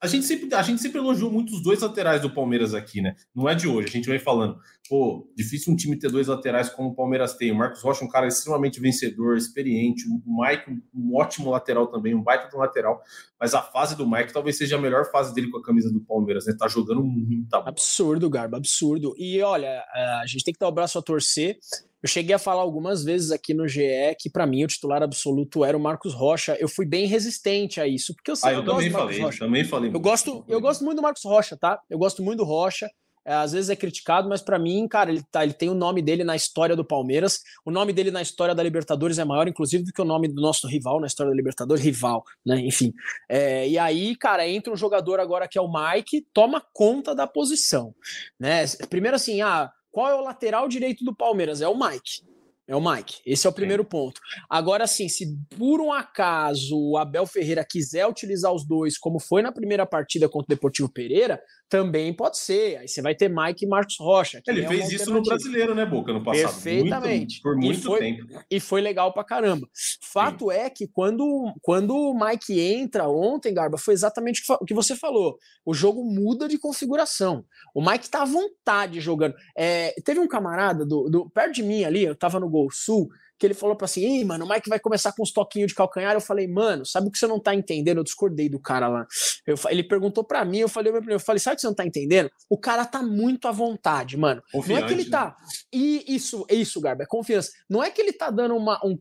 a 0.00 0.06
gente 0.06 0.26
sempre, 0.26 0.54
a 0.54 0.62
gente 0.62 0.80
sempre 0.82 0.98
elogiou 0.98 1.30
muito 1.30 1.54
os 1.54 1.62
dois 1.62 1.80
laterais 1.80 2.20
do 2.20 2.32
Palmeiras 2.32 2.74
aqui, 2.74 3.00
né? 3.00 3.14
Não 3.34 3.48
é 3.48 3.54
de 3.54 3.68
hoje. 3.68 3.88
A 3.88 3.90
gente 3.90 4.08
vem 4.08 4.18
falando, 4.18 4.58
pô, 4.88 5.30
difícil 5.36 5.72
um 5.72 5.76
time 5.76 5.98
ter 5.98 6.10
dois 6.10 6.26
laterais 6.26 6.68
como 6.68 6.90
o 6.90 6.94
Palmeiras 6.94 7.34
tem. 7.34 7.50
O 7.50 7.54
Marcos 7.54 7.82
Rocha, 7.82 8.04
um 8.04 8.08
cara 8.08 8.26
extremamente 8.26 8.80
vencedor, 8.80 9.36
experiente. 9.36 10.04
O 10.08 10.42
Mike, 10.42 10.70
um 10.94 11.16
ótimo 11.16 11.50
lateral 11.50 11.86
também, 11.86 12.14
um 12.14 12.22
baita 12.22 12.48
do 12.48 12.58
lateral. 12.58 13.00
Mas 13.40 13.54
a 13.54 13.62
fase 13.62 13.96
do 13.96 14.08
Mike 14.08 14.32
talvez 14.32 14.58
seja 14.58 14.76
a 14.76 14.80
melhor 14.80 15.10
fase 15.10 15.34
dele 15.34 15.50
com 15.50 15.58
a 15.58 15.62
camisa 15.62 15.92
do 15.92 16.00
Palmeiras, 16.00 16.46
né? 16.46 16.54
Tá 16.58 16.68
jogando 16.68 17.02
muito. 17.02 17.54
Absurdo, 17.54 18.28
Garba, 18.28 18.56
absurdo. 18.56 19.14
E 19.16 19.40
olha, 19.40 19.84
a 20.20 20.26
gente 20.26 20.44
tem 20.44 20.54
que 20.54 20.60
dar 20.60 20.68
o 20.68 20.72
braço 20.72 20.98
a 20.98 21.02
torcer. 21.02 21.58
Eu 22.02 22.08
cheguei 22.08 22.34
a 22.34 22.38
falar 22.38 22.62
algumas 22.62 23.04
vezes 23.04 23.30
aqui 23.30 23.54
no 23.54 23.68
GE 23.68 24.16
que, 24.18 24.28
para 24.28 24.46
mim, 24.46 24.64
o 24.64 24.66
titular 24.66 25.02
absoluto 25.02 25.64
era 25.64 25.76
o 25.76 25.80
Marcos 25.80 26.14
Rocha. 26.14 26.56
Eu 26.58 26.68
fui 26.68 26.84
bem 26.84 27.06
resistente 27.06 27.80
a 27.80 27.86
isso, 27.86 28.14
porque 28.14 28.30
eu 28.30 28.36
sei 28.36 28.50
ah, 28.50 28.52
eu, 28.54 28.58
eu 28.58 28.64
também 28.64 28.90
falei, 28.90 29.20
Rocha. 29.20 29.38
também 29.38 29.64
falei. 29.64 29.90
Eu 29.92 30.00
gosto, 30.00 30.44
eu 30.48 30.60
gosto 30.60 30.84
muito 30.84 30.96
do 30.96 31.02
Marcos 31.02 31.22
Rocha, 31.24 31.56
tá? 31.56 31.80
Eu 31.88 31.98
gosto 31.98 32.22
muito 32.22 32.38
do 32.38 32.44
Rocha. 32.44 32.88
É, 33.24 33.34
às 33.34 33.52
vezes 33.52 33.70
é 33.70 33.76
criticado, 33.76 34.28
mas 34.28 34.42
para 34.42 34.58
mim, 34.58 34.86
cara, 34.88 35.10
ele, 35.10 35.22
tá, 35.30 35.44
ele 35.44 35.52
tem 35.52 35.68
o 35.68 35.74
nome 35.74 36.02
dele 36.02 36.24
na 36.24 36.34
história 36.34 36.74
do 36.74 36.84
Palmeiras. 36.84 37.40
O 37.64 37.70
nome 37.70 37.92
dele 37.92 38.10
na 38.10 38.20
história 38.20 38.54
da 38.54 38.62
Libertadores 38.62 39.18
é 39.18 39.24
maior, 39.24 39.46
inclusive, 39.46 39.84
do 39.84 39.92
que 39.92 40.02
o 40.02 40.04
nome 40.04 40.26
do 40.26 40.42
nosso 40.42 40.66
rival 40.66 41.00
na 41.00 41.06
história 41.06 41.30
da 41.30 41.36
Libertadores, 41.36 41.84
rival, 41.84 42.24
né? 42.44 42.58
Enfim. 42.60 42.92
É, 43.28 43.68
e 43.68 43.78
aí, 43.78 44.16
cara, 44.16 44.48
entra 44.48 44.72
um 44.72 44.76
jogador 44.76 45.20
agora 45.20 45.46
que 45.46 45.56
é 45.56 45.62
o 45.62 45.72
Mike, 45.72 46.26
toma 46.32 46.62
conta 46.72 47.14
da 47.14 47.26
posição, 47.26 47.94
né? 48.40 48.64
Primeiro 48.90 49.14
assim, 49.14 49.40
ah, 49.40 49.70
qual 49.92 50.08
é 50.08 50.14
o 50.14 50.22
lateral 50.22 50.66
direito 50.66 51.04
do 51.04 51.14
Palmeiras? 51.14 51.60
É 51.60 51.68
o 51.68 51.78
Mike. 51.78 52.22
É 52.66 52.74
o 52.74 52.80
Mike. 52.80 53.20
Esse 53.26 53.46
é 53.46 53.50
o 53.50 53.52
primeiro 53.52 53.82
Sim. 53.82 53.88
ponto. 53.90 54.20
Agora, 54.48 54.86
sim, 54.86 55.08
se 55.08 55.36
por 55.58 55.80
um 55.80 55.92
acaso 55.92 56.74
o 56.74 56.96
Abel 56.96 57.26
Ferreira 57.26 57.64
quiser 57.68 58.06
utilizar 58.06 58.52
os 58.52 58.66
dois, 58.66 58.96
como 58.96 59.20
foi 59.20 59.42
na 59.42 59.52
primeira 59.52 59.84
partida 59.84 60.28
contra 60.28 60.46
o 60.52 60.56
Deportivo 60.56 60.88
Pereira, 60.88 61.42
também 61.72 62.12
pode 62.12 62.36
ser. 62.36 62.76
Aí 62.76 62.86
você 62.86 63.00
vai 63.00 63.14
ter 63.14 63.30
Mike 63.30 63.64
e 63.64 63.66
Marcos 63.66 63.96
Rocha. 63.98 64.42
Ele 64.46 64.62
é 64.62 64.68
fez 64.68 64.92
isso 64.92 65.10
no 65.10 65.22
brasileiro, 65.22 65.74
né, 65.74 65.86
Boca, 65.86 66.12
no 66.12 66.22
passado? 66.22 66.52
Perfeitamente. 66.52 67.40
Muito, 67.40 67.42
por 67.42 67.56
muito 67.56 67.78
e 67.78 67.82
foi, 67.82 67.98
tempo. 67.98 68.44
E 68.50 68.60
foi 68.60 68.80
legal 68.82 69.10
pra 69.10 69.24
caramba. 69.24 69.66
Fato 70.02 70.50
Sim. 70.50 70.58
é 70.58 70.68
que 70.68 70.86
quando, 70.86 71.50
quando 71.62 71.96
o 71.96 72.12
Mike 72.12 72.60
entra 72.60 73.08
ontem, 73.08 73.54
Garba, 73.54 73.78
foi 73.78 73.94
exatamente 73.94 74.42
o 74.60 74.66
que 74.66 74.74
você 74.74 74.94
falou. 74.94 75.38
O 75.64 75.72
jogo 75.72 76.04
muda 76.04 76.46
de 76.46 76.58
configuração. 76.58 77.42
O 77.74 77.82
Mike 77.82 78.10
tá 78.10 78.20
à 78.20 78.26
vontade 78.26 79.00
jogando. 79.00 79.34
É, 79.56 79.94
teve 80.04 80.20
um 80.20 80.28
camarada 80.28 80.84
do, 80.84 81.08
do, 81.08 81.30
perto 81.30 81.54
de 81.54 81.62
mim 81.62 81.84
ali, 81.84 82.04
eu 82.04 82.14
tava 82.14 82.38
no 82.38 82.50
Gol 82.50 82.68
Sul, 82.70 83.08
que 83.42 83.46
ele 83.46 83.54
falou 83.54 83.74
para 83.74 83.86
assim, 83.86 84.20
Ih, 84.20 84.24
mano, 84.24 84.44
o 84.44 84.48
Mike 84.48 84.68
vai 84.68 84.78
começar 84.78 85.10
com 85.10 85.20
uns 85.20 85.32
toquinhos 85.32 85.66
de 85.70 85.74
calcanhar. 85.74 86.14
Eu 86.14 86.20
falei, 86.20 86.46
mano, 86.46 86.86
sabe 86.86 87.08
o 87.08 87.10
que 87.10 87.18
você 87.18 87.26
não 87.26 87.40
tá 87.40 87.52
entendendo? 87.52 87.98
Eu 87.98 88.04
discordei 88.04 88.48
do 88.48 88.60
cara 88.60 88.86
lá. 88.86 89.04
Eu, 89.44 89.56
ele 89.68 89.82
perguntou 89.82 90.22
para 90.22 90.44
mim, 90.44 90.58
eu 90.58 90.68
falei, 90.68 90.92
eu 91.08 91.18
falei, 91.18 91.40
sabe 91.40 91.54
o 91.54 91.56
que 91.56 91.62
você 91.62 91.66
não 91.66 91.74
tá 91.74 91.84
entendendo? 91.84 92.30
O 92.48 92.56
cara 92.56 92.86
tá 92.86 93.02
muito 93.02 93.48
à 93.48 93.50
vontade, 93.50 94.16
mano. 94.16 94.40
Confiante, 94.52 94.80
não 94.80 94.86
é 94.86 94.88
que 94.88 94.94
ele 94.94 95.10
tá. 95.10 95.24
Né? 95.24 95.46
E 95.72 96.14
isso, 96.14 96.46
isso, 96.48 96.80
Garba, 96.80 97.02
é 97.02 97.06
confiança. 97.06 97.50
Não 97.68 97.82
é 97.82 97.90
que 97.90 98.00
ele 98.00 98.12
tá 98.12 98.30
dando 98.30 98.54
uma, 98.54 98.78
um 98.84 98.96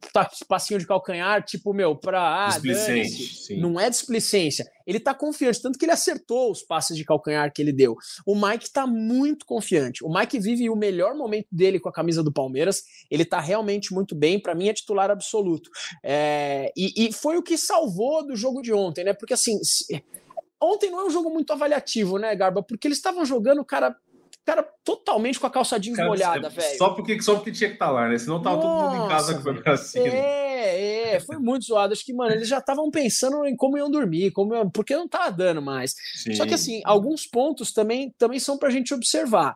passinho 0.48 0.80
de 0.80 0.88
calcanhar, 0.88 1.44
tipo, 1.44 1.72
meu, 1.72 1.96
pra. 1.96 2.48
Ah, 2.48 2.60
não 3.62 3.80
é 3.80 3.92
displicência. 3.92 4.66
Ele 4.86 5.00
tá 5.00 5.14
confiante, 5.14 5.62
tanto 5.62 5.78
que 5.78 5.86
ele 5.86 5.92
acertou 5.92 6.52
os 6.52 6.64
passes 6.64 6.96
de 6.98 7.06
calcanhar 7.06 7.52
que 7.54 7.62
ele 7.62 7.72
deu. 7.72 7.96
O 8.26 8.36
Mike 8.36 8.72
tá 8.72 8.86
muito 8.88 9.46
confiante. 9.46 10.04
O 10.04 10.14
Mike 10.14 10.40
vive 10.40 10.70
o 10.70 10.76
melhor 10.76 11.16
momento 11.16 11.48
dele 11.52 11.80
com 11.80 11.90
a 11.90 11.94
camisa 11.94 12.24
do 12.24 12.32
Palmeiras. 12.32 12.84
Ele 13.10 13.26
tá 13.26 13.40
realmente 13.40 13.94
muito 13.94 14.16
bem. 14.16 14.40
Para 14.40 14.56
mim, 14.56 14.70
é 14.70 14.74
titular 14.74 15.10
absoluto. 15.12 15.70
É, 16.04 16.72
e, 16.76 17.08
e, 17.08 17.14
foi 17.14 17.38
o 17.38 17.44
que 17.44 17.58
salvou 17.58 18.26
do 18.26 18.36
jogo 18.36 18.62
de 18.62 18.74
ontem, 18.74 19.04
né? 19.04 19.14
Porque 19.14 19.34
assim. 19.34 19.60
Se, 19.64 20.04
ontem 20.62 20.92
não 20.92 21.02
é 21.02 21.06
um 21.06 21.10
jogo 21.10 21.30
muito 21.30 21.52
avaliativo, 21.52 22.18
né, 22.18 22.36
Garba? 22.36 22.62
Porque 22.62 22.88
eles 22.88 22.98
estavam 22.98 23.26
jogando, 23.26 23.66
cara, 23.66 23.96
cara 24.46 24.68
totalmente 24.84 25.40
com 25.40 25.48
a 25.48 25.50
calça 25.50 25.80
jeans 25.80 25.96
cara, 25.96 26.10
molhada, 26.10 26.50
velho. 26.50 26.78
Só 26.78 26.90
porque, 26.90 27.22
só 27.22 27.36
porque 27.36 27.52
tinha 27.52 27.70
que 27.70 27.76
estar 27.76 27.88
tá 27.88 27.92
lá, 27.92 28.08
né? 28.10 28.18
Senão 28.18 28.42
tava 28.42 28.58
Nossa, 28.58 28.68
todo 28.68 28.92
mundo 28.92 29.06
em 29.06 29.08
casa 29.10 29.42
foi 29.42 29.62
pra 29.62 29.78
cima. 29.78 30.08
É, 30.08 31.16
é, 31.16 31.20
foi 31.20 31.38
muito 31.38 31.66
zoado. 31.66 31.94
Acho 31.94 32.06
que, 32.06 32.14
mano, 32.14 32.34
eles 32.34 32.48
já 32.48 32.58
estavam 32.58 32.90
pensando 32.90 33.46
em 33.46 33.56
como 33.56 33.78
iam 33.78 33.90
dormir, 33.90 34.32
como 34.32 34.56
iam, 34.56 34.70
porque 34.70 34.96
não 34.96 35.08
tava 35.08 35.32
dando 35.32 35.62
mais. 35.62 35.94
Sim. 36.16 36.34
Só 36.34 36.46
que, 36.46 36.54
assim, 36.54 36.82
alguns 36.86 37.26
pontos 37.26 37.72
também, 37.72 38.14
também 38.18 38.40
são 38.40 38.58
pra 38.58 38.70
gente 38.70 38.94
observar. 38.94 39.56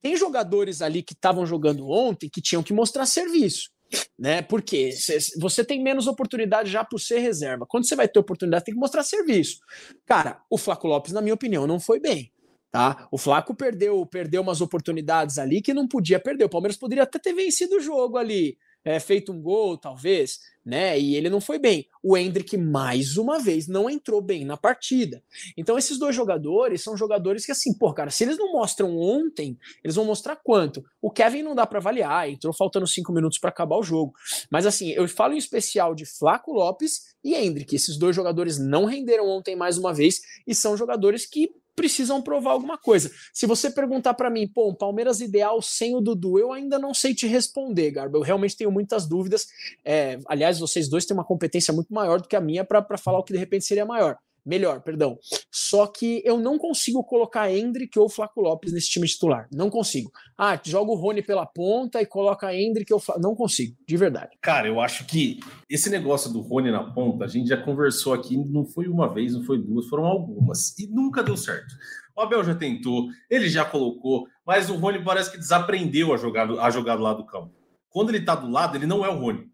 Tem 0.00 0.16
jogadores 0.16 0.82
ali 0.82 1.02
que 1.02 1.12
estavam 1.12 1.46
jogando 1.46 1.88
ontem 1.88 2.28
que 2.28 2.40
tinham 2.40 2.62
que 2.62 2.72
mostrar 2.72 3.06
serviço 3.06 3.70
né? 4.18 4.42
Porque 4.42 4.90
você 5.38 5.64
tem 5.64 5.82
menos 5.82 6.06
oportunidade 6.06 6.70
já 6.70 6.84
por 6.84 6.98
ser 6.98 7.18
reserva. 7.18 7.66
Quando 7.66 7.86
você 7.86 7.94
vai 7.94 8.08
ter 8.08 8.18
oportunidade, 8.18 8.64
tem 8.64 8.74
que 8.74 8.80
mostrar 8.80 9.02
serviço. 9.02 9.58
Cara, 10.06 10.40
o 10.50 10.56
Flaco 10.56 10.86
Lopes, 10.86 11.12
na 11.12 11.20
minha 11.20 11.34
opinião, 11.34 11.66
não 11.66 11.78
foi 11.78 12.00
bem. 12.00 12.32
Tá? 12.72 13.06
O 13.10 13.18
Flaco 13.18 13.54
perdeu, 13.54 14.06
perdeu 14.06 14.40
umas 14.40 14.62
oportunidades 14.62 15.36
ali 15.36 15.60
que 15.60 15.74
não 15.74 15.86
podia 15.86 16.18
perder. 16.18 16.44
O 16.44 16.48
Palmeiras 16.48 16.78
poderia 16.78 17.02
até 17.02 17.18
ter 17.18 17.34
vencido 17.34 17.76
o 17.76 17.80
jogo 17.80 18.16
ali, 18.16 18.56
é, 18.82 18.98
feito 18.98 19.30
um 19.30 19.42
gol, 19.42 19.76
talvez, 19.76 20.40
né? 20.64 20.98
E 20.98 21.14
ele 21.14 21.28
não 21.28 21.38
foi 21.38 21.58
bem. 21.58 21.86
O 22.02 22.16
Hendrick, 22.16 22.56
mais 22.56 23.18
uma 23.18 23.38
vez, 23.38 23.68
não 23.68 23.90
entrou 23.90 24.22
bem 24.22 24.46
na 24.46 24.56
partida. 24.56 25.22
Então, 25.54 25.76
esses 25.76 25.98
dois 25.98 26.16
jogadores 26.16 26.82
são 26.82 26.96
jogadores 26.96 27.44
que, 27.44 27.52
assim, 27.52 27.74
pô, 27.74 27.92
cara, 27.92 28.10
se 28.10 28.24
eles 28.24 28.38
não 28.38 28.52
mostram 28.52 28.96
ontem, 28.96 29.58
eles 29.84 29.94
vão 29.94 30.06
mostrar 30.06 30.36
quanto. 30.36 30.82
O 31.00 31.10
Kevin 31.10 31.42
não 31.42 31.54
dá 31.54 31.66
para 31.66 31.78
avaliar, 31.78 32.30
entrou 32.30 32.54
faltando 32.54 32.86
cinco 32.86 33.12
minutos 33.12 33.38
para 33.38 33.50
acabar 33.50 33.76
o 33.76 33.82
jogo. 33.82 34.14
Mas, 34.50 34.64
assim, 34.64 34.92
eu 34.92 35.06
falo 35.06 35.34
em 35.34 35.38
especial 35.38 35.94
de 35.94 36.06
Flaco 36.06 36.52
Lopes 36.52 37.12
e 37.22 37.34
Hendrick. 37.34 37.76
Esses 37.76 37.98
dois 37.98 38.16
jogadores 38.16 38.58
não 38.58 38.86
renderam 38.86 39.28
ontem 39.28 39.54
mais 39.54 39.76
uma 39.76 39.92
vez 39.92 40.22
e 40.46 40.54
são 40.54 40.74
jogadores 40.74 41.26
que 41.26 41.50
precisam 41.74 42.22
provar 42.22 42.52
alguma 42.52 42.78
coisa. 42.78 43.10
Se 43.32 43.46
você 43.46 43.70
perguntar 43.70 44.14
para 44.14 44.30
mim, 44.30 44.46
pô, 44.46 44.70
um 44.70 44.74
Palmeiras 44.74 45.20
ideal 45.20 45.60
sem 45.62 45.96
o 45.96 46.00
Dudu, 46.00 46.38
eu 46.38 46.52
ainda 46.52 46.78
não 46.78 46.92
sei 46.94 47.14
te 47.14 47.26
responder, 47.26 47.90
Garba. 47.90 48.18
Eu 48.18 48.22
realmente 48.22 48.56
tenho 48.56 48.70
muitas 48.70 49.06
dúvidas. 49.06 49.46
É, 49.84 50.18
aliás, 50.26 50.58
vocês 50.58 50.88
dois 50.88 51.06
têm 51.06 51.16
uma 51.16 51.24
competência 51.24 51.72
muito 51.72 51.92
maior 51.92 52.20
do 52.20 52.28
que 52.28 52.36
a 52.36 52.40
minha 52.40 52.64
para 52.64 52.98
falar 52.98 53.18
o 53.18 53.24
que 53.24 53.32
de 53.32 53.38
repente 53.38 53.64
seria 53.64 53.86
maior 53.86 54.16
melhor, 54.44 54.80
perdão. 54.80 55.18
Só 55.50 55.86
que 55.86 56.22
eu 56.24 56.38
não 56.38 56.58
consigo 56.58 57.02
colocar 57.04 57.50
Hendrick 57.50 57.98
ou 57.98 58.08
Flaco 58.08 58.40
Lopes 58.40 58.72
nesse 58.72 58.90
time 58.90 59.06
titular. 59.06 59.48
Não 59.52 59.70
consigo. 59.70 60.10
Ah, 60.36 60.58
joga 60.62 60.90
o 60.90 60.96
Rony 60.96 61.22
pela 61.22 61.46
ponta 61.46 62.00
e 62.00 62.06
coloca 62.06 62.54
Hendrick 62.54 62.92
ou 62.92 62.98
Fla... 62.98 63.16
Não 63.18 63.34
consigo, 63.34 63.76
de 63.86 63.96
verdade. 63.96 64.36
Cara, 64.40 64.68
eu 64.68 64.80
acho 64.80 65.06
que 65.06 65.40
esse 65.68 65.88
negócio 65.90 66.32
do 66.32 66.40
Rony 66.40 66.70
na 66.70 66.92
ponta, 66.92 67.24
a 67.24 67.28
gente 67.28 67.48
já 67.48 67.56
conversou 67.56 68.12
aqui, 68.12 68.36
não 68.36 68.64
foi 68.64 68.88
uma 68.88 69.12
vez, 69.12 69.34
não 69.34 69.42
foi 69.44 69.58
duas, 69.58 69.86
foram 69.88 70.04
algumas. 70.04 70.76
E 70.78 70.86
nunca 70.86 71.22
deu 71.22 71.36
certo. 71.36 71.74
O 72.16 72.20
Abel 72.20 72.44
já 72.44 72.54
tentou, 72.54 73.08
ele 73.30 73.48
já 73.48 73.64
colocou, 73.64 74.26
mas 74.46 74.68
o 74.68 74.76
Rony 74.76 75.02
parece 75.02 75.30
que 75.30 75.38
desaprendeu 75.38 76.12
a 76.12 76.16
jogar, 76.16 76.50
a 76.50 76.70
jogar 76.70 76.96
do 76.96 77.02
lado 77.02 77.18
do 77.18 77.26
campo. 77.26 77.50
Quando 77.88 78.10
ele 78.10 78.24
tá 78.24 78.34
do 78.34 78.50
lado, 78.50 78.76
ele 78.76 78.86
não 78.86 79.04
é 79.04 79.08
o 79.08 79.18
Rony. 79.18 79.50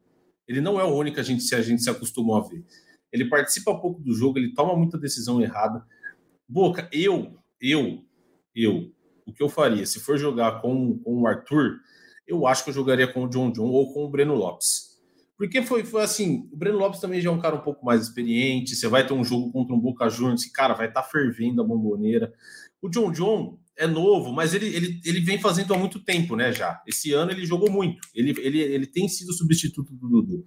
Ele 0.47 0.61
não 0.61 0.81
é 0.81 0.85
o 0.85 0.91
Rony 0.91 1.13
que 1.13 1.21
a 1.21 1.23
gente, 1.23 1.55
a 1.55 1.61
gente 1.61 1.83
se 1.83 1.91
acostumou 1.91 2.37
a 2.37 2.41
ver 2.41 2.65
ele 3.13 3.29
participa 3.29 3.79
pouco 3.79 4.01
do 4.01 4.13
jogo, 4.15 4.39
ele 4.39 4.55
toma 4.55 4.77
muita 4.77 4.99
decisão 4.99 5.41
errada. 5.41 5.85
Boca, 6.49 6.89
eu, 6.93 7.39
eu, 7.61 8.05
eu, 8.55 8.93
o 9.27 9.33
que 9.33 9.43
eu 9.43 9.49
faria? 9.49 9.85
Se 9.87 10.01
for 10.01 10.19
jogar 10.19 10.61
com, 10.61 10.99
com 10.99 11.23
o 11.23 11.27
Arthur, 11.27 11.79
eu 12.27 12.47
acho 12.47 12.65
que 12.65 12.71
eu 12.71 12.75
jogaria 12.75 13.11
com 13.11 13.25
o 13.25 13.29
John 13.29 13.51
John 13.51 13.69
ou 13.69 13.93
com 13.93 14.05
o 14.05 14.11
Breno 14.11 14.35
Lopes. 14.35 14.89
Porque 15.37 15.63
foi, 15.63 15.85
foi 15.85 16.03
assim, 16.03 16.49
o 16.53 16.57
Breno 16.57 16.79
Lopes 16.79 17.01
também 17.01 17.21
já 17.21 17.31
é 17.31 17.33
um 17.33 17.41
cara 17.41 17.55
um 17.55 17.61
pouco 17.61 17.87
mais 17.87 18.03
experiente, 18.03 18.75
você 18.75 18.89
vai 18.89 19.07
ter 19.07 19.15
um 19.15 19.23
jogo 19.23 19.53
contra 19.53 19.75
um 19.75 19.79
Boca 19.79 20.09
Juniors, 20.11 20.45
cara, 20.47 20.75
vai 20.75 20.89
estar 20.89 21.03
tá 21.03 21.09
fervendo 21.09 21.63
a 21.63 21.65
bomboneira. 21.65 22.33
O 22.83 22.89
John 22.89 23.13
John 23.13 23.59
é 23.77 23.87
novo, 23.87 24.33
mas 24.33 24.53
ele, 24.53 24.67
ele, 24.67 25.01
ele 25.05 25.21
vem 25.21 25.39
fazendo 25.39 25.73
há 25.73 25.79
muito 25.79 26.01
tempo, 26.01 26.35
né, 26.35 26.53
já. 26.53 26.83
Esse 26.87 27.13
ano 27.13 27.31
ele 27.31 27.47
jogou 27.47 27.71
muito, 27.71 28.01
ele, 28.13 28.35
ele, 28.41 28.61
ele 28.61 28.87
tem 28.87 29.09
sido 29.09 29.33
substituto 29.33 29.95
do 29.95 30.09
Dudu. 30.09 30.45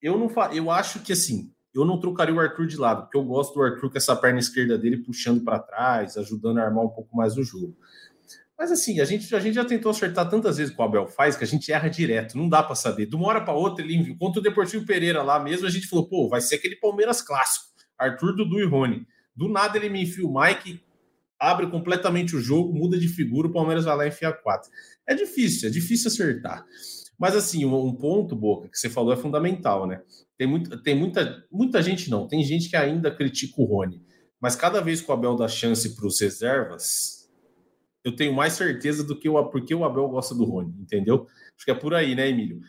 Eu 0.00 0.18
não 0.18 0.30
fa... 0.30 0.50
eu 0.54 0.70
acho 0.70 1.00
que 1.00 1.12
assim, 1.12 1.52
eu 1.74 1.84
não 1.84 1.98
trocaria 1.98 2.34
o 2.34 2.40
Arthur 2.40 2.66
de 2.66 2.76
lado, 2.76 3.02
porque 3.02 3.16
eu 3.16 3.24
gosto 3.24 3.54
do 3.54 3.62
Arthur 3.62 3.90
com 3.90 3.98
essa 3.98 4.14
perna 4.14 4.38
esquerda 4.38 4.78
dele 4.78 4.98
puxando 4.98 5.42
para 5.42 5.58
trás, 5.58 6.16
ajudando 6.16 6.58
a 6.58 6.64
armar 6.64 6.84
um 6.84 6.88
pouco 6.88 7.16
mais 7.16 7.36
o 7.36 7.42
jogo. 7.42 7.76
Mas 8.56 8.70
assim, 8.70 9.00
a 9.00 9.04
gente, 9.04 9.34
a 9.34 9.40
gente 9.40 9.54
já 9.54 9.64
tentou 9.64 9.90
acertar 9.90 10.28
tantas 10.30 10.58
vezes 10.58 10.72
com 10.72 10.82
o 10.82 10.84
Abel 10.84 11.08
faz 11.08 11.36
que 11.36 11.42
a 11.42 11.46
gente 11.46 11.72
erra 11.72 11.88
direto, 11.88 12.38
não 12.38 12.48
dá 12.48 12.62
para 12.62 12.76
saber. 12.76 13.06
De 13.06 13.16
uma 13.16 13.26
hora 13.26 13.40
para 13.40 13.52
outra, 13.52 13.84
ele 13.84 14.14
contra 14.16 14.40
o 14.40 14.42
Deportivo 14.42 14.86
Pereira 14.86 15.22
lá 15.22 15.40
mesmo, 15.40 15.66
a 15.66 15.70
gente 15.70 15.88
falou, 15.88 16.08
pô, 16.08 16.28
vai 16.28 16.40
ser 16.40 16.56
aquele 16.56 16.76
Palmeiras 16.76 17.20
clássico, 17.20 17.66
Arthur, 17.98 18.36
Dudu 18.36 18.60
e 18.60 18.64
Rony. 18.64 19.06
Do 19.34 19.48
nada 19.48 19.76
ele 19.76 19.88
me 19.88 20.02
enfia 20.02 20.24
o 20.24 20.40
Mike, 20.40 20.80
abre 21.40 21.66
completamente 21.66 22.36
o 22.36 22.40
jogo, 22.40 22.72
muda 22.72 22.96
de 22.96 23.08
figura, 23.08 23.48
o 23.48 23.52
Palmeiras 23.52 23.84
vai 23.84 23.96
lá 23.96 24.04
e 24.06 24.08
enfia 24.08 24.32
quatro. 24.32 24.70
É 25.06 25.14
difícil, 25.14 25.68
é 25.68 25.72
difícil 25.72 26.08
acertar. 26.08 26.64
Mas 27.18 27.36
assim, 27.36 27.64
um 27.64 27.94
ponto, 27.94 28.34
Boca, 28.34 28.68
que 28.68 28.78
você 28.78 28.90
falou 28.90 29.12
é 29.12 29.16
fundamental, 29.16 29.86
né? 29.86 30.02
Tem, 30.36 30.46
muito, 30.46 30.82
tem 30.82 30.94
muita, 30.94 31.44
muita 31.50 31.82
gente 31.82 32.10
não, 32.10 32.26
tem 32.26 32.42
gente 32.42 32.68
que 32.68 32.76
ainda 32.76 33.10
critica 33.10 33.60
o 33.60 33.64
Rony. 33.64 34.02
Mas 34.40 34.56
cada 34.56 34.80
vez 34.80 35.00
que 35.00 35.10
o 35.10 35.14
Abel 35.14 35.36
dá 35.36 35.48
chance 35.48 35.94
para 35.94 36.06
os 36.06 36.20
reservas, 36.20 37.30
eu 38.04 38.14
tenho 38.14 38.34
mais 38.34 38.52
certeza 38.52 39.02
do 39.02 39.18
que 39.18 39.28
o 39.28 39.42
porque 39.46 39.74
o 39.74 39.84
Abel 39.84 40.08
gosta 40.08 40.34
do 40.34 40.44
Rony, 40.44 40.74
entendeu? 40.80 41.26
Acho 41.56 41.64
que 41.64 41.70
é 41.70 41.74
por 41.74 41.94
aí, 41.94 42.14
né, 42.14 42.28
Emílio? 42.28 42.60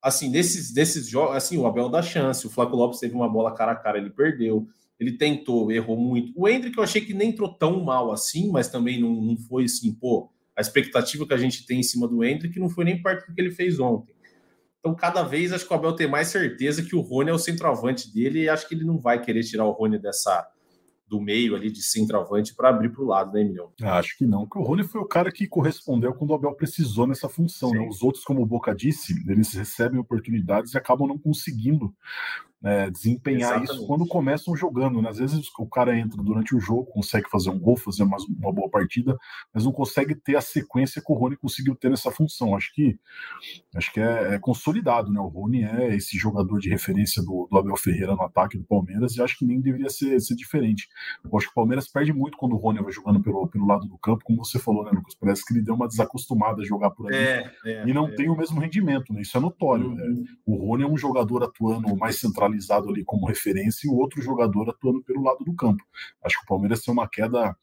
Assim, 0.00 0.30
nesses, 0.30 0.72
nesses 0.72 1.08
jogos, 1.08 1.36
assim, 1.36 1.58
o 1.58 1.66
Abel 1.66 1.88
dá 1.88 2.00
chance, 2.00 2.46
o 2.46 2.50
Flaco 2.50 2.76
Lopes 2.76 3.00
teve 3.00 3.14
uma 3.14 3.28
bola 3.28 3.54
cara 3.54 3.72
a 3.72 3.76
cara, 3.76 3.98
ele 3.98 4.10
perdeu, 4.10 4.68
ele 4.98 5.12
tentou, 5.12 5.70
errou 5.70 5.96
muito. 5.96 6.32
O 6.36 6.48
Hendrick 6.48 6.78
eu 6.78 6.84
achei 6.84 7.00
que 7.00 7.12
nem 7.12 7.30
entrou 7.30 7.52
tão 7.52 7.84
mal 7.84 8.12
assim, 8.12 8.50
mas 8.50 8.68
também 8.68 9.00
não, 9.00 9.10
não 9.20 9.36
foi 9.36 9.64
assim, 9.64 9.92
pô, 9.92 10.30
a 10.58 10.60
expectativa 10.60 11.24
que 11.24 11.32
a 11.32 11.38
gente 11.38 11.64
tem 11.64 11.78
em 11.78 11.84
cima 11.84 12.08
do 12.08 12.24
Hendrick 12.24 12.58
não 12.58 12.68
foi 12.68 12.84
nem 12.84 13.00
parte 13.00 13.28
do 13.28 13.32
que 13.32 13.40
ele 13.40 13.52
fez 13.52 13.78
ontem. 13.78 14.12
Então, 14.80 14.92
cada 14.92 15.22
vez 15.22 15.52
acho 15.52 15.64
que 15.64 15.72
o 15.72 15.76
Abel 15.76 15.92
tem 15.92 16.08
mais 16.08 16.28
certeza 16.28 16.82
que 16.82 16.96
o 16.96 17.00
Rony 17.00 17.30
é 17.30 17.32
o 17.32 17.38
centroavante 17.38 18.12
dele 18.12 18.42
e 18.42 18.48
acho 18.48 18.68
que 18.68 18.74
ele 18.74 18.84
não 18.84 18.98
vai 18.98 19.22
querer 19.22 19.44
tirar 19.44 19.64
o 19.64 19.70
Rony 19.70 20.00
dessa 20.00 20.48
do 21.06 21.20
meio 21.20 21.54
ali 21.56 21.70
de 21.70 21.80
centroavante 21.80 22.54
para 22.54 22.68
abrir 22.68 22.90
para 22.90 23.02
o 23.02 23.06
lado, 23.06 23.32
né, 23.32 23.40
Emilhão? 23.40 23.72
Acho 23.80 24.18
que 24.18 24.26
não, 24.26 24.40
porque 24.40 24.58
o 24.58 24.62
Rony 24.62 24.84
foi 24.84 25.00
o 25.00 25.06
cara 25.06 25.32
que 25.32 25.46
correspondeu 25.46 26.12
quando 26.12 26.30
o 26.30 26.34
Abel 26.34 26.52
precisou 26.54 27.06
nessa 27.06 27.28
função. 27.28 27.70
Né? 27.70 27.86
Os 27.88 28.02
outros, 28.02 28.24
como 28.24 28.42
o 28.42 28.46
Boca 28.46 28.74
disse, 28.74 29.14
eles 29.26 29.54
recebem 29.54 29.98
oportunidades 29.98 30.74
e 30.74 30.76
acabam 30.76 31.08
não 31.08 31.16
conseguindo 31.16 31.94
né, 32.60 32.90
desempenhar 32.90 33.50
Exatamente. 33.50 33.72
isso 33.72 33.86
quando 33.86 34.06
começam 34.06 34.56
jogando. 34.56 35.00
Né? 35.00 35.08
Às 35.08 35.18
vezes 35.18 35.46
o 35.58 35.66
cara 35.66 35.96
entra 35.96 36.22
durante 36.22 36.54
o 36.54 36.60
jogo, 36.60 36.86
consegue 36.86 37.28
fazer 37.30 37.50
um 37.50 37.58
gol, 37.58 37.76
fazer 37.76 38.02
uma, 38.02 38.16
uma 38.38 38.52
boa 38.52 38.68
partida, 38.68 39.16
mas 39.54 39.64
não 39.64 39.72
consegue 39.72 40.14
ter 40.14 40.36
a 40.36 40.40
sequência 40.40 41.02
que 41.04 41.12
o 41.12 41.14
Rony 41.14 41.36
conseguiu 41.36 41.74
ter 41.76 41.90
nessa 41.90 42.10
função. 42.10 42.56
Acho 42.56 42.72
que 42.74 42.98
acho 43.74 43.92
que 43.92 44.00
é, 44.00 44.34
é 44.34 44.38
consolidado, 44.38 45.12
né? 45.12 45.20
O 45.20 45.28
Rony 45.28 45.64
é 45.64 45.94
esse 45.94 46.18
jogador 46.18 46.58
de 46.58 46.68
referência 46.68 47.22
do, 47.22 47.46
do, 47.50 47.58
Abel 47.58 47.76
Ferreira 47.76 48.14
no 48.14 48.22
ataque 48.22 48.58
do 48.58 48.64
Palmeiras 48.64 49.14
e 49.16 49.22
acho 49.22 49.38
que 49.38 49.44
nem 49.44 49.60
deveria 49.60 49.88
ser, 49.88 50.20
ser 50.20 50.34
diferente. 50.34 50.88
Eu 51.24 51.36
acho 51.36 51.46
que 51.46 51.52
o 51.52 51.54
Palmeiras 51.54 51.88
perde 51.88 52.12
muito 52.12 52.36
quando 52.36 52.54
o 52.54 52.58
Rony 52.58 52.82
vai 52.82 52.92
jogando 52.92 53.22
pelo, 53.22 53.46
pelo 53.46 53.66
lado 53.66 53.86
do 53.86 53.98
campo, 53.98 54.24
como 54.24 54.44
você 54.44 54.58
falou, 54.58 54.84
né, 54.84 54.90
Lucas? 54.92 55.14
Parece 55.14 55.44
que 55.44 55.54
ele 55.54 55.62
deu 55.62 55.74
uma 55.74 55.86
desacostumada 55.86 56.62
a 56.62 56.64
jogar 56.64 56.90
por 56.90 57.06
ali 57.06 57.16
é, 57.16 57.52
é, 57.64 57.88
e 57.88 57.92
não 57.92 58.08
é. 58.08 58.14
tem 58.14 58.28
o 58.28 58.36
mesmo 58.36 58.60
rendimento, 58.60 59.12
né? 59.12 59.20
Isso 59.20 59.36
é 59.36 59.40
notório. 59.40 59.88
Uhum. 59.88 59.94
Né? 59.94 60.24
O 60.44 60.56
Rony 60.56 60.82
é 60.82 60.86
um 60.86 60.96
jogador 60.96 61.44
atuando 61.44 61.96
mais 61.96 62.18
centralizado 62.18 62.47
centralizado 62.48 62.88
ali 62.88 63.04
como 63.04 63.26
referência 63.26 63.86
e 63.86 63.90
o 63.90 63.96
outro 63.96 64.20
jogador 64.22 64.68
atuando 64.70 65.02
pelo 65.02 65.22
lado 65.22 65.44
do 65.44 65.54
campo. 65.54 65.82
Acho 66.24 66.38
que 66.38 66.44
o 66.44 66.46
Palmeiras 66.46 66.80
tem 66.80 66.92
uma 66.92 67.08
queda, 67.08 67.56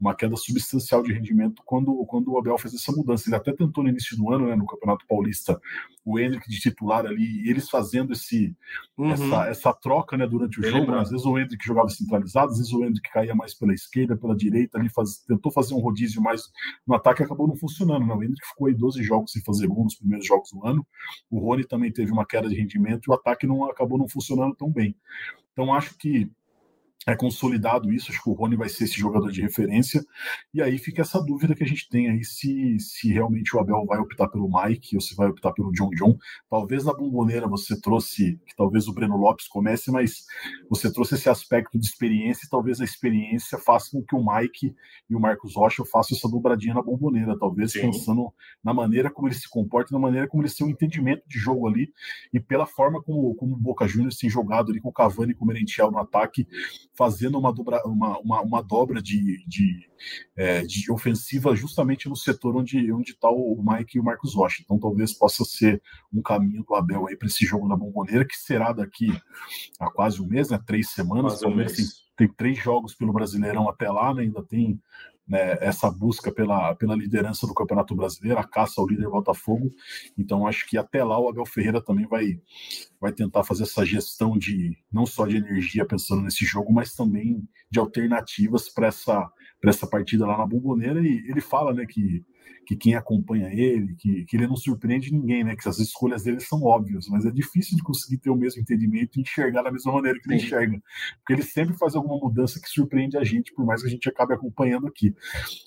uma 0.00 0.14
queda 0.14 0.36
substancial 0.36 1.02
de 1.02 1.12
rendimento 1.12 1.62
quando, 1.64 2.04
quando 2.06 2.32
o 2.32 2.38
Abel 2.38 2.58
fez 2.58 2.74
essa 2.74 2.92
mudança. 2.92 3.28
Ele 3.28 3.36
até 3.36 3.52
tentou 3.52 3.82
no 3.82 3.90
início 3.90 4.16
do 4.16 4.32
ano, 4.32 4.46
né, 4.46 4.54
no 4.54 4.66
Campeonato 4.66 5.06
Paulista, 5.08 5.60
o 6.04 6.18
Hendrick 6.18 6.48
de 6.48 6.60
titular 6.60 7.04
ali, 7.04 7.44
e 7.44 7.50
eles 7.50 7.68
fazendo 7.68 8.12
esse, 8.12 8.54
uhum. 8.96 9.10
essa, 9.10 9.48
essa 9.48 9.72
troca 9.72 10.16
né, 10.16 10.26
durante 10.26 10.58
o 10.58 10.62
Bem 10.62 10.70
jogo. 10.70 10.92
Né? 10.92 11.00
Às 11.00 11.10
vezes 11.10 11.26
o 11.26 11.38
Hendrick 11.38 11.64
jogava 11.66 11.88
centralizado, 11.88 12.52
às 12.52 12.58
vezes 12.58 12.72
o 12.72 12.84
Hendrick 12.84 13.10
caía 13.10 13.34
mais 13.34 13.54
pela 13.54 13.74
esquerda, 13.74 14.16
pela 14.16 14.36
direita, 14.36 14.78
ali 14.78 14.88
faz, 14.88 15.18
tentou 15.26 15.50
fazer 15.50 15.74
um 15.74 15.80
rodízio 15.80 16.22
mais 16.22 16.42
no 16.86 16.94
ataque 16.94 17.22
acabou 17.22 17.48
não 17.48 17.56
funcionando. 17.56 18.06
Né? 18.06 18.14
O 18.14 18.22
Hendrick 18.22 18.46
ficou 18.46 18.68
aí 18.68 18.74
12 18.74 19.02
jogos 19.02 19.32
sem 19.32 19.42
fazer 19.42 19.66
gol 19.66 19.84
nos 19.84 19.96
primeiros 19.96 20.26
jogos 20.26 20.50
do 20.52 20.64
ano. 20.64 20.86
O 21.30 21.40
Rony 21.40 21.64
também 21.64 21.92
teve 21.92 22.12
uma 22.12 22.24
queda 22.24 22.48
de 22.48 22.54
rendimento 22.54 23.06
e 23.06 23.10
o 23.10 23.14
ataque 23.14 23.46
não 23.46 23.64
acabou 23.64 23.98
não 23.98 24.08
funcionando 24.08 24.25
funcionando 24.26 24.56
tão 24.56 24.70
bem. 24.70 24.94
Então, 25.52 25.72
acho 25.72 25.96
que 25.96 26.30
é 27.06 27.14
consolidado 27.14 27.92
isso, 27.92 28.10
acho 28.10 28.20
que 28.20 28.28
o 28.28 28.32
Rony 28.32 28.56
vai 28.56 28.68
ser 28.68 28.84
esse 28.84 28.98
jogador 28.98 29.30
de 29.30 29.40
referência, 29.40 30.04
e 30.52 30.60
aí 30.60 30.76
fica 30.76 31.02
essa 31.02 31.22
dúvida 31.22 31.54
que 31.54 31.62
a 31.62 31.66
gente 31.66 31.88
tem 31.88 32.10
aí 32.10 32.24
se, 32.24 32.78
se 32.80 33.12
realmente 33.12 33.54
o 33.54 33.60
Abel 33.60 33.84
vai 33.86 33.98
optar 33.98 34.26
pelo 34.28 34.50
Mike 34.50 34.96
ou 34.96 35.00
se 35.00 35.14
vai 35.14 35.28
optar 35.28 35.52
pelo 35.52 35.70
John 35.70 35.90
John. 35.90 36.18
Talvez 36.50 36.84
na 36.84 36.92
bomboneira 36.92 37.46
você 37.46 37.80
trouxe, 37.80 38.40
que 38.44 38.56
talvez 38.56 38.88
o 38.88 38.92
Breno 38.92 39.16
Lopes 39.16 39.46
comece, 39.46 39.92
mas 39.92 40.24
você 40.68 40.92
trouxe 40.92 41.14
esse 41.14 41.28
aspecto 41.28 41.78
de 41.78 41.86
experiência 41.86 42.44
e 42.44 42.50
talvez 42.50 42.80
a 42.80 42.84
experiência 42.84 43.56
faça 43.56 43.90
com 43.92 44.02
que 44.02 44.16
o 44.16 44.24
Mike 44.24 44.74
e 45.08 45.14
o 45.14 45.20
Marcos 45.20 45.54
Rocha 45.54 45.84
façam 45.84 46.16
essa 46.16 46.28
dobradinha 46.28 46.74
na 46.74 46.82
bomboneira, 46.82 47.38
talvez 47.38 47.70
Sim. 47.70 47.82
pensando 47.82 48.32
na 48.64 48.74
maneira 48.74 49.10
como 49.10 49.28
ele 49.28 49.34
se 49.36 49.48
comporta, 49.48 49.94
na 49.94 50.00
maneira 50.00 50.26
como 50.26 50.42
eles 50.42 50.56
têm 50.56 50.66
um 50.66 50.70
entendimento 50.70 51.22
de 51.28 51.38
jogo 51.38 51.68
ali 51.68 51.92
e 52.34 52.40
pela 52.40 52.66
forma 52.66 53.00
como, 53.00 53.32
como 53.36 53.54
o 53.54 53.58
Boca 53.58 53.86
Juniors 53.86 54.18
tem 54.18 54.28
jogado 54.28 54.72
ali 54.72 54.80
com 54.80 54.88
o 54.88 54.92
Cavani 54.92 55.32
e 55.32 55.34
com 55.34 55.44
o 55.44 55.48
Merentiel 55.48 55.92
no 55.92 55.98
ataque, 55.98 56.48
fazendo 56.96 57.38
uma 57.38 57.52
dobra, 57.52 57.82
uma, 57.84 58.18
uma, 58.18 58.40
uma 58.40 58.62
dobra 58.62 59.02
de, 59.02 59.44
de, 59.46 59.88
é, 60.36 60.62
de, 60.62 60.90
ofensiva 60.90 61.54
justamente 61.54 62.08
no 62.08 62.16
setor 62.16 62.56
onde 62.56 62.90
onde 62.92 63.12
está 63.12 63.28
o 63.28 63.62
Mike 63.62 63.96
e 63.96 64.00
o 64.00 64.04
Marcos 64.04 64.34
Rocha. 64.34 64.62
Então 64.62 64.78
talvez 64.78 65.12
possa 65.12 65.44
ser 65.44 65.82
um 66.12 66.22
caminho 66.22 66.64
do 66.64 66.74
Abel 66.74 67.06
aí 67.06 67.16
para 67.16 67.28
esse 67.28 67.44
jogo 67.44 67.68
na 67.68 67.76
Bomboneira, 67.76 68.24
que 68.24 68.36
será 68.36 68.72
daqui 68.72 69.08
a 69.78 69.90
quase 69.90 70.20
um 70.22 70.26
mês, 70.26 70.50
né? 70.50 70.60
Três 70.66 70.90
semanas. 70.90 71.42
Um 71.42 71.56
tem, 71.56 71.86
tem 72.16 72.28
três 72.28 72.58
jogos 72.58 72.94
pelo 72.94 73.12
Brasileirão 73.12 73.68
até 73.68 73.90
lá, 73.90 74.14
né? 74.14 74.22
ainda 74.22 74.42
tem 74.42 74.80
né, 75.26 75.58
essa 75.60 75.90
busca 75.90 76.30
pela, 76.30 76.74
pela 76.74 76.94
liderança 76.94 77.46
do 77.46 77.54
Campeonato 77.54 77.94
Brasileiro, 77.94 78.38
a 78.38 78.44
caça 78.44 78.80
ao 78.80 78.86
líder 78.86 79.08
Botafogo. 79.08 79.72
Então, 80.16 80.46
acho 80.46 80.66
que 80.68 80.78
até 80.78 81.02
lá 81.02 81.18
o 81.18 81.28
Abel 81.28 81.44
Ferreira 81.44 81.82
também 81.82 82.06
vai, 82.06 82.40
vai 83.00 83.12
tentar 83.12 83.42
fazer 83.42 83.64
essa 83.64 83.84
gestão 83.84 84.38
de 84.38 84.76
não 84.92 85.04
só 85.06 85.26
de 85.26 85.36
energia 85.36 85.84
pensando 85.84 86.22
nesse 86.22 86.44
jogo, 86.44 86.72
mas 86.72 86.94
também 86.94 87.46
de 87.70 87.78
alternativas 87.78 88.68
para 88.68 88.86
essa, 88.86 89.30
essa 89.64 89.86
partida 89.86 90.26
lá 90.26 90.38
na 90.38 90.46
Bomboneira. 90.46 91.00
E 91.00 91.28
ele 91.28 91.40
fala 91.40 91.72
né, 91.72 91.86
que 91.86 92.24
que 92.66 92.76
quem 92.76 92.94
acompanha 92.94 93.48
ele, 93.52 93.94
que, 93.96 94.24
que 94.24 94.36
ele 94.36 94.46
não 94.46 94.56
surpreende 94.56 95.12
ninguém, 95.12 95.44
né? 95.44 95.54
Que 95.54 95.68
as 95.68 95.78
escolhas 95.78 96.24
dele 96.24 96.40
são 96.40 96.62
óbvias, 96.62 97.06
mas 97.08 97.24
é 97.24 97.30
difícil 97.30 97.76
de 97.76 97.82
conseguir 97.82 98.18
ter 98.18 98.30
o 98.30 98.36
mesmo 98.36 98.60
entendimento 98.60 99.18
e 99.18 99.22
enxergar 99.22 99.62
da 99.62 99.70
mesma 99.70 99.92
maneira 99.92 100.18
que 100.20 100.28
ele 100.28 100.40
Sim. 100.40 100.46
enxerga. 100.46 100.82
Porque 101.18 101.32
ele 101.32 101.42
sempre 101.42 101.76
faz 101.76 101.94
alguma 101.94 102.18
mudança 102.18 102.60
que 102.60 102.68
surpreende 102.68 103.16
a 103.16 103.24
gente, 103.24 103.54
por 103.54 103.64
mais 103.64 103.82
que 103.82 103.88
a 103.88 103.90
gente 103.90 104.08
acabe 104.08 104.34
acompanhando 104.34 104.86
aqui. 104.88 105.14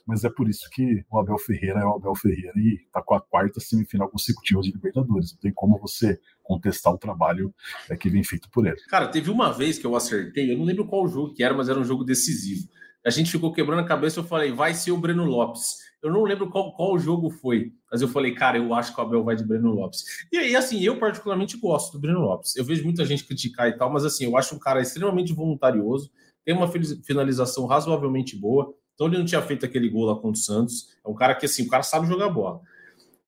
Mas 0.05 0.23
é 0.23 0.29
por 0.29 0.49
isso 0.49 0.69
que 0.71 1.03
o 1.09 1.19
Abel 1.19 1.37
Ferreira 1.37 1.79
é 1.79 1.85
o 1.85 1.95
Abel 1.95 2.15
Ferreira 2.15 2.53
e 2.57 2.79
tá 2.91 3.01
com 3.01 3.15
a 3.15 3.21
quarta 3.21 3.59
semifinal 3.59 4.09
consecutiva 4.09 4.61
de 4.61 4.71
Libertadores. 4.71 5.33
Não 5.33 5.39
tem 5.39 5.53
como 5.53 5.79
você 5.79 6.19
contestar 6.43 6.91
o 6.91 6.97
trabalho 6.97 7.53
é, 7.89 7.95
que 7.95 8.09
vem 8.09 8.23
feito 8.23 8.49
por 8.49 8.65
ele. 8.65 8.77
Cara, 8.89 9.07
teve 9.07 9.29
uma 9.29 9.53
vez 9.53 9.77
que 9.77 9.85
eu 9.85 9.95
acertei, 9.95 10.51
eu 10.51 10.57
não 10.57 10.65
lembro 10.65 10.87
qual 10.87 11.07
jogo 11.07 11.33
que 11.33 11.43
era, 11.43 11.53
mas 11.53 11.69
era 11.69 11.79
um 11.79 11.83
jogo 11.83 12.03
decisivo. 12.03 12.67
A 13.05 13.09
gente 13.09 13.31
ficou 13.31 13.53
quebrando 13.53 13.79
a 13.79 13.85
cabeça, 13.85 14.19
eu 14.19 14.23
falei, 14.23 14.51
vai 14.51 14.73
ser 14.73 14.91
o 14.91 14.97
Breno 14.97 15.23
Lopes. 15.23 15.77
Eu 16.01 16.11
não 16.11 16.23
lembro 16.23 16.49
qual, 16.49 16.73
qual 16.73 16.97
jogo 16.97 17.29
foi, 17.29 17.73
mas 17.91 18.01
eu 18.01 18.07
falei, 18.07 18.33
cara, 18.33 18.57
eu 18.57 18.73
acho 18.73 18.93
que 18.93 18.99
o 18.99 19.03
Abel 19.03 19.23
vai 19.23 19.35
de 19.35 19.43
Breno 19.43 19.73
Lopes. 19.73 20.03
E 20.31 20.37
aí, 20.37 20.55
assim, 20.55 20.81
eu 20.81 20.97
particularmente 20.97 21.57
gosto 21.57 21.93
do 21.93 21.99
Breno 21.99 22.21
Lopes. 22.21 22.55
Eu 22.55 22.63
vejo 22.63 22.83
muita 22.83 23.05
gente 23.05 23.25
criticar 23.25 23.67
e 23.67 23.77
tal, 23.77 23.91
mas 23.91 24.05
assim, 24.05 24.25
eu 24.25 24.37
acho 24.37 24.55
um 24.55 24.59
cara 24.59 24.81
extremamente 24.81 25.33
voluntarioso, 25.33 26.09
tem 26.45 26.55
uma 26.55 26.67
finalização 27.05 27.65
razoavelmente 27.65 28.35
boa. 28.35 28.73
Então 28.95 29.07
ele 29.07 29.17
não 29.17 29.25
tinha 29.25 29.41
feito 29.41 29.65
aquele 29.65 29.89
gol 29.89 30.05
lá 30.05 30.15
contra 30.15 30.31
o 30.31 30.35
Santos. 30.35 30.89
É 31.05 31.09
um 31.09 31.15
cara 31.15 31.35
que, 31.35 31.45
assim, 31.45 31.63
o 31.63 31.69
cara 31.69 31.83
sabe 31.83 32.07
jogar 32.07 32.29
bola. 32.29 32.61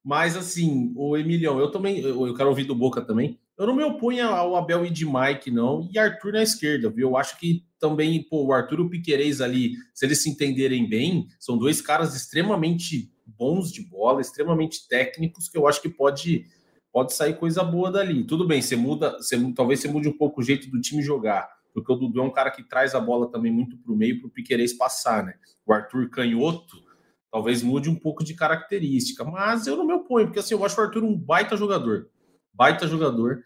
Mas, 0.03 0.35
assim, 0.35 0.91
o 0.95 1.15
Emilião, 1.15 1.59
eu 1.59 1.69
também, 1.69 1.99
eu 1.99 2.33
quero 2.33 2.49
ouvir 2.49 2.63
do 2.63 2.75
Boca 2.75 3.01
também. 3.01 3.39
Eu 3.61 3.67
não 3.67 3.75
me 3.75 3.83
oponho 3.83 4.27
ao 4.27 4.55
Abel 4.55 4.87
e 4.87 4.89
de 4.89 5.05
Mike, 5.05 5.51
não, 5.51 5.87
e 5.93 5.99
Arthur 5.99 6.33
na 6.33 6.41
esquerda, 6.41 6.89
viu? 6.89 7.09
Eu 7.09 7.15
acho 7.15 7.39
que 7.39 7.63
também, 7.79 8.27
pô, 8.27 8.47
o 8.47 8.51
Arthur 8.51 8.79
e 8.79 8.81
o 8.81 8.89
Piquerez 8.89 9.39
ali, 9.39 9.73
se 9.93 10.03
eles 10.03 10.23
se 10.23 10.31
entenderem 10.31 10.89
bem, 10.89 11.27
são 11.39 11.59
dois 11.59 11.79
caras 11.79 12.15
extremamente 12.15 13.13
bons 13.23 13.71
de 13.71 13.87
bola, 13.87 14.19
extremamente 14.19 14.87
técnicos, 14.87 15.47
que 15.47 15.59
eu 15.59 15.67
acho 15.67 15.79
que 15.79 15.89
pode, 15.89 16.43
pode 16.91 17.13
sair 17.13 17.37
coisa 17.37 17.63
boa 17.63 17.91
dali. 17.91 18.23
Tudo 18.23 18.47
bem, 18.47 18.63
você 18.63 18.75
muda, 18.75 19.11
você, 19.17 19.37
talvez 19.53 19.79
você 19.79 19.87
mude 19.87 20.09
um 20.09 20.17
pouco 20.17 20.41
o 20.41 20.43
jeito 20.43 20.67
do 20.67 20.81
time 20.81 21.03
jogar, 21.03 21.47
porque 21.71 21.91
o 21.91 21.95
Dudu 21.95 22.19
é 22.19 22.23
um 22.23 22.33
cara 22.33 22.49
que 22.49 22.63
traz 22.63 22.95
a 22.95 22.99
bola 22.99 23.29
também 23.29 23.51
muito 23.51 23.77
para 23.77 23.93
o 23.93 23.95
meio 23.95 24.19
para 24.19 24.27
o 24.27 24.31
Piquerez 24.31 24.73
passar, 24.73 25.23
né? 25.23 25.35
O 25.67 25.71
Arthur 25.71 26.09
canhoto 26.09 26.83
talvez 27.31 27.61
mude 27.61 27.91
um 27.91 27.95
pouco 27.95 28.23
de 28.23 28.33
característica, 28.33 29.23
mas 29.23 29.67
eu 29.67 29.77
não 29.77 29.85
me 29.85 29.93
oponho, 29.93 30.25
porque 30.25 30.39
assim, 30.39 30.55
eu 30.55 30.65
acho 30.65 30.81
o 30.81 30.83
Arthur 30.83 31.03
um 31.03 31.15
baita 31.15 31.55
jogador 31.55 32.09
baita 32.53 32.87
jogador. 32.87 33.43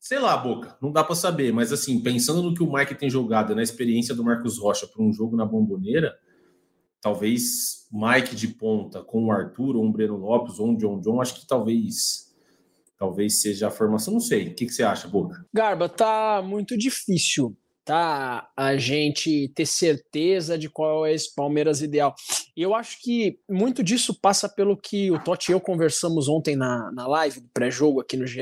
Sei 0.00 0.18
lá, 0.18 0.36
Boca, 0.36 0.76
não 0.80 0.90
dá 0.90 1.04
para 1.04 1.14
saber, 1.14 1.52
mas 1.52 1.72
assim, 1.72 2.02
pensando 2.02 2.42
no 2.42 2.54
que 2.54 2.62
o 2.62 2.72
Mike 2.72 2.94
tem 2.94 3.10
jogado, 3.10 3.54
na 3.54 3.62
experiência 3.62 4.14
do 4.14 4.24
Marcos 4.24 4.58
Rocha 4.58 4.86
para 4.86 5.02
um 5.02 5.12
jogo 5.12 5.36
na 5.36 5.44
Bomboneira, 5.44 6.16
talvez 7.00 7.86
Mike 7.92 8.34
de 8.34 8.48
ponta 8.48 9.02
com 9.02 9.26
o 9.26 9.30
Arthur, 9.30 9.76
ou 9.76 9.84
um 9.84 9.92
Breno 9.92 10.16
Lopes, 10.16 10.58
ou 10.58 10.70
um 10.70 10.76
John 10.76 11.00
John, 11.00 11.20
acho 11.20 11.34
que 11.34 11.46
talvez 11.46 12.24
talvez 12.96 13.42
seja 13.42 13.68
a 13.68 13.70
formação, 13.70 14.14
não 14.14 14.20
sei. 14.20 14.48
O 14.48 14.54
que, 14.54 14.64
que 14.64 14.72
você 14.72 14.82
acha, 14.82 15.06
Boca? 15.06 15.44
Garba, 15.52 15.88
tá 15.88 16.40
muito 16.42 16.78
difícil 16.78 17.54
tá? 17.84 18.48
A 18.56 18.76
gente 18.76 19.48
ter 19.54 19.66
certeza 19.66 20.56
de 20.56 20.68
qual 20.68 21.04
é 21.04 21.12
esse 21.12 21.34
Palmeiras 21.34 21.82
ideal. 21.82 22.14
E 22.56 22.62
eu 22.62 22.74
acho 22.74 23.00
que 23.02 23.38
muito 23.48 23.82
disso 23.82 24.18
passa 24.18 24.48
pelo 24.48 24.76
que 24.76 25.10
o 25.10 25.22
Totti 25.22 25.50
e 25.50 25.54
eu 25.54 25.60
conversamos 25.60 26.28
ontem 26.28 26.56
na, 26.56 26.90
na 26.92 27.06
live 27.06 27.40
do 27.40 27.48
pré-jogo 27.52 28.00
aqui 28.00 28.16
no 28.16 28.26
GE. 28.26 28.40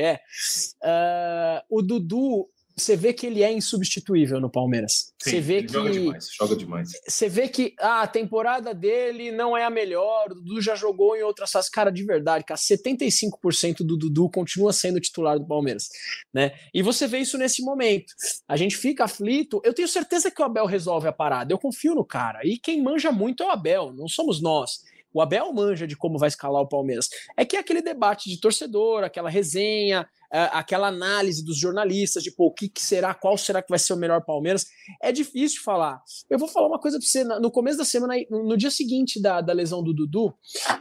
Uh, 0.83 1.63
o 1.69 1.83
Dudu 1.83 2.49
você 2.83 2.97
vê 2.97 3.13
que 3.13 3.27
ele 3.27 3.43
é 3.43 3.53
insubstituível 3.53 4.41
no 4.41 4.51
Palmeiras. 4.51 5.13
Sim, 5.23 5.31
você 5.31 5.41
vê 5.41 5.63
que 5.63 5.73
joga 5.73 5.91
demais, 5.91 6.29
joga 6.37 6.57
demais. 6.57 6.91
Você 7.07 7.29
vê 7.29 7.49
que 7.49 7.75
ah, 7.79 8.03
a 8.03 8.07
temporada 8.07 8.75
dele 8.75 9.31
não 9.31 9.57
é 9.57 9.65
a 9.65 9.71
melhor, 9.71 10.31
o 10.31 10.35
Dudu 10.35 10.61
já 10.61 10.75
jogou 10.75 11.17
em 11.17 11.23
outras 11.23 11.51
fases. 11.51 11.71
Cara, 11.71 11.91
de 11.91 12.05
verdade, 12.05 12.45
cara, 12.45 12.59
75% 12.59 13.79
do 13.79 13.97
Dudu 13.97 14.29
continua 14.31 14.73
sendo 14.73 15.01
titular 15.01 15.39
do 15.39 15.47
Palmeiras, 15.47 15.89
né? 16.33 16.53
E 16.75 16.83
você 16.83 17.07
vê 17.07 17.19
isso 17.19 17.39
nesse 17.39 17.63
momento. 17.63 18.13
A 18.49 18.57
gente 18.57 18.77
fica 18.77 19.05
aflito. 19.05 19.61
Eu 19.65 19.75
tenho 19.75 19.89
certeza 19.89 20.31
que 20.31 20.43
o 20.43 20.45
Abel 20.45 20.67
resolve 20.67 21.09
a 21.09 21.13
parada. 21.13 21.53
Eu 21.53 21.59
confio 21.59 21.95
no 21.95 22.05
cara. 22.05 22.41
E 22.45 22.59
quem 22.59 22.83
manja 22.83 23.13
muito 23.13 23.43
é 23.43 23.47
o 23.47 23.51
Abel, 23.51 23.93
não 23.93 24.09
somos 24.09 24.43
nós. 24.43 24.81
O 25.15 25.21
Abel 25.21 25.53
manja 25.53 25.87
de 25.87 25.97
como 25.97 26.19
vai 26.19 26.29
escalar 26.29 26.63
o 26.63 26.69
Palmeiras. 26.69 27.09
É 27.37 27.45
que 27.45 27.57
é 27.57 27.61
aquele 27.61 27.83
debate 27.83 28.31
de 28.31 28.41
torcedor, 28.41 29.05
aquela 29.05 29.29
resenha, 29.29 30.09
aquela 30.33 30.89
análise 30.89 31.45
dos 31.45 31.59
jornalistas 31.59 32.23
de 32.23 32.31
pô, 32.31 32.47
o 32.47 32.51
que, 32.51 32.69
que, 32.69 32.83
será, 32.83 33.13
qual 33.13 33.37
será 33.37 33.63
que 33.63 33.69
vai 33.69 33.79
ser 33.79 33.93
o 33.93 33.97
melhor 33.97 34.25
Palmeiras. 34.25 34.67
É 35.01 35.13
difícil 35.13 35.63
falar. 35.63 36.01
Eu 36.31 36.39
vou 36.39 36.49
falar 36.49 36.69
uma 36.69 36.79
coisa 36.79 36.99
para 36.99 37.07
você. 37.07 37.25
No 37.25 37.51
começo 37.51 37.79
da 37.79 37.85
semana, 37.85 38.15
no 38.31 38.57
dia 38.57 38.71
seguinte 38.71 39.21
da, 39.21 39.41
da 39.41 39.53
lesão 39.53 39.83
do 39.83 39.93
Dudu, 39.93 40.35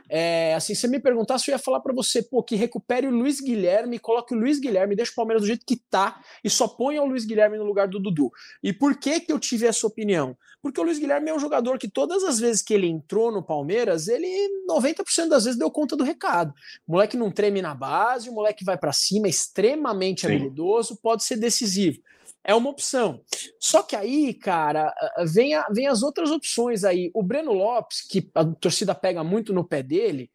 é, 0.09 0.53
assim, 0.55 0.73
você 0.73 0.87
me 0.87 0.99
perguntasse, 0.99 1.49
eu 1.49 1.53
ia 1.53 1.59
falar 1.59 1.81
para 1.81 1.93
você, 1.93 2.23
pô, 2.23 2.41
que 2.41 2.55
recupere 2.55 3.07
o 3.07 3.11
Luiz 3.11 3.41
Guilherme, 3.41 3.99
coloque 3.99 4.33
o 4.33 4.37
Luiz 4.37 4.59
Guilherme, 4.59 4.95
deixa 4.95 5.11
o 5.11 5.15
Palmeiras 5.15 5.43
do 5.43 5.47
jeito 5.47 5.65
que 5.65 5.75
tá 5.75 6.21
e 6.43 6.49
só 6.49 6.67
ponha 6.67 7.01
o 7.01 7.05
Luiz 7.05 7.25
Guilherme 7.25 7.57
no 7.57 7.65
lugar 7.65 7.87
do 7.87 7.99
Dudu. 7.99 8.31
E 8.63 8.71
por 8.71 8.97
que 8.97 9.19
que 9.19 9.31
eu 9.31 9.39
tive 9.39 9.67
essa 9.67 9.85
opinião? 9.85 10.37
Porque 10.61 10.79
o 10.79 10.83
Luiz 10.83 10.99
Guilherme 10.99 11.29
é 11.29 11.33
um 11.33 11.39
jogador 11.39 11.79
que 11.79 11.89
todas 11.89 12.23
as 12.23 12.39
vezes 12.39 12.61
que 12.61 12.73
ele 12.73 12.87
entrou 12.87 13.31
no 13.31 13.43
Palmeiras, 13.43 14.07
ele 14.07 14.27
90% 14.69 15.27
das 15.27 15.45
vezes 15.45 15.57
deu 15.57 15.71
conta 15.71 15.95
do 15.95 16.03
recado. 16.03 16.53
O 16.87 16.91
moleque 16.93 17.17
não 17.17 17.31
treme 17.31 17.61
na 17.61 17.73
base, 17.73 18.29
o 18.29 18.33
moleque 18.33 18.63
vai 18.63 18.77
para 18.77 18.93
cima, 18.93 19.27
extremamente 19.41 20.21
Sim. 20.21 20.27
habilidoso, 20.27 20.97
pode 21.01 21.23
ser 21.23 21.37
decisivo. 21.37 21.99
É 22.43 22.55
uma 22.55 22.69
opção. 22.69 23.21
Só 23.59 23.83
que 23.83 23.95
aí, 23.95 24.33
cara, 24.33 24.93
vem, 25.31 25.53
a, 25.53 25.67
vem 25.69 25.87
as 25.87 26.01
outras 26.01 26.31
opções 26.31 26.83
aí. 26.83 27.11
O 27.13 27.21
Breno 27.21 27.53
Lopes, 27.53 28.01
que 28.01 28.29
a 28.33 28.43
torcida 28.45 28.95
pega 28.95 29.23
muito 29.23 29.53
no 29.53 29.63
pé 29.63 29.83
dele, 29.83 30.29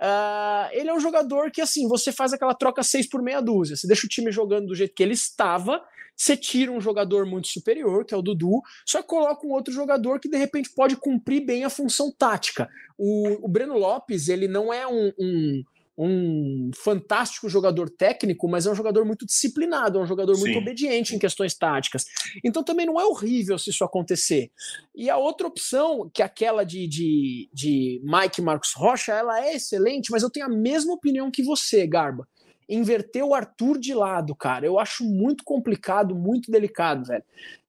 Uh, 0.00 0.70
ele 0.70 0.88
é 0.88 0.94
um 0.94 1.00
jogador 1.00 1.50
que, 1.50 1.60
assim, 1.60 1.88
você 1.88 2.12
faz 2.12 2.32
aquela 2.32 2.54
troca 2.54 2.84
6 2.84 3.08
por 3.08 3.20
meia 3.20 3.40
dúzia. 3.40 3.74
Você 3.74 3.84
deixa 3.84 4.06
o 4.06 4.08
time 4.08 4.30
jogando 4.30 4.68
do 4.68 4.74
jeito 4.76 4.94
que 4.94 5.02
ele 5.02 5.12
estava, 5.12 5.82
você 6.16 6.36
tira 6.36 6.70
um 6.70 6.80
jogador 6.80 7.26
muito 7.26 7.48
superior, 7.48 8.04
que 8.04 8.14
é 8.14 8.16
o 8.16 8.22
Dudu, 8.22 8.60
só 8.86 9.02
coloca 9.02 9.46
um 9.46 9.50
outro 9.50 9.72
jogador 9.72 10.20
que 10.20 10.28
de 10.28 10.36
repente 10.36 10.70
pode 10.70 10.96
cumprir 10.96 11.44
bem 11.44 11.64
a 11.64 11.70
função 11.70 12.12
tática. 12.12 12.68
O, 12.96 13.44
o 13.44 13.48
Breno 13.48 13.76
Lopes, 13.76 14.28
ele 14.28 14.46
não 14.46 14.72
é 14.72 14.86
um, 14.86 15.12
um 15.18 15.62
um 15.98 16.70
fantástico 16.76 17.48
jogador 17.48 17.90
técnico, 17.90 18.48
mas 18.48 18.66
é 18.66 18.70
um 18.70 18.74
jogador 18.74 19.04
muito 19.04 19.26
disciplinado, 19.26 19.98
é 19.98 20.02
um 20.02 20.06
jogador 20.06 20.36
Sim. 20.36 20.42
muito 20.42 20.58
obediente 20.58 21.16
em 21.16 21.18
questões 21.18 21.54
táticas. 21.54 22.04
Então 22.44 22.62
também 22.62 22.86
não 22.86 23.00
é 23.00 23.04
horrível 23.04 23.58
se 23.58 23.70
isso 23.70 23.82
acontecer. 23.82 24.52
E 24.94 25.10
a 25.10 25.16
outra 25.16 25.48
opção, 25.48 26.08
que 26.14 26.22
é 26.22 26.24
aquela 26.24 26.64
de, 26.64 26.86
de, 26.86 27.50
de 27.52 28.00
Mike 28.04 28.40
Marcos 28.40 28.72
Rocha, 28.74 29.12
ela 29.12 29.44
é 29.44 29.56
excelente, 29.56 30.12
mas 30.12 30.22
eu 30.22 30.30
tenho 30.30 30.46
a 30.46 30.50
mesma 30.50 30.92
opinião 30.94 31.32
que 31.32 31.42
você, 31.42 31.84
Garba. 31.84 32.28
Inverter 32.68 33.24
o 33.24 33.34
Arthur 33.34 33.78
de 33.78 33.94
lado, 33.94 34.36
cara, 34.36 34.66
eu 34.66 34.78
acho 34.78 35.02
muito 35.02 35.42
complicado, 35.42 36.14
muito 36.14 36.50
delicado, 36.50 37.06
velho. 37.06 37.24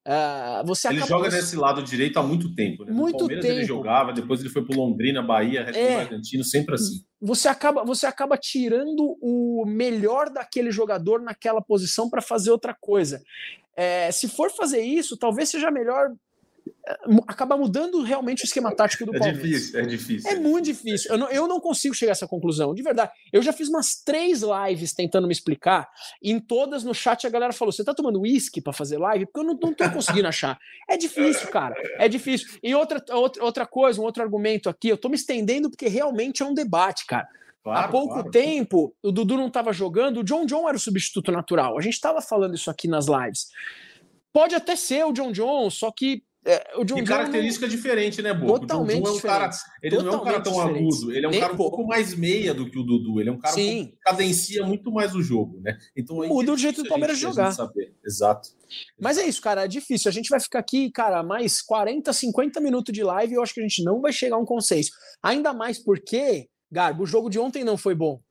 Uh, 0.08 0.66
você 0.66 0.88
ele 0.88 1.02
joga 1.02 1.30
nesse 1.30 1.56
lado 1.56 1.84
direito 1.84 2.18
há 2.18 2.24
muito 2.24 2.56
tempo. 2.56 2.84
Né? 2.84 2.92
Muito 2.92 3.18
Palmeiras 3.18 3.46
tempo. 3.46 3.58
ele 3.58 3.66
jogava, 3.66 4.14
depois 4.14 4.40
ele 4.40 4.50
foi 4.50 4.66
para 4.66 4.76
Londrina, 4.76 5.22
Bahia, 5.22 5.64
Red 5.64 5.78
é, 5.78 5.96
Bragantino, 5.96 6.44
sempre 6.44 6.76
assim. 6.76 7.04
Você 7.22 7.48
acaba, 7.48 7.84
você 7.84 8.06
acaba 8.06 8.38
tirando 8.38 9.18
o 9.22 9.66
melhor 9.68 10.30
daquele 10.30 10.72
jogador 10.72 11.22
naquela 11.22 11.62
posição 11.62 12.10
para 12.10 12.22
fazer 12.22 12.50
outra 12.50 12.76
coisa. 12.80 13.22
É, 13.76 14.12
se 14.12 14.28
for 14.28 14.50
fazer 14.52 14.82
isso, 14.82 15.18
talvez 15.18 15.50
seja 15.50 15.70
melhor 15.70 16.10
acaba 17.28 17.56
mudando 17.56 18.02
realmente 18.02 18.44
o 18.44 18.46
esquema 18.46 18.74
tático 18.76 19.06
do 19.06 19.16
é 19.16 19.20
Palmeiras. 19.20 19.44
Difícil, 19.44 19.80
é 19.80 19.86
difícil, 19.86 20.30
é, 20.30 20.34
é 20.34 20.40
muito 20.40 20.66
difícil. 20.66 21.12
Eu 21.12 21.18
não, 21.18 21.30
eu 21.30 21.48
não 21.48 21.60
consigo 21.60 21.94
chegar 21.94 22.12
a 22.12 22.14
essa 22.14 22.28
conclusão, 22.28 22.74
de 22.74 22.82
verdade. 22.82 23.12
Eu 23.32 23.42
já 23.42 23.54
fiz 23.54 23.70
umas 23.70 24.02
três 24.04 24.42
lives 24.42 24.94
tentando 24.94 25.28
me 25.28 25.34
explicar, 25.34 25.88
e 26.22 26.32
em 26.32 26.40
todas 26.40 26.84
no 26.84 26.94
chat 26.94 27.26
a 27.28 27.30
galera 27.30 27.54
falou: 27.54 27.72
você 27.72 27.84
tá 27.84 27.94
tomando 27.94 28.22
uísque 28.22 28.62
para 28.62 28.74
fazer 28.74 28.98
live? 28.98 29.26
Porque 29.26 29.40
eu 29.40 29.44
não, 29.44 29.60
não 29.62 29.74
tô 29.74 29.90
conseguindo 29.92 30.28
achar. 30.28 30.58
É 30.90 30.98
difícil, 30.98 31.48
cara. 31.50 31.76
É 31.98 32.08
difícil. 32.08 32.48
E 32.64 32.74
outra, 32.74 33.04
outra, 33.12 33.44
outra 33.44 33.66
coisa, 33.66 34.02
um 34.02 34.04
outro 34.04 34.24
argumento 34.24 34.70
aqui, 34.70 34.90
eu 34.90 34.98
tô 34.98 35.10
me 35.10 35.16
estendendo 35.16 35.70
porque 35.70 35.88
realmente 35.88 36.42
é 36.42 36.46
um 36.46 36.54
debate, 36.54 37.06
cara. 37.06 37.28
Claro, 37.64 37.88
Há 37.88 37.92
pouco 37.92 38.14
claro. 38.16 38.32
tempo, 38.32 38.96
o 39.04 39.12
Dudu 39.12 39.36
não 39.36 39.48
estava 39.48 39.74
jogando, 39.74 40.22
o 40.22 40.24
John 40.24 40.46
John 40.46 40.68
era 40.68 40.78
o 40.78 40.80
substituto 40.80 41.32
natural. 41.32 41.78
A 41.78 41.82
gente 41.82 41.94
estava 41.94 42.22
falando 42.22 42.56
isso 42.56 42.72
aqui 42.72 42.88
nas 42.88 43.06
lives. 43.08 43.48
Pode 44.32 44.56
até 44.56 44.76
ser 44.76 45.04
o 45.06 45.12
John 45.12 45.32
John, 45.32 45.70
só 45.70 45.92
que 45.92 46.24
é, 46.46 46.72
o 46.78 46.86
John 46.86 46.98
e 46.98 47.04
característica 47.04 47.68
não... 47.68 47.76
diferente, 47.76 48.22
né, 48.22 48.34
Boca? 48.34 48.62
Totalmente 48.62 49.02
o 49.02 49.04
John 49.04 49.10
é 49.10 49.12
um 49.12 49.20
cara, 49.20 49.50
ele 49.84 49.96
Totalmente 49.98 50.06
não 50.06 50.14
é 50.14 50.22
um 50.22 50.24
cara 50.24 50.42
tão 50.42 50.54
diferente. 50.54 50.80
agudo, 50.80 51.12
ele 51.14 51.26
é 51.26 51.28
um 51.28 51.32
Nem 51.32 51.40
cara 51.40 51.54
um 51.54 51.58
pouco 51.58 51.86
mais 51.86 52.16
meia 52.16 52.54
do 52.54 52.70
que 52.70 52.80
o 52.80 52.84
Dudu, 52.84 53.20
ele 53.20 53.30
é 53.30 53.32
um 53.32 53.38
cara 53.38 53.54
Sim. 53.54 53.88
que 53.88 53.98
cadencia 54.02 54.66
muito 54.66 54.92
mais 54.92 55.14
o 55.14 55.22
jogo, 55.22 55.60
né? 55.62 55.78
Então 55.96 56.16
muda 56.28 56.54
o 56.54 56.58
jeito 56.58 56.82
do 56.82 56.90
Palmeiras 56.90 57.20
jogar. 57.20 57.54
Exato. 58.06 58.50
Mas 59.00 59.18
é 59.18 59.28
isso, 59.28 59.42
cara, 59.42 59.66
é 59.66 59.68
difícil. 59.68 60.10
A 60.10 60.14
gente 60.14 60.30
vai 60.30 60.40
ficar 60.40 60.60
aqui, 60.60 60.90
cara, 60.92 61.22
mais 61.24 61.62
40, 61.62 62.14
50 62.14 62.62
minutos 62.62 62.94
de 62.94 63.04
live 63.04 63.34
e 63.34 63.36
eu 63.36 63.44
acho 63.44 63.54
que 63.54 63.60
a 63.60 63.64
gente 63.64 63.84
não 63.84 64.00
vai 64.00 64.14
chegar 64.14 64.36
a 64.36 64.40
um 64.40 64.46
consenso. 64.46 64.92
Ainda 65.22 65.54
mais 65.54 65.78
porque 65.78 66.48
Garbo, 66.72 67.04
o 67.04 67.08
jogo 67.08 67.30
de 67.30 67.40
ontem 67.40 67.64
não 67.64 67.78
foi 67.78 67.96
bom. 67.96 68.22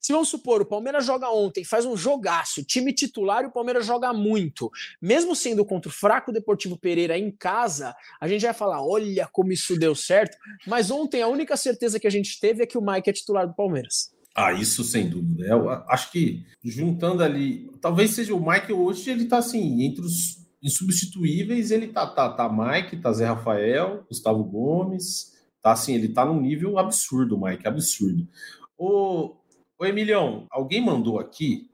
Se 0.00 0.12
vamos 0.12 0.28
supor, 0.28 0.60
o 0.60 0.66
Palmeiras 0.66 1.06
joga 1.06 1.30
ontem, 1.30 1.64
faz 1.64 1.86
um 1.86 1.96
jogaço, 1.96 2.64
time 2.64 2.92
titular 2.92 3.44
e 3.44 3.46
o 3.46 3.52
Palmeiras 3.52 3.86
joga 3.86 4.12
muito. 4.12 4.70
Mesmo 5.00 5.34
sendo 5.34 5.64
contra 5.64 5.88
o 5.88 5.92
fraco 5.92 6.32
Deportivo 6.32 6.76
Pereira 6.76 7.16
em 7.16 7.30
casa, 7.30 7.94
a 8.20 8.28
gente 8.28 8.42
vai 8.42 8.52
falar: 8.52 8.84
olha 8.84 9.28
como 9.32 9.52
isso 9.52 9.78
deu 9.78 9.94
certo. 9.94 10.36
Mas 10.66 10.90
ontem 10.90 11.22
a 11.22 11.28
única 11.28 11.56
certeza 11.56 11.98
que 11.98 12.06
a 12.06 12.10
gente 12.10 12.38
teve 12.38 12.62
é 12.62 12.66
que 12.66 12.76
o 12.76 12.82
Mike 12.82 13.08
é 13.08 13.12
titular 13.12 13.46
do 13.46 13.54
Palmeiras. 13.54 14.12
Ah, 14.34 14.52
isso 14.52 14.82
sem 14.82 15.08
dúvida. 15.08 15.46
Eu 15.46 15.70
acho 15.70 16.10
que 16.10 16.44
juntando 16.62 17.22
ali, 17.22 17.70
talvez 17.80 18.10
seja 18.10 18.34
o 18.34 18.44
Mike 18.44 18.72
hoje, 18.72 19.08
ele 19.08 19.26
tá 19.26 19.38
assim, 19.38 19.82
entre 19.84 20.00
os 20.00 20.44
insubstituíveis, 20.60 21.70
ele 21.70 21.88
tá, 21.88 22.06
tá, 22.06 22.30
tá 22.30 22.48
Mike, 22.48 22.96
tá 22.96 23.12
Zé 23.12 23.26
Rafael, 23.26 24.04
Gustavo 24.08 24.42
Gomes. 24.42 25.33
Tá 25.64 25.72
assim, 25.72 25.94
ele 25.94 26.10
tá 26.10 26.26
num 26.26 26.42
nível 26.42 26.78
absurdo, 26.78 27.40
Mike, 27.40 27.66
absurdo. 27.66 28.28
O, 28.76 29.34
o 29.78 29.86
Emilião, 29.86 30.46
alguém 30.50 30.84
mandou 30.84 31.18
aqui 31.18 31.70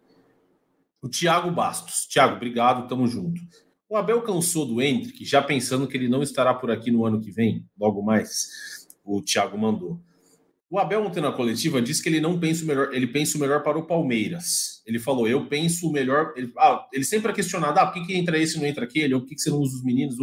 o 1.03 1.09
Thiago 1.09 1.51
Bastos. 1.51 2.07
Thiago, 2.07 2.37
obrigado, 2.37 2.87
tamo 2.87 3.09
junto. 3.09 3.41
O 3.89 3.97
Abel 3.97 4.23
cansou 4.23 4.65
do 4.65 4.81
Hendrick, 4.81 5.25
já 5.25 5.43
pensando 5.43 5.89
que 5.89 5.97
ele 5.97 6.09
não 6.09 6.23
estará 6.23 6.55
por 6.55 6.71
aqui 6.71 6.93
no 6.93 7.05
ano 7.05 7.21
que 7.21 7.33
vem, 7.33 7.67
logo 7.77 8.01
mais. 8.01 8.87
O 9.05 9.21
Thiago 9.21 9.59
mandou. 9.59 10.01
O 10.71 10.79
Abel 10.79 11.05
ontem 11.05 11.21
na 11.21 11.33
coletiva 11.33 11.83
disse 11.83 12.01
que 12.01 12.09
ele 12.09 12.21
não 12.21 12.39
pensa 12.39 12.63
o 12.63 12.69
melhor, 12.69 12.95
ele 12.95 13.09
pensa 13.09 13.37
o 13.37 13.41
melhor 13.41 13.65
para 13.65 13.77
o 13.77 13.89
Palmeiras. 13.89 14.85
Ele 14.87 15.01
falou, 15.01 15.27
eu 15.27 15.49
penso 15.49 15.89
o 15.89 15.93
melhor. 15.93 16.33
Ele, 16.37 16.53
ah, 16.57 16.87
ele 16.93 17.05
sempre 17.05 17.33
é 17.33 17.35
questionado, 17.35 17.77
ah, 17.81 17.87
por 17.87 17.95
que, 17.95 18.07
que 18.07 18.17
entra 18.17 18.39
esse 18.39 18.57
não 18.57 18.67
entra 18.67 18.85
aquele? 18.85 19.15
Ou 19.15 19.21
por 19.21 19.29
que, 19.31 19.35
que 19.35 19.41
você 19.41 19.51
não 19.51 19.59
usa 19.59 19.79
os 19.79 19.83
meninos? 19.83 20.15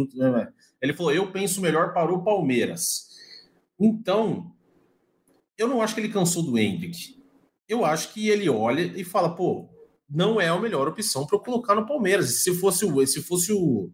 Ele 0.80 0.94
falou, 0.94 1.12
eu 1.12 1.30
penso 1.30 1.60
o 1.60 1.62
melhor 1.62 1.92
para 1.92 2.10
o 2.10 2.24
Palmeiras. 2.24 3.07
Então, 3.78 4.52
eu 5.56 5.68
não 5.68 5.82
acho 5.82 5.94
que 5.94 6.00
ele 6.00 6.12
cansou 6.12 6.42
do 6.42 6.58
Hendrick. 6.58 7.16
Eu 7.68 7.84
acho 7.84 8.12
que 8.12 8.28
ele 8.28 8.48
olha 8.48 8.80
e 8.80 9.04
fala, 9.04 9.34
pô, 9.34 9.68
não 10.08 10.40
é 10.40 10.48
a 10.48 10.58
melhor 10.58 10.88
opção 10.88 11.26
para 11.26 11.36
eu 11.36 11.40
colocar 11.42 11.74
no 11.74 11.86
Palmeiras. 11.86 12.42
Se 12.42 12.54
fosse 12.54 12.84
o, 12.84 13.06
se 13.06 13.22
fosse 13.22 13.52
o, 13.52 13.90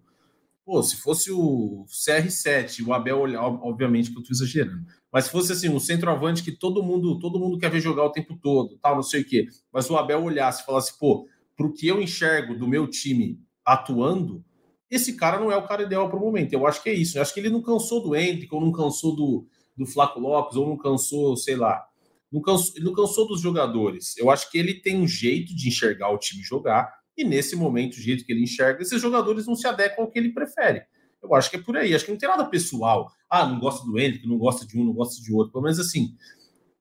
pô, 0.64 0.82
se 0.82 0.96
fosse 0.96 1.32
o 1.32 1.84
CR7, 1.88 2.86
o 2.86 2.92
Abel, 2.92 3.22
obviamente 3.62 4.10
que 4.10 4.16
eu 4.16 4.20
estou 4.20 4.34
exagerando. 4.34 4.84
Mas 5.12 5.24
se 5.24 5.30
fosse 5.30 5.52
assim, 5.52 5.68
um 5.68 5.80
centroavante 5.80 6.42
que 6.42 6.52
todo 6.52 6.82
mundo, 6.82 7.18
todo 7.18 7.38
mundo 7.38 7.58
quer 7.58 7.70
ver 7.70 7.80
jogar 7.80 8.04
o 8.04 8.12
tempo 8.12 8.36
todo, 8.40 8.78
tal, 8.78 8.96
não 8.96 9.02
sei 9.02 9.22
o 9.22 9.24
quê. 9.24 9.46
Mas 9.72 9.88
o 9.90 9.96
Abel 9.96 10.22
olhasse 10.22 10.62
e 10.62 10.66
falasse, 10.66 10.98
pô, 10.98 11.26
pro 11.56 11.72
que 11.72 11.86
eu 11.86 12.00
enxergo 12.00 12.54
do 12.54 12.68
meu 12.68 12.88
time 12.88 13.40
atuando, 13.64 14.44
esse 14.90 15.16
cara 15.16 15.40
não 15.40 15.50
é 15.50 15.56
o 15.56 15.66
cara 15.66 15.82
ideal 15.82 16.08
para 16.08 16.18
o 16.18 16.20
momento. 16.20 16.52
Eu 16.52 16.66
acho 16.66 16.82
que 16.82 16.90
é 16.90 16.94
isso. 16.94 17.18
Eu 17.18 17.22
acho 17.22 17.32
que 17.32 17.40
ele 17.40 17.50
não 17.50 17.62
cansou 17.62 18.02
do 18.02 18.14
Hendrick 18.14 18.54
ou 18.54 18.60
não 18.60 18.70
cansou 18.70 19.14
do, 19.14 19.46
do 19.76 19.86
Flaco 19.86 20.20
Lopes, 20.20 20.56
ou 20.56 20.68
não 20.68 20.76
cansou, 20.76 21.36
sei 21.36 21.56
lá, 21.56 21.84
não 22.30 22.40
cansou, 22.40 22.74
não 22.82 22.92
cansou 22.92 23.26
dos 23.26 23.40
jogadores. 23.40 24.16
Eu 24.16 24.30
acho 24.30 24.50
que 24.50 24.58
ele 24.58 24.74
tem 24.74 25.00
um 25.00 25.06
jeito 25.06 25.54
de 25.54 25.68
enxergar 25.68 26.10
o 26.10 26.18
time 26.18 26.42
jogar, 26.42 26.92
e 27.16 27.24
nesse 27.24 27.54
momento, 27.54 27.94
o 27.94 28.00
jeito 28.00 28.24
que 28.24 28.32
ele 28.32 28.42
enxerga, 28.42 28.82
esses 28.82 29.00
jogadores 29.00 29.46
não 29.46 29.54
se 29.54 29.66
adequam 29.66 30.02
ao 30.02 30.10
que 30.10 30.18
ele 30.18 30.32
prefere. 30.32 30.82
Eu 31.22 31.34
acho 31.34 31.48
que 31.48 31.56
é 31.56 31.62
por 31.62 31.76
aí. 31.76 31.94
Acho 31.94 32.04
que 32.04 32.10
não 32.10 32.18
tem 32.18 32.28
nada 32.28 32.44
pessoal. 32.44 33.10
Ah, 33.30 33.46
não 33.46 33.58
gosta 33.58 33.86
do 33.86 33.98
Henrique, 33.98 34.28
não 34.28 34.36
gosta 34.36 34.66
de 34.66 34.78
um, 34.78 34.84
não 34.84 34.92
gosta 34.92 35.22
de 35.22 35.32
outro. 35.32 35.52
Pelo 35.52 35.64
menos 35.64 35.78
assim, 35.78 36.14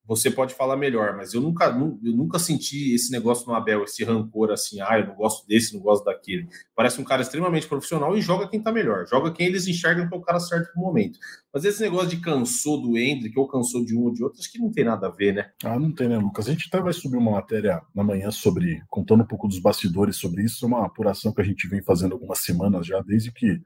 você 0.06 0.30
pode 0.30 0.54
falar 0.54 0.76
melhor, 0.76 1.16
mas 1.16 1.34
eu 1.34 1.40
nunca, 1.40 1.66
eu 1.66 2.14
nunca 2.14 2.38
senti 2.38 2.94
esse 2.94 3.12
negócio 3.12 3.48
no 3.48 3.56
Abel, 3.56 3.84
esse 3.84 4.04
rancor 4.04 4.52
assim, 4.52 4.82
ah, 4.82 5.00
eu 5.00 5.08
não 5.08 5.16
gosto 5.16 5.48
desse, 5.48 5.74
não 5.74 5.82
gosto 5.82 6.04
daquele. 6.04 6.48
Parece 6.76 7.00
um 7.00 7.06
cara 7.06 7.22
extremamente 7.22 7.68
profissional 7.68 8.16
e 8.18 8.22
joga 8.22 8.50
quem 8.50 8.62
tá 8.62 8.72
melhor, 8.72 9.08
joga 9.08 9.32
quem 9.32 9.48
eles 9.48 9.66
enxergam 9.66 10.08
que 10.08 10.14
é 10.14 10.18
o 10.18 10.22
cara 10.22 10.40
certo 10.40 10.76
no 10.76 10.82
momento. 10.82 11.18
Mas 11.54 11.64
esse 11.64 11.82
negócio 11.82 12.10
de 12.10 12.18
cansou 12.18 12.82
do 12.82 12.98
Hendrick 12.98 13.38
ou 13.40 13.48
cansou 13.48 13.86
de 13.86 13.96
um 13.96 14.04
ou 14.04 14.14
de 14.14 14.24
outro, 14.24 14.40
acho 14.40 14.52
que 14.52 14.60
não 14.60 14.72
tem 14.72 14.84
nada 14.84 15.08
a 15.08 15.12
ver, 15.12 15.34
né? 15.34 15.52
Ah, 15.64 15.80
não 15.80 15.94
tem, 15.94 16.10
né, 16.10 16.18
Lucas? 16.18 16.50
A 16.50 16.52
gente 16.52 16.68
até 16.68 16.82
vai 16.82 16.92
subir 16.92 17.18
uma 17.18 17.32
matéria 17.32 17.82
na 17.96 18.04
manhã 18.04 18.30
sobre, 18.30 18.82
contando 18.90 19.24
um 19.24 19.28
pouco 19.28 19.48
dos 19.48 19.60
bastidores 19.60 20.18
sobre 20.18 20.44
isso, 20.44 20.66
uma 20.66 20.86
apuração 20.86 21.32
que 21.32 21.42
a 21.42 21.46
gente 21.46 21.68
vem 21.68 21.82
fazendo 21.82 22.14
algumas 22.14 22.40
semanas 22.40 22.86
já, 22.86 23.00
desde 23.02 23.32
que 23.32 23.62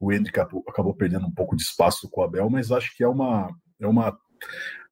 o 0.00 0.10
Hendrick 0.10 0.38
acabou 0.40 0.94
perdendo 0.94 1.26
um 1.26 1.32
pouco 1.32 1.54
de 1.54 1.62
espaço 1.62 2.08
com 2.08 2.22
o 2.22 2.24
Abel, 2.24 2.48
mas 2.48 2.70
acho 2.70 2.96
que 2.96 3.04
é 3.04 3.08
uma, 3.08 3.50
é 3.80 3.86
uma 3.86 4.16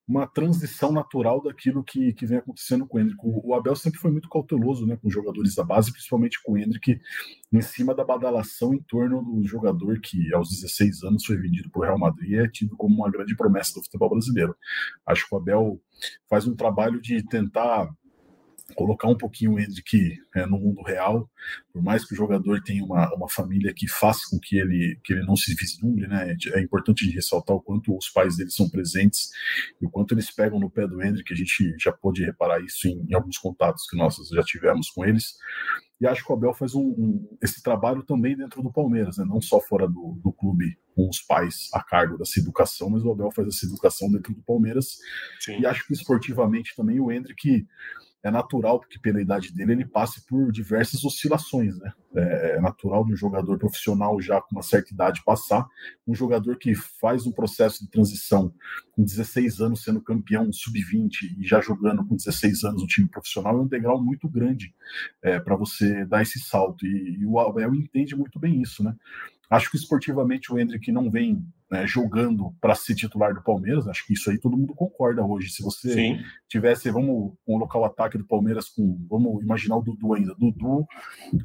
uma 0.07 0.27
transição 0.27 0.91
natural 0.91 1.41
daquilo 1.41 1.83
que, 1.83 2.13
que 2.13 2.25
vem 2.25 2.37
acontecendo 2.37 2.85
com 2.85 2.97
o 2.97 3.01
Hendrick. 3.01 3.19
O, 3.23 3.49
o 3.49 3.53
Abel 3.55 3.75
sempre 3.75 3.99
foi 3.99 4.11
muito 4.11 4.29
cauteloso 4.29 4.85
né, 4.85 4.97
com 4.97 5.07
os 5.07 5.13
jogadores 5.13 5.55
da 5.55 5.63
base, 5.63 5.91
principalmente 5.91 6.41
com 6.43 6.53
o 6.53 6.57
Hendrick, 6.57 6.99
em 7.51 7.61
cima 7.61 7.95
da 7.95 8.03
badalação 8.03 8.73
em 8.73 8.81
torno 8.81 9.23
do 9.23 9.43
jogador 9.47 9.99
que, 9.99 10.33
aos 10.33 10.49
16 10.49 11.03
anos, 11.03 11.25
foi 11.25 11.37
vendido 11.37 11.69
para 11.71 11.79
o 11.79 11.83
Real 11.83 11.99
Madrid 11.99 12.31
e 12.31 12.35
é 12.35 12.47
tido 12.47 12.75
como 12.77 12.95
uma 12.95 13.09
grande 13.09 13.35
promessa 13.35 13.73
do 13.73 13.83
futebol 13.83 14.11
brasileiro. 14.11 14.55
Acho 15.05 15.27
que 15.27 15.33
o 15.33 15.37
Abel 15.37 15.81
faz 16.29 16.45
um 16.45 16.55
trabalho 16.55 17.01
de 17.01 17.23
tentar 17.23 17.89
colocar 18.73 19.07
um 19.07 19.17
pouquinho 19.17 19.53
o 19.53 19.59
Hendrick 19.59 20.17
é, 20.35 20.45
no 20.45 20.57
mundo 20.57 20.81
real, 20.81 21.29
por 21.71 21.83
mais 21.83 22.03
que 22.03 22.13
o 22.13 22.17
jogador 22.17 22.61
tenha 22.63 22.83
uma, 22.83 23.13
uma 23.13 23.29
família 23.29 23.73
que 23.73 23.87
faça 23.87 24.21
com 24.29 24.39
que 24.39 24.57
ele, 24.57 24.99
que 25.03 25.13
ele 25.13 25.25
não 25.25 25.35
se 25.35 25.53
vislumbre, 25.53 26.07
né? 26.07 26.35
É 26.53 26.61
importante 26.61 27.09
ressaltar 27.11 27.55
o 27.55 27.61
quanto 27.61 27.95
os 27.95 28.09
pais 28.09 28.37
dele 28.37 28.49
são 28.49 28.69
presentes 28.69 29.29
e 29.79 29.85
o 29.85 29.89
quanto 29.89 30.13
eles 30.13 30.31
pegam 30.31 30.59
no 30.59 30.69
pé 30.69 30.87
do 30.87 31.01
Hendrick, 31.01 31.31
a 31.31 31.37
gente 31.37 31.75
já 31.79 31.91
pôde 31.91 32.25
reparar 32.25 32.59
isso 32.61 32.87
em, 32.87 33.05
em 33.07 33.13
alguns 33.13 33.37
contatos 33.37 33.87
que 33.87 33.95
nós 33.95 34.15
já 34.33 34.43
tivemos 34.43 34.89
com 34.89 35.05
eles. 35.05 35.35
E 35.99 36.05
acho 36.05 36.25
que 36.25 36.31
o 36.31 36.35
Abel 36.35 36.53
faz 36.53 36.75
um, 36.75 36.81
um, 36.81 37.37
esse 37.41 37.63
trabalho 37.63 38.03
também 38.03 38.35
dentro 38.35 38.61
do 38.61 38.71
Palmeiras, 38.71 39.17
né? 39.17 39.25
não 39.25 39.39
só 39.39 39.61
fora 39.61 39.87
do, 39.87 40.19
do 40.21 40.31
clube, 40.33 40.77
com 40.93 41.09
os 41.09 41.21
pais 41.21 41.69
a 41.73 41.81
cargo 41.81 42.17
dessa 42.17 42.39
educação, 42.39 42.89
mas 42.89 43.03
o 43.03 43.11
Abel 43.11 43.31
faz 43.31 43.47
essa 43.47 43.65
educação 43.65 44.11
dentro 44.11 44.33
do 44.33 44.41
Palmeiras. 44.41 44.97
Sim. 45.39 45.59
E 45.59 45.65
acho 45.65 45.85
que 45.87 45.93
esportivamente 45.93 46.75
também 46.75 46.99
o 46.99 47.11
Hendrick 47.11 47.65
é 48.25 48.31
natural 48.31 48.79
que 48.79 48.97
pela 48.97 49.21
idade 49.21 49.53
dele 49.53 49.73
ele 49.73 49.85
passe 49.85 50.25
por 50.25 50.51
diversas 50.51 51.05
oscilações, 51.05 51.77
né? 51.77 51.93
É, 52.15 52.55
é 52.55 52.59
natural 52.59 53.05
de 53.05 53.13
um 53.13 53.15
jogador 53.15 53.59
profissional 53.59 54.19
já 54.19 54.41
com 54.41 54.55
uma 54.55 54.63
certa 54.63 54.91
idade 54.91 55.21
passar, 55.23 55.67
um 56.07 56.15
jogador 56.15 56.57
que 56.57 56.73
faz 56.73 57.27
um 57.27 57.31
processo 57.31 57.83
de 57.83 57.91
transição 57.91 58.51
com 58.93 59.03
16 59.03 59.59
anos 59.59 59.83
sendo 59.83 60.01
campeão 60.01 60.51
sub-20 60.51 61.37
e 61.37 61.45
já 61.45 61.61
jogando 61.61 62.03
com 62.03 62.15
16 62.15 62.63
anos 62.63 62.81
no 62.81 62.87
time 62.87 63.07
profissional 63.07 63.59
é 63.59 63.61
um 63.61 63.67
degrau 63.67 64.03
muito 64.03 64.27
grande 64.27 64.73
é, 65.21 65.39
para 65.39 65.55
você 65.55 66.03
dar 66.05 66.23
esse 66.23 66.39
salto 66.39 66.83
e, 66.83 67.19
e 67.19 67.25
o 67.27 67.39
Abel 67.39 67.75
entende 67.75 68.15
muito 68.15 68.39
bem 68.39 68.59
isso, 68.59 68.83
né? 68.83 68.95
Acho 69.49 69.69
que 69.69 69.77
esportivamente 69.77 70.51
o 70.51 70.59
Hendrick 70.59 70.91
não 70.91 71.09
vem 71.09 71.45
né, 71.69 71.85
jogando 71.85 72.53
para 72.61 72.75
ser 72.75 72.95
titular 72.95 73.33
do 73.33 73.43
Palmeiras. 73.43 73.87
Acho 73.87 74.05
que 74.05 74.13
isso 74.13 74.29
aí 74.29 74.39
todo 74.39 74.57
mundo 74.57 74.73
concorda 74.73 75.23
hoje. 75.23 75.49
Se 75.49 75.63
você 75.63 75.93
Sim. 75.93 76.19
tivesse, 76.47 76.89
vamos 76.91 77.33
colocar 77.45 77.79
o 77.79 77.85
ataque 77.85 78.17
do 78.17 78.25
Palmeiras 78.25 78.69
com, 78.69 79.05
vamos 79.09 79.43
imaginar 79.43 79.77
o 79.77 79.81
Dudu 79.81 80.13
ainda, 80.13 80.35
Dudu, 80.35 80.85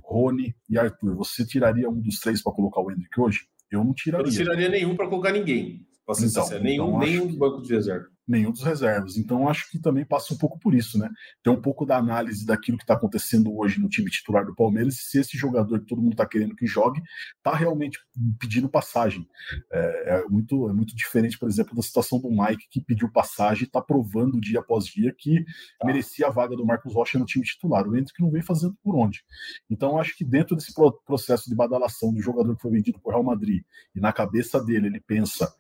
Rony 0.03 0.55
e 0.69 0.79
Arthur. 0.79 1.17
Você 1.17 1.45
tiraria 1.45 1.89
um 1.89 2.01
dos 2.01 2.21
três 2.21 2.43
para 2.43 2.53
colocar 2.53 2.81
o 2.81 2.91
Hendrick 2.91 3.21
hoje? 3.21 3.41
Eu 3.71 3.85
não 3.85 3.95
tiraria. 3.95 4.27
Eu 4.27 4.31
não 4.31 4.37
tiraria 4.37 4.69
nenhum 4.69 4.97
para 4.97 5.09
colocar 5.09 5.33
ninguém. 5.33 5.87
Então, 6.03 6.15
sincero, 6.15 6.63
nenhum, 6.63 6.89
então 6.89 6.99
nenhum 6.99 7.29
que... 7.29 7.37
banco 7.37 7.63
de 7.63 7.73
reserva 7.73 8.07
nenhum 8.31 8.53
dos 8.53 8.63
reservas. 8.63 9.17
Então, 9.17 9.49
acho 9.49 9.69
que 9.71 9.79
também 9.79 10.05
passa 10.05 10.33
um 10.33 10.39
pouco 10.39 10.59
por 10.59 10.73
isso, 10.73 10.99
né? 10.99 11.11
Tem 11.43 11.53
um 11.53 11.61
pouco 11.61 11.85
da 11.85 11.97
análise 11.97 12.47
daquilo 12.47 12.79
que 12.79 12.85
está 12.85 12.95
acontecendo 12.95 13.53
hoje 13.57 13.81
no 13.81 13.89
time 13.89 14.09
titular 14.09 14.47
do 14.47 14.55
Palmeiras, 14.55 14.99
se 14.99 15.19
esse 15.19 15.37
jogador 15.37 15.81
que 15.81 15.87
todo 15.87 16.01
mundo 16.01 16.13
está 16.13 16.25
querendo 16.25 16.55
que 16.55 16.67
jogue, 16.67 17.03
está 17.37 17.55
realmente 17.55 17.99
pedindo 18.39 18.69
passagem. 18.69 19.29
É, 19.73 20.15
é, 20.15 20.25
muito, 20.29 20.69
é 20.69 20.73
muito 20.73 20.95
diferente, 20.95 21.39
por 21.39 21.49
exemplo, 21.49 21.75
da 21.75 21.83
situação 21.83 22.21
do 22.21 22.31
Mike, 22.31 22.69
que 22.71 22.81
pediu 22.81 23.11
passagem 23.11 23.65
e 23.65 23.67
está 23.67 23.81
provando 23.81 24.41
dia 24.41 24.61
após 24.61 24.85
dia 24.85 25.13
que 25.17 25.45
tá. 25.79 25.87
merecia 25.87 26.29
a 26.29 26.31
vaga 26.31 26.57
do 26.57 26.65
Marcos 26.65 26.95
Rocha 26.95 27.19
no 27.19 27.27
time 27.27 27.45
titular. 27.45 27.87
O 27.89 27.97
Hendrick 27.97 28.23
não 28.23 28.31
vem 28.31 28.43
fazendo 28.43 28.77
por 28.83 28.95
onde. 28.95 29.25
Então, 29.69 29.99
acho 29.99 30.17
que 30.17 30.25
dentro 30.25 30.55
desse 30.55 30.73
processo 31.05 31.51
de 31.51 31.57
badalação 31.57 32.13
do 32.13 32.23
jogador 32.23 32.55
que 32.55 32.63
foi 32.63 32.71
vendido 32.71 33.01
por 33.01 33.11
Real 33.11 33.25
Madrid, 33.25 33.65
e 33.95 34.01
na 34.01 34.13
cabeça 34.13 34.63
dele 34.63 34.87
ele 34.87 35.01
pensa 35.01 35.53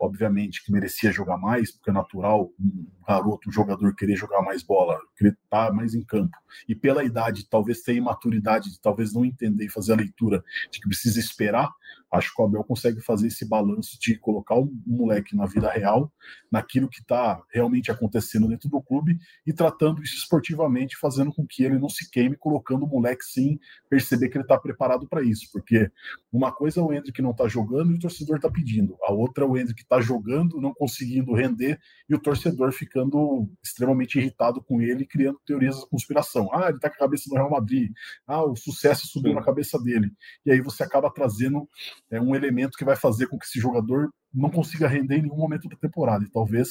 obviamente 0.00 0.64
que 0.64 0.72
merecia 0.72 1.12
jogar 1.12 1.36
mais, 1.36 1.70
porque 1.70 1.90
é 1.90 1.92
natural 1.92 2.50
um 2.58 2.86
garoto, 3.06 3.50
um 3.50 3.52
jogador 3.52 3.94
querer 3.94 4.16
jogar 4.16 4.40
mais 4.40 4.62
bola, 4.62 4.98
querer 5.14 5.36
estar 5.44 5.72
mais 5.72 5.94
em 5.94 6.02
campo. 6.02 6.36
E 6.66 6.74
pela 6.74 7.04
idade, 7.04 7.46
talvez 7.48 7.82
ter 7.82 7.94
imaturidade, 7.94 8.70
de 8.70 8.80
talvez 8.80 9.12
não 9.12 9.24
entender 9.24 9.66
e 9.66 9.70
fazer 9.70 9.92
a 9.92 9.96
leitura 9.96 10.42
de 10.72 10.80
que 10.80 10.88
precisa 10.88 11.20
esperar, 11.20 11.70
acho 12.10 12.34
que 12.34 12.42
o 12.42 12.44
Abel 12.44 12.64
consegue 12.64 13.00
fazer 13.00 13.28
esse 13.28 13.46
balanço 13.46 13.98
de 14.00 14.18
colocar 14.18 14.56
o 14.56 14.70
moleque 14.86 15.36
na 15.36 15.46
vida 15.46 15.70
real, 15.70 16.12
naquilo 16.50 16.88
que 16.88 17.00
está 17.00 17.40
realmente 17.50 17.90
acontecendo 17.90 18.48
dentro 18.48 18.68
do 18.68 18.82
clube 18.82 19.16
e 19.46 19.52
tratando 19.52 20.02
isso 20.02 20.16
esportivamente, 20.16 20.96
fazendo 20.96 21.32
com 21.32 21.46
que 21.46 21.62
ele 21.62 21.78
não 21.78 21.88
se 21.88 22.10
queime, 22.10 22.36
colocando 22.36 22.84
o 22.84 22.88
moleque 22.88 23.24
sem 23.24 23.60
perceber 23.88 24.28
que 24.28 24.36
ele 24.36 24.44
está 24.44 24.58
preparado 24.58 25.08
para 25.08 25.22
isso. 25.22 25.48
Porque 25.52 25.90
uma 26.32 26.52
coisa 26.52 26.80
é 26.80 26.82
o 26.82 26.92
Hendrick 26.92 27.22
não 27.22 27.30
está 27.30 27.46
jogando 27.46 27.92
e 27.92 27.94
o 27.94 27.98
torcedor 27.98 28.36
está 28.36 28.50
pedindo, 28.50 28.96
a 29.04 29.12
outra 29.12 29.44
é 29.44 29.46
o 29.46 29.56
Hendrick 29.56 29.82
está 29.82 30.00
jogando, 30.00 30.60
não 30.60 30.74
conseguindo 30.74 31.32
render 31.34 31.78
e 32.08 32.14
o 32.14 32.18
torcedor 32.18 32.72
ficando 32.72 33.48
extremamente 33.62 34.18
irritado 34.18 34.62
com 34.62 34.80
ele, 34.80 35.06
criando 35.06 35.40
teorias 35.46 35.80
da 35.80 35.86
conspiração. 35.86 36.48
Ah, 36.52 36.68
ele 36.68 36.76
está 36.76 36.88
com 36.88 36.96
a 36.96 36.98
cabeça 36.98 37.24
no 37.28 37.36
Real 37.36 37.50
Madrid, 37.50 37.92
ah, 38.26 38.44
o 38.44 38.56
sucesso 38.56 39.06
subiu 39.06 39.34
na 39.34 39.42
cabeça 39.42 39.78
dele. 39.78 40.12
E 40.44 40.50
aí 40.50 40.60
você 40.60 40.82
acaba 40.82 41.10
trazendo 41.10 41.68
é 42.10 42.20
um 42.20 42.34
elemento 42.34 42.76
que 42.76 42.84
vai 42.84 42.96
fazer 42.96 43.26
com 43.26 43.38
que 43.38 43.46
esse 43.46 43.58
jogador 43.58 44.10
não 44.32 44.50
consiga 44.50 44.88
render 44.88 45.18
em 45.18 45.22
nenhum 45.22 45.36
momento 45.36 45.68
da 45.68 45.76
temporada. 45.76 46.24
E 46.24 46.30
talvez 46.30 46.68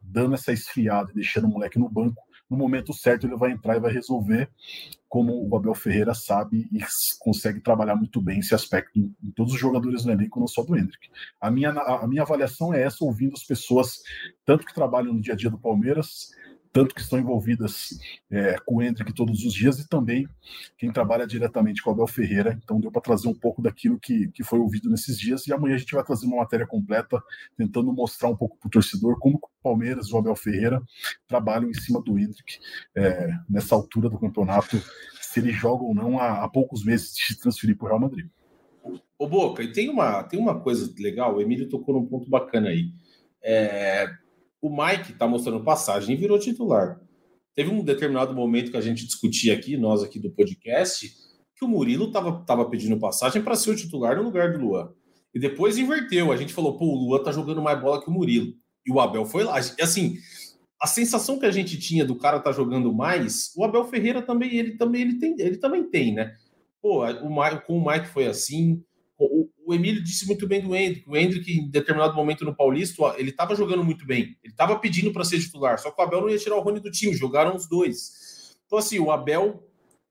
dando 0.00 0.34
essa 0.34 0.52
esfriada 0.52 1.10
e 1.10 1.14
deixando 1.14 1.46
o 1.46 1.50
moleque 1.50 1.78
no 1.78 1.88
banco, 1.88 2.22
no 2.48 2.56
momento 2.56 2.94
certo 2.94 3.26
ele 3.26 3.36
vai 3.36 3.50
entrar 3.50 3.76
e 3.76 3.80
vai 3.80 3.92
resolver, 3.92 4.50
como 5.06 5.46
o 5.46 5.56
Abel 5.56 5.74
Ferreira 5.74 6.14
sabe 6.14 6.66
e 6.72 6.80
consegue 7.18 7.60
trabalhar 7.60 7.94
muito 7.94 8.20
bem 8.22 8.38
esse 8.38 8.54
aspecto 8.54 8.98
em, 8.98 9.30
todos 9.32 9.52
os 9.52 9.60
jogadores 9.60 10.04
do 10.04 10.10
elenco, 10.12 10.40
não 10.40 10.46
só 10.46 10.62
do 10.62 10.76
Hendrick. 10.76 11.08
A 11.40 11.50
minha, 11.50 11.70
a 11.70 12.06
minha 12.06 12.22
avaliação 12.22 12.72
é 12.72 12.82
essa, 12.82 13.04
ouvindo 13.04 13.34
as 13.34 13.44
pessoas, 13.44 13.96
tanto 14.46 14.64
que 14.64 14.74
trabalham 14.74 15.12
no 15.12 15.20
dia 15.20 15.34
a 15.34 15.36
dia 15.36 15.50
do 15.50 15.58
Palmeiras, 15.58 16.30
tanto 16.78 16.94
que 16.94 17.00
estão 17.00 17.18
envolvidas 17.18 17.98
é, 18.30 18.56
com 18.64 18.76
o 18.76 18.82
Hendrick 18.82 19.12
todos 19.12 19.44
os 19.44 19.52
dias 19.52 19.80
e 19.80 19.88
também 19.88 20.28
quem 20.76 20.92
trabalha 20.92 21.26
diretamente 21.26 21.82
com 21.82 21.90
o 21.90 21.92
Abel 21.92 22.06
Ferreira. 22.06 22.56
Então 22.62 22.78
deu 22.78 22.92
para 22.92 23.02
trazer 23.02 23.26
um 23.26 23.34
pouco 23.34 23.60
daquilo 23.60 23.98
que, 23.98 24.28
que 24.28 24.44
foi 24.44 24.60
ouvido 24.60 24.88
nesses 24.88 25.18
dias 25.18 25.44
e 25.48 25.52
amanhã 25.52 25.74
a 25.74 25.78
gente 25.78 25.92
vai 25.92 26.04
trazer 26.04 26.24
uma 26.26 26.36
matéria 26.36 26.64
completa 26.64 27.20
tentando 27.56 27.92
mostrar 27.92 28.28
um 28.28 28.36
pouco 28.36 28.56
para 28.58 28.68
o 28.68 28.70
torcedor 28.70 29.18
como 29.18 29.38
o 29.38 29.40
Palmeiras 29.60 30.06
e 30.06 30.14
o 30.14 30.18
Abel 30.18 30.36
Ferreira 30.36 30.80
trabalham 31.26 31.68
em 31.68 31.74
cima 31.74 32.00
do 32.00 32.16
Hendrick 32.16 32.60
é, 32.94 33.28
nessa 33.50 33.74
altura 33.74 34.08
do 34.08 34.16
campeonato, 34.16 34.80
se 35.20 35.40
ele 35.40 35.50
joga 35.50 35.82
ou 35.82 35.92
não 35.92 36.20
há, 36.20 36.44
há 36.44 36.48
poucos 36.48 36.84
meses 36.84 37.12
de 37.12 37.24
se 37.24 37.40
transferir 37.40 37.76
para 37.76 37.86
o 37.86 37.88
Real 37.88 38.00
Madrid. 38.00 38.28
Ô 39.18 39.26
Boca, 39.26 39.64
e 39.64 39.72
tem 39.72 39.88
uma, 39.88 40.22
tem 40.22 40.38
uma 40.38 40.60
coisa 40.60 40.94
legal, 40.96 41.34
o 41.34 41.40
Emílio 41.40 41.68
tocou 41.68 41.92
num 41.96 42.06
ponto 42.06 42.30
bacana 42.30 42.68
aí. 42.68 42.92
É, 43.42 44.08
o 44.60 44.70
Mike 44.70 45.12
está 45.12 45.26
mostrando 45.26 45.64
passagem 45.64 46.14
e 46.14 46.18
virou 46.18 46.38
titular. 46.38 47.00
Teve 47.54 47.70
um 47.70 47.82
determinado 47.82 48.34
momento 48.34 48.70
que 48.70 48.76
a 48.76 48.80
gente 48.80 49.04
discutia 49.06 49.54
aqui, 49.54 49.76
nós 49.76 50.02
aqui 50.02 50.18
do 50.18 50.30
podcast, 50.30 51.12
que 51.56 51.64
o 51.64 51.68
Murilo 51.68 52.06
estava 52.06 52.44
tava 52.44 52.68
pedindo 52.68 52.98
passagem 52.98 53.42
para 53.42 53.56
ser 53.56 53.70
o 53.70 53.76
titular 53.76 54.16
no 54.16 54.22
lugar 54.22 54.52
do 54.52 54.60
Luan. 54.60 54.92
E 55.34 55.40
depois 55.40 55.76
inverteu. 55.76 56.30
A 56.30 56.36
gente 56.36 56.54
falou, 56.54 56.78
pô, 56.78 56.86
o 56.86 56.94
Luan 56.94 57.22
tá 57.22 57.32
jogando 57.32 57.60
mais 57.60 57.80
bola 57.80 58.00
que 58.00 58.08
o 58.08 58.12
Murilo. 58.12 58.54
E 58.86 58.92
o 58.92 59.00
Abel 59.00 59.24
foi 59.24 59.44
lá. 59.44 59.58
E 59.60 59.82
assim, 59.82 60.16
a 60.80 60.86
sensação 60.86 61.38
que 61.38 61.46
a 61.46 61.50
gente 61.50 61.78
tinha 61.78 62.04
do 62.04 62.16
cara 62.16 62.38
tá 62.38 62.52
jogando 62.52 62.92
mais, 62.92 63.52
o 63.56 63.64
Abel 63.64 63.84
Ferreira 63.84 64.22
também, 64.22 64.56
ele 64.56 64.76
também, 64.76 65.02
ele 65.02 65.18
tem, 65.18 65.34
ele 65.38 65.56
também 65.56 65.84
tem, 65.84 66.14
né? 66.14 66.36
Pô, 66.80 67.04
o, 67.04 67.60
com 67.66 67.78
o 67.78 67.90
Mike 67.90 68.06
foi 68.06 68.26
assim, 68.26 68.82
o, 69.18 69.48
o 69.68 69.74
Emílio 69.74 70.02
disse 70.02 70.26
muito 70.26 70.48
bem 70.48 70.62
do 70.62 70.74
Hendrick. 70.74 71.06
O 71.06 71.14
Hendrick, 71.14 71.52
em 71.52 71.68
determinado 71.68 72.14
momento 72.14 72.42
no 72.42 72.56
Paulista, 72.56 73.14
ele 73.18 73.28
estava 73.28 73.54
jogando 73.54 73.84
muito 73.84 74.06
bem. 74.06 74.34
Ele 74.42 74.50
estava 74.50 74.78
pedindo 74.78 75.12
para 75.12 75.24
ser 75.24 75.38
titular. 75.40 75.78
Só 75.78 75.90
que 75.90 76.00
o 76.00 76.02
Abel 76.02 76.22
não 76.22 76.30
ia 76.30 76.38
tirar 76.38 76.56
o 76.56 76.60
Rony 76.60 76.80
do 76.80 76.90
time. 76.90 77.12
Jogaram 77.12 77.54
os 77.54 77.68
dois. 77.68 78.56
Então, 78.64 78.78
assim, 78.78 78.98
o 78.98 79.10
Abel, 79.10 79.62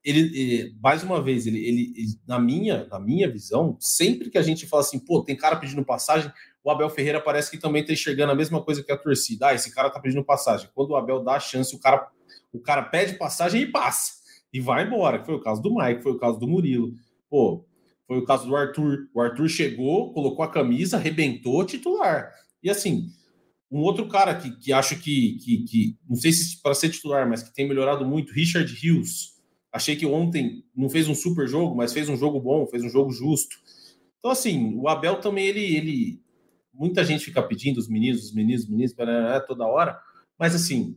ele, 0.04 0.20
ele 0.20 0.76
mais 0.80 1.02
uma 1.02 1.20
vez, 1.20 1.44
ele, 1.44 1.58
ele, 1.58 1.92
ele, 1.96 2.06
na, 2.24 2.38
minha, 2.38 2.86
na 2.86 3.00
minha 3.00 3.28
visão, 3.28 3.76
sempre 3.80 4.30
que 4.30 4.38
a 4.38 4.42
gente 4.42 4.64
fala 4.64 4.82
assim, 4.82 5.00
pô, 5.00 5.24
tem 5.24 5.34
cara 5.34 5.56
pedindo 5.56 5.84
passagem, 5.84 6.32
o 6.62 6.70
Abel 6.70 6.88
Ferreira 6.88 7.20
parece 7.20 7.50
que 7.50 7.58
também 7.58 7.82
está 7.82 7.92
enxergando 7.92 8.30
a 8.30 8.36
mesma 8.36 8.62
coisa 8.62 8.84
que 8.84 8.92
a 8.92 8.96
torcida. 8.96 9.48
Ah, 9.48 9.54
esse 9.54 9.74
cara 9.74 9.88
está 9.88 9.98
pedindo 9.98 10.24
passagem. 10.24 10.70
Quando 10.72 10.90
o 10.90 10.96
Abel 10.96 11.18
dá 11.24 11.32
a 11.32 11.40
chance, 11.40 11.74
o 11.74 11.80
cara, 11.80 12.08
o 12.52 12.60
cara 12.60 12.84
pede 12.84 13.18
passagem 13.18 13.62
e 13.62 13.66
passa. 13.66 14.12
E 14.52 14.60
vai 14.60 14.86
embora. 14.86 15.24
Foi 15.24 15.34
o 15.34 15.40
caso 15.40 15.60
do 15.60 15.74
Mike, 15.74 16.04
foi 16.04 16.12
o 16.12 16.18
caso 16.18 16.38
do 16.38 16.46
Murilo. 16.46 16.92
Pô, 17.28 17.64
foi 18.08 18.18
o 18.18 18.24
caso 18.24 18.46
do 18.46 18.56
Arthur. 18.56 19.08
O 19.14 19.20
Arthur 19.20 19.48
chegou, 19.48 20.12
colocou 20.14 20.42
a 20.42 20.50
camisa, 20.50 20.96
arrebentou 20.96 21.64
titular. 21.64 22.32
E 22.62 22.70
assim, 22.70 23.10
Um 23.70 23.80
outro 23.80 24.08
cara 24.08 24.34
que, 24.34 24.50
que 24.58 24.72
acho 24.72 24.98
que, 24.98 25.38
que, 25.44 25.64
que, 25.64 25.98
não 26.08 26.16
sei 26.16 26.32
se 26.32 26.60
para 26.62 26.74
ser 26.74 26.88
titular, 26.88 27.28
mas 27.28 27.42
que 27.42 27.54
tem 27.54 27.68
melhorado 27.68 28.04
muito, 28.06 28.32
Richard 28.32 28.72
Hughes. 28.72 29.36
Achei 29.70 29.94
que 29.94 30.06
ontem 30.06 30.64
não 30.74 30.88
fez 30.88 31.06
um 31.06 31.14
super 31.14 31.46
jogo, 31.46 31.76
mas 31.76 31.92
fez 31.92 32.08
um 32.08 32.16
jogo 32.16 32.40
bom, 32.40 32.66
fez 32.66 32.82
um 32.82 32.88
jogo 32.88 33.10
justo. 33.10 33.54
Então, 34.18 34.30
assim, 34.30 34.74
o 34.74 34.88
Abel 34.88 35.20
também, 35.20 35.46
ele. 35.46 35.76
ele 35.76 36.22
muita 36.72 37.04
gente 37.04 37.24
fica 37.24 37.42
pedindo, 37.42 37.76
os 37.76 37.88
meninos, 37.88 38.24
os 38.24 38.32
meninos, 38.32 38.62
os 38.62 38.70
meninos, 38.70 38.94
toda 39.46 39.66
hora, 39.66 40.00
mas 40.38 40.54
assim, 40.54 40.96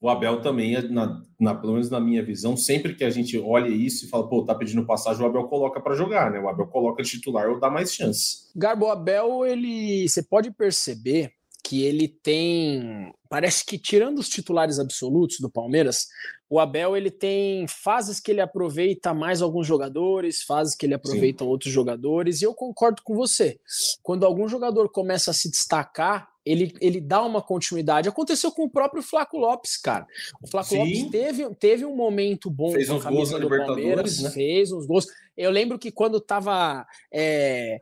o 0.00 0.08
Abel 0.08 0.40
também, 0.40 0.80
na, 0.90 1.22
na, 1.38 1.54
pelo 1.54 1.74
menos 1.74 1.90
na 1.90 2.00
minha 2.00 2.24
visão, 2.24 2.56
sempre 2.56 2.94
que 2.94 3.04
a 3.04 3.10
gente 3.10 3.38
olha 3.38 3.68
isso 3.68 4.06
e 4.06 4.08
fala, 4.08 4.26
pô, 4.26 4.44
tá 4.44 4.54
pedindo 4.54 4.86
passagem, 4.86 5.22
o 5.22 5.26
Abel 5.26 5.44
coloca 5.44 5.78
para 5.78 5.94
jogar, 5.94 6.30
né? 6.30 6.40
O 6.40 6.48
Abel 6.48 6.66
coloca 6.66 7.02
de 7.02 7.10
titular 7.10 7.50
ou 7.50 7.60
dá 7.60 7.68
mais 7.68 7.92
chance. 7.92 8.48
Garbo, 8.56 8.86
o 8.86 8.90
Abel, 8.90 9.44
ele. 9.44 10.08
Você 10.08 10.22
pode 10.22 10.50
perceber 10.50 11.32
que 11.62 11.82
ele 11.82 12.08
tem. 12.08 13.12
Parece 13.28 13.64
que, 13.64 13.78
tirando 13.78 14.18
os 14.18 14.28
titulares 14.28 14.78
absolutos 14.78 15.38
do 15.38 15.50
Palmeiras, 15.50 16.06
o 16.48 16.58
Abel 16.58 16.96
ele 16.96 17.10
tem 17.10 17.66
fases 17.68 18.18
que 18.18 18.30
ele 18.30 18.40
aproveita 18.40 19.12
mais 19.12 19.42
alguns 19.42 19.66
jogadores, 19.66 20.42
fases 20.42 20.74
que 20.74 20.86
ele 20.86 20.94
aproveita 20.94 21.44
Sim. 21.44 21.50
outros 21.50 21.72
jogadores, 21.72 22.40
e 22.40 22.44
eu 22.44 22.54
concordo 22.54 23.02
com 23.04 23.14
você. 23.14 23.60
Quando 24.02 24.24
algum 24.24 24.48
jogador 24.48 24.90
começa 24.90 25.30
a 25.30 25.34
se 25.34 25.50
destacar, 25.50 26.28
ele, 26.50 26.74
ele 26.80 27.00
dá 27.00 27.22
uma 27.22 27.40
continuidade. 27.40 28.08
Aconteceu 28.08 28.50
com 28.50 28.64
o 28.64 28.70
próprio 28.70 29.02
Flaco 29.02 29.38
Lopes, 29.38 29.76
cara. 29.76 30.06
O 30.42 30.46
Flaco 30.46 30.68
Sim. 30.68 30.78
Lopes 30.78 31.10
teve, 31.10 31.54
teve 31.54 31.84
um 31.84 31.94
momento 31.94 32.50
bom 32.50 32.72
fez 32.72 32.88
com 32.88 32.96
a 32.96 33.00
camisa 33.00 33.38
do 33.38 33.48
Palmeiras, 33.48 34.20
né? 34.20 34.30
fez 34.30 34.72
uns 34.72 34.86
gols. 34.86 35.06
Eu 35.36 35.50
lembro 35.50 35.78
que 35.78 35.90
quando 35.90 36.20
tava 36.20 36.86
é, 37.12 37.80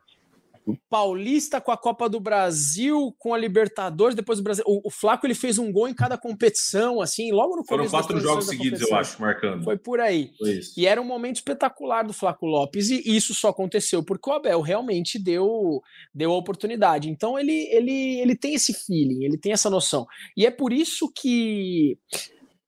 Paulista 0.90 1.60
com 1.60 1.70
a 1.70 1.76
Copa 1.76 2.08
do 2.08 2.20
Brasil, 2.20 3.14
com 3.18 3.32
a 3.32 3.38
Libertadores, 3.38 4.14
depois 4.14 4.38
do 4.38 4.42
Brasil. 4.42 4.64
O, 4.66 4.88
o 4.88 4.90
Flaco 4.90 5.26
ele 5.26 5.34
fez 5.34 5.58
um 5.58 5.72
gol 5.72 5.88
em 5.88 5.94
cada 5.94 6.18
competição, 6.18 7.00
assim, 7.00 7.30
logo 7.32 7.56
no 7.56 7.64
começo. 7.64 7.90
Foram 7.90 8.02
quatro 8.02 8.20
jogos 8.20 8.46
seguidos, 8.46 8.80
eu 8.80 8.94
acho, 8.96 9.20
marcando. 9.20 9.64
Foi 9.64 9.76
por 9.76 10.00
aí. 10.00 10.32
Foi 10.38 10.60
e 10.76 10.86
era 10.86 11.00
um 11.00 11.04
momento 11.04 11.36
espetacular 11.36 12.02
do 12.02 12.12
Flaco 12.12 12.46
Lopes, 12.46 12.90
e 12.90 13.02
isso 13.04 13.34
só 13.34 13.48
aconteceu 13.48 14.02
porque 14.02 14.28
o 14.28 14.32
Abel 14.32 14.60
realmente 14.60 15.18
deu, 15.18 15.80
deu 16.14 16.32
a 16.32 16.36
oportunidade. 16.36 17.08
Então 17.08 17.38
ele, 17.38 17.68
ele, 17.70 18.20
ele 18.20 18.36
tem 18.36 18.54
esse 18.54 18.72
feeling, 18.72 19.24
ele 19.24 19.38
tem 19.38 19.52
essa 19.52 19.70
noção. 19.70 20.06
E 20.36 20.46
é 20.46 20.50
por 20.50 20.72
isso 20.72 21.10
que 21.14 21.98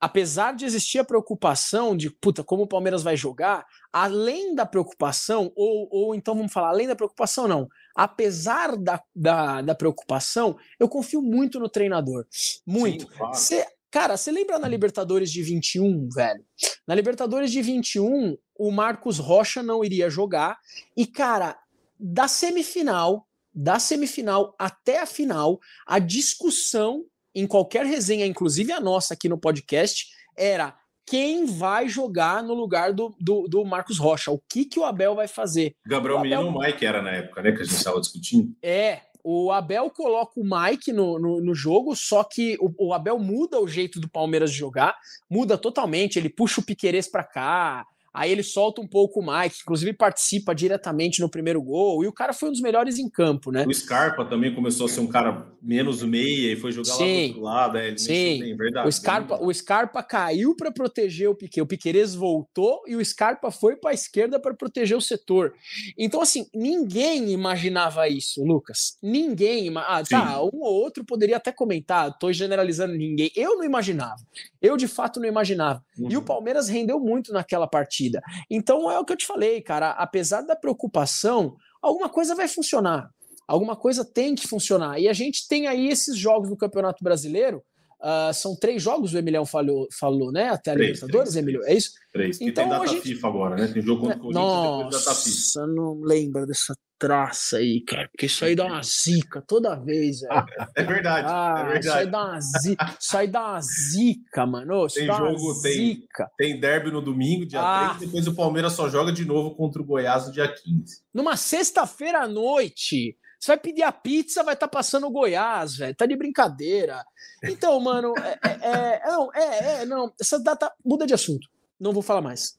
apesar 0.01 0.55
de 0.55 0.65
existir 0.65 0.99
a 0.99 1.05
preocupação 1.05 1.95
de, 1.95 2.09
puta, 2.09 2.43
como 2.43 2.63
o 2.63 2.67
Palmeiras 2.67 3.03
vai 3.03 3.17
jogar, 3.17 3.67
além 3.93 4.55
da 4.55 4.65
preocupação, 4.65 5.53
ou, 5.55 5.89
ou 5.91 6.15
então 6.15 6.35
vamos 6.35 6.53
falar, 6.53 6.71
além 6.71 6.89
da 6.89 6.97
preocupação, 6.97 7.47
não, 7.47 7.69
apesar 7.95 8.77
da, 8.77 9.03
da, 9.15 9.63
da 9.63 9.75
preocupação, 9.75 10.57
eu 10.79 10.89
confio 10.89 11.23
muito 11.23 11.59
no 11.59 11.69
treinador. 11.69 12.27
Muito. 12.67 13.05
Sim, 13.05 13.17
claro. 13.17 13.35
Cê, 13.35 13.67
cara, 13.91 14.17
você 14.17 14.31
lembra 14.31 14.59
na 14.59 14.69
Libertadores 14.69 15.31
de 15.31 15.43
21, 15.43 16.09
velho? 16.09 16.45
Na 16.87 16.95
Libertadores 16.95 17.51
de 17.51 17.63
21, 17.63 18.37
o 18.59 18.71
Marcos 18.71 19.19
Rocha 19.19 19.63
não 19.63 19.85
iria 19.85 20.11
jogar, 20.11 20.59
e, 20.97 21.07
cara, 21.07 21.59
da 21.99 22.29
semifinal, 22.29 23.27
da 23.53 23.79
semifinal 23.79 24.55
até 24.59 25.01
a 25.01 25.07
final, 25.07 25.59
a 25.87 25.99
discussão 25.99 27.05
em 27.35 27.47
qualquer 27.47 27.85
resenha, 27.85 28.27
inclusive 28.27 28.73
a 28.73 28.81
nossa 28.81 29.15
aqui 29.15 29.29
no 29.29 29.39
podcast, 29.39 30.09
era 30.37 30.80
quem 31.07 31.45
vai 31.47 31.89
jogar 31.89 32.43
no 32.43 32.55
lugar 32.55 32.93
do, 32.93 33.15
do, 33.21 33.49
do, 33.49 33.65
Marcos 33.65 33.99
Rocha, 33.99 34.31
o 34.31 34.41
que, 34.49 34.65
que 34.65 34.79
o 34.79 34.85
Abel 34.85 35.15
vai 35.15 35.27
fazer. 35.27 35.75
Gabriel 35.87 36.19
o 36.19 36.23
Menino 36.23 36.49
o 36.49 36.59
Mike 36.59 36.85
era 36.85 37.03
na 37.03 37.11
época, 37.11 37.43
né, 37.43 37.53
que 37.53 37.63
a 37.63 37.65
gente 37.65 37.77
estava 37.77 38.01
discutindo. 38.01 38.55
É, 38.63 39.01
o 39.23 39.51
Abel 39.51 39.91
coloca 39.91 40.33
o 40.37 40.45
Mike 40.45 40.93
no, 40.93 41.19
no, 41.19 41.41
no 41.41 41.55
jogo, 41.55 41.95
só 41.95 42.25
que 42.25 42.57
o, 42.61 42.89
o, 42.89 42.95
Abel 42.95 43.19
muda 43.19 43.61
o 43.61 43.69
jeito 43.69 44.01
do 44.01 44.09
Palmeiras 44.09 44.51
de 44.51 44.59
jogar, 44.59 44.97
muda 45.29 45.59
totalmente, 45.59 46.19
ele 46.19 46.29
puxa 46.29 46.61
o 46.61 46.65
Piquerez 46.65 47.09
para 47.09 47.25
cá, 47.25 47.87
Aí 48.13 48.33
ele 48.33 48.43
solta 48.43 48.81
um 48.81 48.89
pouco 48.89 49.21
o 49.21 49.23
Mike, 49.25 49.59
inclusive 49.63 49.93
participa 49.93 50.53
diretamente 50.53 51.21
no 51.21 51.31
primeiro 51.31 51.63
gol, 51.63 52.03
e 52.03 52.09
o 52.09 52.13
cara 52.13 52.33
foi 52.33 52.49
um 52.49 52.53
dos 52.53 52.61
melhores 52.61 52.99
em 52.99 53.09
campo, 53.09 53.53
né? 53.53 53.65
O 53.67 53.73
Scarpa 53.73 54.25
também 54.25 54.53
começou 54.53 54.87
a 54.87 54.89
ser 54.89 55.01
um 55.01 55.07
cara 55.07 55.47
menos 55.63 56.03
meia 56.03 56.53
e 56.53 56.57
foi 56.57 56.73
jogar 56.73 56.93
sim, 56.93 57.03
lá 57.03 57.07
do 57.07 57.27
outro 57.29 57.43
lado, 57.43 57.79
é, 57.79 57.97
sim. 57.97 58.41
Bem, 58.41 58.57
verdade. 58.57 58.89
O 58.89 58.93
Scarpa, 58.93 59.39
o 59.41 59.55
Scarpa 59.55 60.03
caiu 60.03 60.57
para 60.57 60.73
proteger 60.73 61.29
o 61.29 61.37
Piquet, 61.37 61.61
o 61.61 61.67
Piqueires 61.67 62.15
voltou 62.15 62.83
e 62.87 62.97
o 62.97 63.05
Scarpa 63.05 63.51
foi 63.53 63.77
para 63.77 63.91
a 63.91 63.95
esquerda 63.95 64.41
para 64.41 64.55
proteger 64.55 64.97
o 64.97 65.01
setor. 65.01 65.55
Então, 65.97 66.21
assim, 66.21 66.47
ninguém 66.53 67.31
imaginava 67.31 68.09
isso, 68.09 68.45
Lucas. 68.45 68.99
Ninguém. 69.01 69.71
Ah, 69.77 70.03
tá, 70.09 70.43
um 70.43 70.63
ou 70.63 70.75
outro 70.75 71.05
poderia 71.05 71.37
até 71.37 71.53
comentar, 71.53 72.17
tô 72.19 72.33
generalizando 72.33 72.95
ninguém. 72.95 73.31
Eu 73.37 73.57
não 73.57 73.65
imaginava. 73.65 74.17
Eu, 74.61 74.77
de 74.77 74.89
fato, 74.89 75.21
não 75.21 75.29
imaginava. 75.29 75.83
Uhum. 75.97 76.11
E 76.11 76.17
o 76.17 76.19
uhum. 76.19 76.25
Palmeiras 76.25 76.69
rendeu 76.69 76.99
muito 76.99 77.33
naquela 77.33 77.67
partida 77.69 78.00
partida. 78.01 78.23
Então 78.51 78.91
é 78.91 78.99
o 78.99 79.05
que 79.05 79.13
eu 79.13 79.17
te 79.17 79.27
falei, 79.27 79.61
cara. 79.61 79.91
Apesar 79.91 80.43
da 80.43 80.57
preocupação, 80.57 81.57
alguma 81.83 82.09
coisa 82.09 82.35
vai 82.35 82.49
funcionar. 82.49 83.11
Alguma 83.47 83.77
coisa 83.77 84.05
tem 84.05 84.35
que 84.35 84.47
funcionar. 84.47 84.99
E 84.99 85.09
a 85.09 85.13
gente 85.13 85.47
tem 85.49 85.67
aí 85.67 85.89
esses 85.89 86.17
jogos 86.17 86.49
no 86.49 86.57
Campeonato 86.57 87.03
Brasileiro. 87.03 87.63
Uh, 88.01 88.33
são 88.33 88.57
três 88.57 88.83
jogos, 88.83 89.13
o 89.13 89.19
Emiliano 89.19 89.45
falou, 89.45 89.87
falou 89.99 90.33
né? 90.33 90.49
Até 90.49 90.71
a 90.71 90.75
Libertadores, 90.75 91.37
Emílio? 91.37 91.63
É 91.65 91.75
isso? 91.75 91.91
Três. 92.11 92.41
Então, 92.41 92.65
tem 92.65 92.73
data 92.73 92.87
gente... 92.87 93.03
FIFA 93.03 93.29
agora, 93.29 93.57
né? 93.57 93.67
Tem 93.67 93.83
jogo 93.83 94.01
contra 94.01 94.17
o 94.17 94.21
Corinthians 94.21 94.47
Nossa, 94.47 94.85
depois 94.85 95.05
data 95.05 95.17
FIFA. 95.17 95.67
não 95.67 96.01
lembro 96.01 96.47
dessa 96.47 96.75
traça 97.01 97.57
aí, 97.57 97.81
cara. 97.81 98.09
Porque 98.09 98.27
isso 98.27 98.45
aí 98.45 98.55
dá 98.55 98.67
uma 98.67 98.83
zica 98.85 99.41
toda 99.41 99.75
vez, 99.75 100.21
velho. 100.21 100.47
É 100.77 100.83
verdade, 100.85 101.27
ah, 101.29 101.55
é 101.57 101.63
verdade. 101.73 101.87
Isso 101.87 101.97
aí 101.97 102.07
dá 102.07 102.25
uma 102.25 102.41
zica, 102.41 102.97
isso 103.01 103.17
aí 103.17 103.27
dá 103.27 103.49
uma 103.49 103.61
zica, 103.63 104.47
mano. 104.47 104.87
Isso 104.87 104.97
tem 104.97 105.07
jogo, 105.07 105.63
tem, 105.63 105.73
zica. 105.73 106.31
tem 106.37 106.61
derby 106.61 106.91
no 106.91 107.01
domingo, 107.01 107.47
dia 107.47 107.61
ah. 107.61 107.95
3, 107.97 108.01
depois 108.01 108.29
o 108.29 108.35
Palmeiras 108.35 108.75
só 108.75 108.89
joga 108.89 109.11
de 109.11 109.25
novo 109.25 109.55
contra 109.55 109.81
o 109.81 109.85
Goiás 109.85 110.27
no 110.27 110.33
dia 110.33 110.47
15. 110.47 111.03
Numa 111.15 111.37
sexta-feira 111.37 112.21
à 112.21 112.29
noite. 112.29 113.17
Você 113.39 113.53
vai 113.53 113.57
pedir 113.57 113.83
a 113.83 113.91
pizza, 113.91 114.43
vai 114.43 114.53
estar 114.53 114.69
tá 114.69 114.71
passando 114.71 115.07
o 115.07 115.11
Goiás, 115.11 115.77
velho. 115.77 115.95
Tá 115.95 116.05
de 116.05 116.15
brincadeira. 116.15 117.03
Então, 117.43 117.81
mano, 117.81 118.13
é, 118.19 118.39
é, 118.43 118.59
é, 118.61 119.03
não, 119.07 119.35
é, 119.35 119.83
é, 119.83 119.87
não. 119.87 120.13
Essa 120.21 120.39
data 120.39 120.71
muda 120.85 121.07
de 121.07 121.15
assunto. 121.15 121.49
Não 121.81 121.91
vou 121.91 122.03
falar 122.03 122.21
mais. 122.21 122.59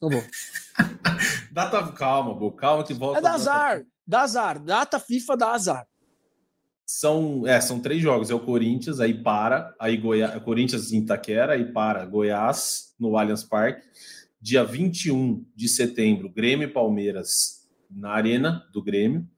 Não 0.00 0.08
vou. 0.08 0.24
data, 1.52 1.92
calma, 1.92 2.34
Bo, 2.34 2.50
calma 2.52 2.82
que 2.82 2.94
volta. 2.94 3.18
É 3.18 3.22
da 3.22 3.32
azar, 3.32 3.84
dá 4.06 4.22
azar. 4.22 4.62
Data 4.62 4.98
FIFA 4.98 5.36
dá 5.36 5.50
azar. 5.52 5.86
São, 6.84 7.46
é, 7.46 7.60
são 7.60 7.80
três 7.80 8.02
jogos. 8.02 8.30
É 8.30 8.34
o 8.34 8.40
Corinthians, 8.40 9.00
aí 9.00 9.14
para, 9.22 9.74
aí 9.78 9.96
Goiás, 9.96 10.42
Corinthians 10.42 10.92
em 10.92 10.98
Itaquera, 10.98 11.52
aí 11.54 11.72
para 11.72 12.04
Goiás, 12.04 12.94
no 12.98 13.16
Allianz 13.16 13.44
Parque. 13.44 13.86
Dia 14.40 14.64
21 14.64 15.46
de 15.54 15.68
setembro, 15.68 16.28
Grêmio 16.28 16.66
e 16.66 16.72
Palmeiras 16.72 17.68
na 17.88 18.10
Arena 18.10 18.66
do 18.72 18.82
Grêmio. 18.82 19.28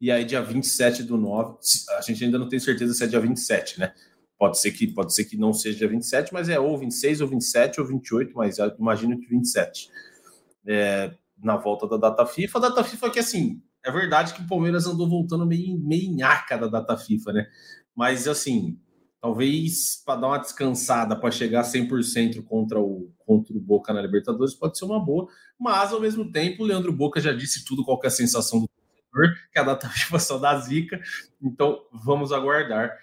E 0.00 0.10
aí, 0.10 0.24
dia 0.24 0.40
27 0.40 1.02
do 1.02 1.16
9, 1.16 1.58
a 1.96 2.00
gente 2.00 2.24
ainda 2.24 2.38
não 2.38 2.48
tem 2.48 2.58
certeza 2.58 2.94
se 2.94 3.02
é 3.02 3.06
dia 3.06 3.20
27, 3.20 3.80
né? 3.80 3.92
Pode 4.38 4.60
ser 4.60 4.70
que, 4.70 4.86
pode 4.86 5.12
ser 5.12 5.24
que 5.24 5.36
não 5.36 5.52
seja 5.52 5.78
dia 5.78 5.88
27, 5.88 6.32
mas 6.32 6.48
é 6.48 6.58
ou 6.58 6.78
26, 6.78 7.20
ou 7.20 7.28
27, 7.28 7.80
ou 7.80 7.86
28, 7.86 8.32
mas 8.36 8.58
imagino 8.78 9.18
que 9.18 9.26
27. 9.26 9.90
É, 10.66 11.12
na 11.42 11.56
volta 11.56 11.86
da 11.86 11.96
data 11.96 12.26
FIFA. 12.26 12.58
A 12.58 12.62
data 12.62 12.84
FIFA 12.84 13.10
que, 13.10 13.18
assim, 13.18 13.62
é 13.84 13.90
verdade 13.90 14.34
que 14.34 14.42
o 14.42 14.46
Palmeiras 14.46 14.86
andou 14.86 15.08
voltando 15.08 15.46
meio, 15.46 15.78
meio 15.78 16.14
nhaca 16.14 16.56
da 16.56 16.66
data 16.66 16.96
FIFA, 16.96 17.32
né? 17.32 17.46
Mas, 17.94 18.28
assim, 18.28 18.78
talvez 19.20 20.02
para 20.04 20.20
dar 20.20 20.26
uma 20.28 20.38
descansada, 20.38 21.16
para 21.16 21.30
chegar 21.30 21.62
100% 21.62 22.42
contra 22.44 22.80
o, 22.80 23.12
contra 23.26 23.56
o 23.56 23.60
Boca 23.60 23.92
na 23.92 24.02
Libertadores, 24.02 24.54
pode 24.54 24.78
ser 24.78 24.84
uma 24.84 25.04
boa. 25.04 25.28
Mas, 25.58 25.92
ao 25.92 26.00
mesmo 26.00 26.30
tempo, 26.30 26.62
o 26.62 26.66
Leandro 26.66 26.92
Boca 26.92 27.20
já 27.20 27.32
disse 27.32 27.64
tudo 27.64 27.84
qual 27.84 28.00
é 28.04 28.06
a 28.06 28.10
sensação 28.10 28.60
do 28.60 28.68
que 29.52 29.58
a 29.58 29.64
data 29.64 29.88
FIFA 29.90 30.18
só 30.18 30.38
da 30.38 30.58
zica. 30.58 31.00
Então, 31.42 31.78
vamos 31.92 32.32
aguardar. 32.32 32.96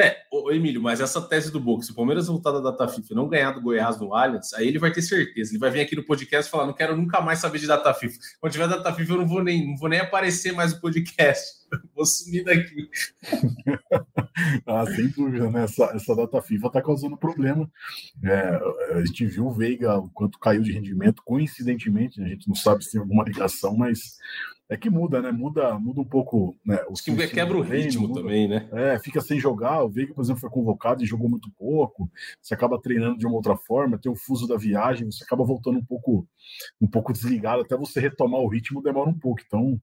É, 0.00 0.22
ô, 0.30 0.50
Emílio, 0.50 0.80
mas 0.80 0.98
essa 0.98 1.20
tese 1.20 1.52
do 1.52 1.60
Boca, 1.60 1.84
se 1.84 1.92
o 1.92 1.94
Palmeiras 1.94 2.26
voltar 2.26 2.52
da 2.52 2.60
data 2.60 2.88
FIFA 2.88 3.14
não 3.14 3.28
ganhar 3.28 3.50
do 3.50 3.60
Goiás 3.60 4.00
no 4.00 4.14
Allianz, 4.14 4.54
aí 4.54 4.66
ele 4.66 4.78
vai 4.78 4.90
ter 4.90 5.02
certeza. 5.02 5.52
Ele 5.52 5.58
vai 5.58 5.70
vir 5.70 5.80
aqui 5.80 5.94
no 5.94 6.02
podcast 6.02 6.48
e 6.48 6.50
falar: 6.50 6.66
não 6.66 6.72
quero 6.72 6.96
nunca 6.96 7.20
mais 7.20 7.38
saber 7.38 7.58
de 7.58 7.66
data 7.66 7.92
FIFA. 7.92 8.18
Quando 8.40 8.52
tiver 8.52 8.66
data 8.66 8.94
FIFA, 8.94 9.12
eu 9.12 9.18
não 9.18 9.28
vou 9.28 9.44
nem, 9.44 9.68
não 9.68 9.76
vou 9.76 9.90
nem 9.90 10.00
aparecer 10.00 10.52
mais 10.52 10.72
no 10.72 10.80
podcast. 10.80 11.59
vou 11.94 12.06
sumir 12.06 12.44
daqui. 12.44 12.88
ah, 14.66 14.86
sem 14.86 15.08
dúvida, 15.08 15.50
né? 15.50 15.64
Essa, 15.64 15.84
essa 15.94 16.14
data 16.14 16.42
FIFA 16.42 16.66
está 16.66 16.82
causando 16.82 17.16
problema. 17.16 17.70
É, 18.22 18.60
a 18.94 19.04
gente 19.04 19.26
viu 19.26 19.46
o 19.46 19.52
Veiga, 19.52 19.98
o 19.98 20.08
quanto 20.10 20.38
caiu 20.38 20.62
de 20.62 20.72
rendimento, 20.72 21.22
coincidentemente, 21.24 22.22
a 22.22 22.26
gente 22.26 22.48
não 22.48 22.54
sabe 22.54 22.84
se 22.84 22.92
tem 22.92 23.00
alguma 23.00 23.24
ligação, 23.24 23.76
mas 23.76 24.18
é 24.70 24.76
que 24.76 24.88
muda, 24.88 25.20
né? 25.20 25.32
Muda, 25.32 25.76
muda 25.80 26.00
um 26.00 26.04
pouco. 26.04 26.56
Né? 26.64 26.78
O 26.88 26.94
que 26.94 27.12
quebra 27.26 27.58
o 27.58 27.60
ritmo 27.60 28.06
muda, 28.06 28.20
também, 28.20 28.46
né? 28.46 28.68
É, 28.70 28.98
fica 29.00 29.20
sem 29.20 29.40
jogar. 29.40 29.82
O 29.82 29.88
Veiga, 29.88 30.14
por 30.14 30.22
exemplo, 30.22 30.40
foi 30.40 30.48
convocado 30.48 31.02
e 31.02 31.06
jogou 31.06 31.28
muito 31.28 31.50
pouco. 31.58 32.08
Você 32.40 32.54
acaba 32.54 32.80
treinando 32.80 33.18
de 33.18 33.26
uma 33.26 33.34
outra 33.34 33.56
forma, 33.56 33.98
tem 33.98 34.12
o 34.12 34.14
fuso 34.14 34.46
da 34.46 34.56
viagem, 34.56 35.10
você 35.10 35.24
acaba 35.24 35.44
voltando 35.44 35.80
um 35.80 35.84
pouco, 35.84 36.24
um 36.80 36.86
pouco 36.86 37.12
desligado. 37.12 37.62
Até 37.62 37.76
você 37.76 37.98
retomar 37.98 38.40
o 38.40 38.46
ritmo 38.46 38.80
demora 38.80 39.10
um 39.10 39.18
pouco. 39.18 39.42
Então, 39.44 39.76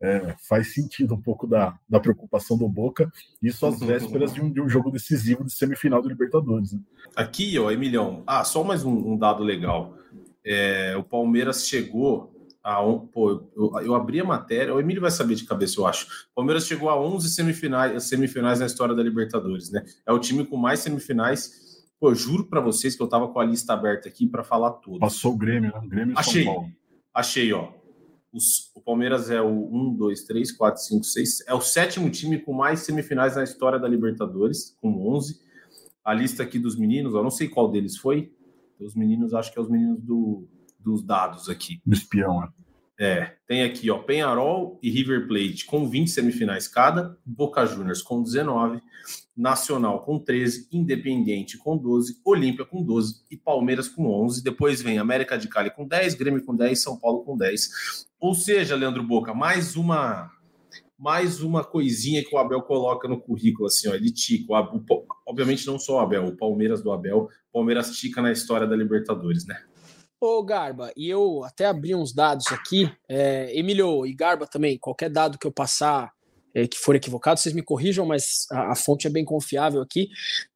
é, 0.00 0.36
faz 0.48 0.72
sentido 0.72 1.14
um 1.14 1.20
pouco 1.20 1.27
da, 1.46 1.78
da 1.88 2.00
preocupação 2.00 2.56
do 2.56 2.68
Boca, 2.68 3.10
isso 3.42 3.66
às 3.66 3.80
vésperas 3.80 4.32
de 4.32 4.40
um, 4.40 4.50
de 4.50 4.60
um 4.60 4.68
jogo 4.68 4.90
decisivo 4.90 5.44
de 5.44 5.52
semifinal 5.52 6.02
do 6.02 6.08
Libertadores. 6.08 6.72
Né? 6.72 6.80
Aqui, 7.16 7.58
ó, 7.58 7.70
Emilhão, 7.70 8.22
ah, 8.26 8.44
só 8.44 8.62
mais 8.62 8.84
um, 8.84 9.12
um 9.12 9.16
dado 9.16 9.42
legal. 9.42 9.96
É, 10.44 10.96
o 10.96 11.02
Palmeiras 11.02 11.66
chegou 11.66 12.32
a 12.62 12.84
um, 12.84 12.98
pô, 12.98 13.48
eu, 13.56 13.72
eu, 13.80 13.94
abri 13.94 14.20
a 14.20 14.24
matéria, 14.24 14.74
o 14.74 14.80
Emílio 14.80 15.00
vai 15.00 15.10
saber 15.10 15.34
de 15.34 15.44
cabeça, 15.44 15.80
eu 15.80 15.86
acho. 15.86 16.06
O 16.32 16.34
Palmeiras 16.36 16.66
chegou 16.66 16.90
a 16.90 17.00
11 17.00 17.30
semifinais, 17.30 18.04
semifinais 18.04 18.60
na 18.60 18.66
história 18.66 18.94
da 18.94 19.02
Libertadores, 19.02 19.70
né? 19.70 19.84
É 20.06 20.12
o 20.12 20.18
time 20.18 20.44
com 20.44 20.56
mais 20.56 20.80
semifinais. 20.80 21.86
Pô, 21.98 22.10
eu 22.10 22.14
juro 22.14 22.44
para 22.44 22.60
vocês 22.60 22.94
que 22.94 23.02
eu 23.02 23.08
tava 23.08 23.28
com 23.28 23.40
a 23.40 23.44
lista 23.44 23.72
aberta 23.72 24.08
aqui 24.08 24.26
para 24.26 24.44
falar 24.44 24.72
tudo. 24.72 25.00
Passou 25.00 25.32
o 25.32 25.36
Grêmio, 25.36 25.72
né? 25.72 25.80
Grêmio 25.88 26.18
Achei. 26.18 26.46
Achei, 27.14 27.52
ó. 27.52 27.70
Os, 28.32 28.70
o 28.74 28.80
Palmeiras 28.80 29.30
é 29.30 29.40
o 29.40 29.90
1, 29.92 29.96
2, 29.96 30.24
3, 30.24 30.52
4, 30.52 30.82
5, 30.82 31.04
6. 31.04 31.44
É 31.46 31.54
o 31.54 31.60
sétimo 31.60 32.10
time 32.10 32.38
com 32.38 32.52
mais 32.52 32.80
semifinais 32.80 33.36
na 33.36 33.44
história 33.44 33.78
da 33.78 33.88
Libertadores, 33.88 34.76
com 34.80 35.14
11. 35.14 35.40
A 36.04 36.12
lista 36.12 36.42
aqui 36.42 36.58
dos 36.58 36.76
meninos, 36.76 37.14
eu 37.14 37.22
não 37.22 37.30
sei 37.30 37.48
qual 37.48 37.70
deles 37.70 37.96
foi. 37.96 38.32
Os 38.78 38.94
meninos, 38.94 39.34
acho 39.34 39.52
que 39.52 39.58
é 39.58 39.62
os 39.62 39.68
meninos 39.68 40.00
do, 40.00 40.46
dos 40.78 41.02
dados 41.02 41.48
aqui. 41.48 41.80
Do 41.84 41.94
espião, 41.94 42.40
né? 42.40 42.48
É, 43.00 43.36
tem 43.46 43.62
aqui, 43.62 43.88
ó, 43.90 43.98
Penharol 43.98 44.78
e 44.82 44.90
River 44.90 45.28
Plate 45.28 45.66
com 45.66 45.88
20 45.88 46.10
semifinais 46.10 46.66
cada, 46.66 47.16
Boca 47.24 47.64
Juniors 47.64 48.02
com 48.02 48.20
19, 48.20 48.82
Nacional 49.38 50.00
com 50.00 50.18
13, 50.18 50.68
Independente 50.72 51.56
com 51.56 51.76
12, 51.76 52.20
Olímpia 52.24 52.64
com 52.64 52.82
12 52.82 53.22
e 53.30 53.36
Palmeiras 53.36 53.86
com 53.86 54.10
11. 54.24 54.42
Depois 54.42 54.82
vem 54.82 54.98
América 54.98 55.38
de 55.38 55.46
Cali 55.46 55.70
com 55.70 55.86
10, 55.86 56.14
Grêmio 56.14 56.44
com 56.44 56.56
10, 56.56 56.82
São 56.82 56.98
Paulo 56.98 57.22
com 57.22 57.36
10. 57.36 58.06
Ou 58.18 58.34
seja, 58.34 58.74
Leandro 58.74 59.04
Boca, 59.04 59.32
mais 59.32 59.76
uma 59.76 60.28
mais 60.98 61.40
uma 61.40 61.62
coisinha 61.62 62.24
que 62.24 62.34
o 62.34 62.38
Abel 62.38 62.60
coloca 62.62 63.06
no 63.06 63.20
currículo, 63.20 63.68
assim, 63.68 63.88
ó, 63.88 63.94
ele 63.94 64.10
tica. 64.10 64.52
O, 64.52 65.06
obviamente 65.24 65.64
não 65.64 65.78
só 65.78 65.98
o 65.98 66.00
Abel, 66.00 66.26
o 66.26 66.36
Palmeiras 66.36 66.82
do 66.82 66.90
Abel, 66.90 67.28
Palmeiras 67.52 67.96
tica 67.96 68.20
na 68.20 68.32
história 68.32 68.66
da 68.66 68.74
Libertadores, 68.74 69.46
né? 69.46 69.62
Ô, 70.20 70.42
Garba, 70.42 70.90
e 70.96 71.08
eu 71.08 71.44
até 71.44 71.66
abri 71.66 71.94
uns 71.94 72.12
dados 72.12 72.48
aqui. 72.48 72.90
É, 73.08 73.56
Emílio 73.56 74.04
e 74.04 74.12
Garba 74.12 74.48
também, 74.48 74.76
qualquer 74.76 75.08
dado 75.08 75.38
que 75.38 75.46
eu 75.46 75.52
passar 75.52 76.12
é, 76.58 76.66
que 76.66 76.76
for 76.76 76.96
equivocado, 76.96 77.38
vocês 77.38 77.54
me 77.54 77.62
corrijam, 77.62 78.04
mas 78.04 78.46
a, 78.50 78.72
a 78.72 78.74
fonte 78.74 79.06
é 79.06 79.10
bem 79.10 79.24
confiável 79.24 79.80
aqui. 79.80 80.08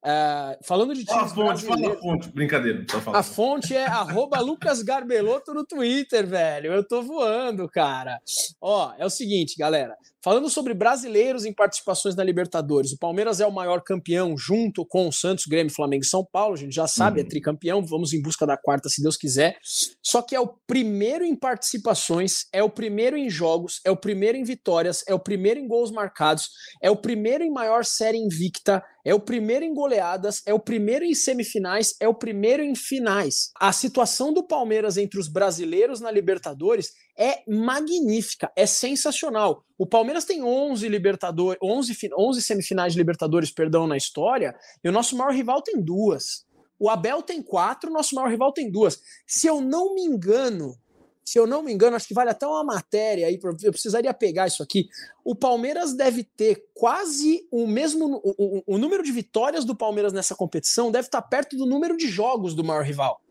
Uh, 0.03 0.63
falando 0.63 0.93
de 0.93 1.05
times 1.05 1.31
fala 1.31 1.53
a 1.53 1.57
fonte, 1.57 1.65
fala 1.65 1.93
a 1.93 1.97
fonte, 1.97 2.31
brincadeira. 2.31 2.85
A 3.13 3.23
fonte 3.23 3.75
é 3.75 3.85
arroba 3.85 4.39
Lucas 4.39 4.81
Garbeloto 4.81 5.53
no 5.53 5.65
Twitter, 5.65 6.27
velho. 6.27 6.73
Eu 6.73 6.87
tô 6.87 7.01
voando, 7.01 7.67
cara. 7.69 8.19
Ó, 8.59 8.93
é 8.97 9.05
o 9.05 9.09
seguinte, 9.09 9.55
galera. 9.57 9.95
Falando 10.23 10.49
sobre 10.49 10.73
brasileiros 10.73 11.43
em 11.43 11.51
participações 11.51 12.15
na 12.15 12.23
Libertadores, 12.23 12.93
o 12.93 12.97
Palmeiras 12.97 13.41
é 13.41 13.45
o 13.45 13.51
maior 13.51 13.81
campeão 13.83 14.37
junto 14.37 14.85
com 14.85 15.09
o 15.09 15.11
Santos, 15.11 15.45
Grêmio, 15.45 15.73
Flamengo 15.73 16.05
e 16.05 16.07
São 16.07 16.23
Paulo. 16.23 16.53
A 16.53 16.57
gente 16.57 16.73
já 16.73 16.87
sabe, 16.87 17.19
é 17.19 17.23
uhum. 17.23 17.27
é 17.27 17.29
tricampeão. 17.29 17.85
Vamos 17.85 18.13
em 18.13 18.21
busca 18.21 18.47
da 18.47 18.55
quarta, 18.55 18.87
se 18.87 19.01
Deus 19.01 19.17
quiser. 19.17 19.57
Só 20.01 20.21
que 20.21 20.33
é 20.33 20.39
o 20.39 20.47
primeiro 20.65 21.25
em 21.25 21.35
participações, 21.35 22.45
é 22.53 22.63
o 22.63 22.69
primeiro 22.69 23.17
em 23.17 23.29
jogos, 23.29 23.81
é 23.83 23.91
o 23.91 23.97
primeiro 23.97 24.37
em 24.37 24.45
vitórias, 24.45 25.03
é 25.05 25.13
o 25.13 25.19
primeiro 25.19 25.59
em 25.59 25.67
gols 25.67 25.91
marcados, 25.91 26.49
é 26.81 26.89
o 26.89 26.95
primeiro 26.95 27.43
em 27.43 27.51
maior 27.51 27.83
série 27.83 28.17
invicta, 28.17 28.81
é 29.05 29.13
o 29.13 29.19
primeiro 29.19 29.65
em 29.65 29.73
goleadas, 29.73 30.41
é 30.45 30.53
o 30.53 30.59
primeiro 30.59 31.03
em 31.03 31.13
semifinais, 31.13 31.95
é 31.99 32.07
o 32.07 32.13
primeiro 32.13 32.63
em 32.63 32.73
finais. 32.75 33.51
A 33.59 33.73
situação 33.73 34.33
do 34.33 34.47
Palmeiras 34.47 34.95
entre 34.95 35.19
os 35.19 35.27
brasileiros 35.27 35.99
na 35.99 36.09
Libertadores 36.09 36.91
é 37.17 37.43
magnífica, 37.47 38.51
é 38.55 38.65
sensacional. 38.65 39.63
O 39.77 39.85
Palmeiras 39.85 40.25
tem 40.25 40.43
11 40.43 40.87
Libertadores, 40.87 41.59
11, 41.61 42.09
11 42.17 42.41
semifinais 42.41 42.93
de 42.93 42.99
Libertadores, 42.99 43.51
perdão, 43.51 43.85
na 43.85 43.97
história, 43.97 44.55
e 44.83 44.89
o 44.89 44.91
nosso 44.91 45.15
maior 45.15 45.33
rival 45.33 45.61
tem 45.61 45.81
duas. 45.81 46.45
O 46.79 46.89
Abel 46.89 47.21
tem 47.21 47.41
quatro, 47.41 47.89
o 47.89 47.93
nosso 47.93 48.15
maior 48.15 48.29
rival 48.29 48.51
tem 48.51 48.69
duas. 48.69 48.99
Se 49.25 49.47
eu 49.47 49.61
não 49.61 49.93
me 49.95 50.01
engano, 50.01 50.77
se 51.23 51.39
eu 51.39 51.47
não 51.47 51.63
me 51.63 51.71
engano, 51.71 51.95
acho 51.95 52.07
que 52.07 52.13
vale 52.13 52.29
até 52.29 52.45
uma 52.45 52.63
matéria 52.63 53.27
aí, 53.27 53.39
eu 53.41 53.71
precisaria 53.71 54.13
pegar 54.13 54.47
isso 54.47 54.61
aqui. 54.61 54.89
O 55.23 55.33
Palmeiras 55.33 55.93
deve 55.93 56.23
ter 56.23 56.65
quase 56.73 57.47
o 57.49 57.65
mesmo. 57.65 58.21
O, 58.23 58.35
o, 58.37 58.63
o 58.75 58.77
número 58.77 59.03
de 59.03 59.11
vitórias 59.11 59.63
do 59.63 59.75
Palmeiras 59.75 60.11
nessa 60.11 60.35
competição 60.35 60.91
deve 60.91 61.07
estar 61.07 61.21
perto 61.21 61.55
do 61.55 61.65
número 61.65 61.95
de 61.95 62.07
jogos 62.07 62.53
do 62.53 62.63
maior 62.63 62.83
rival. 62.83 63.21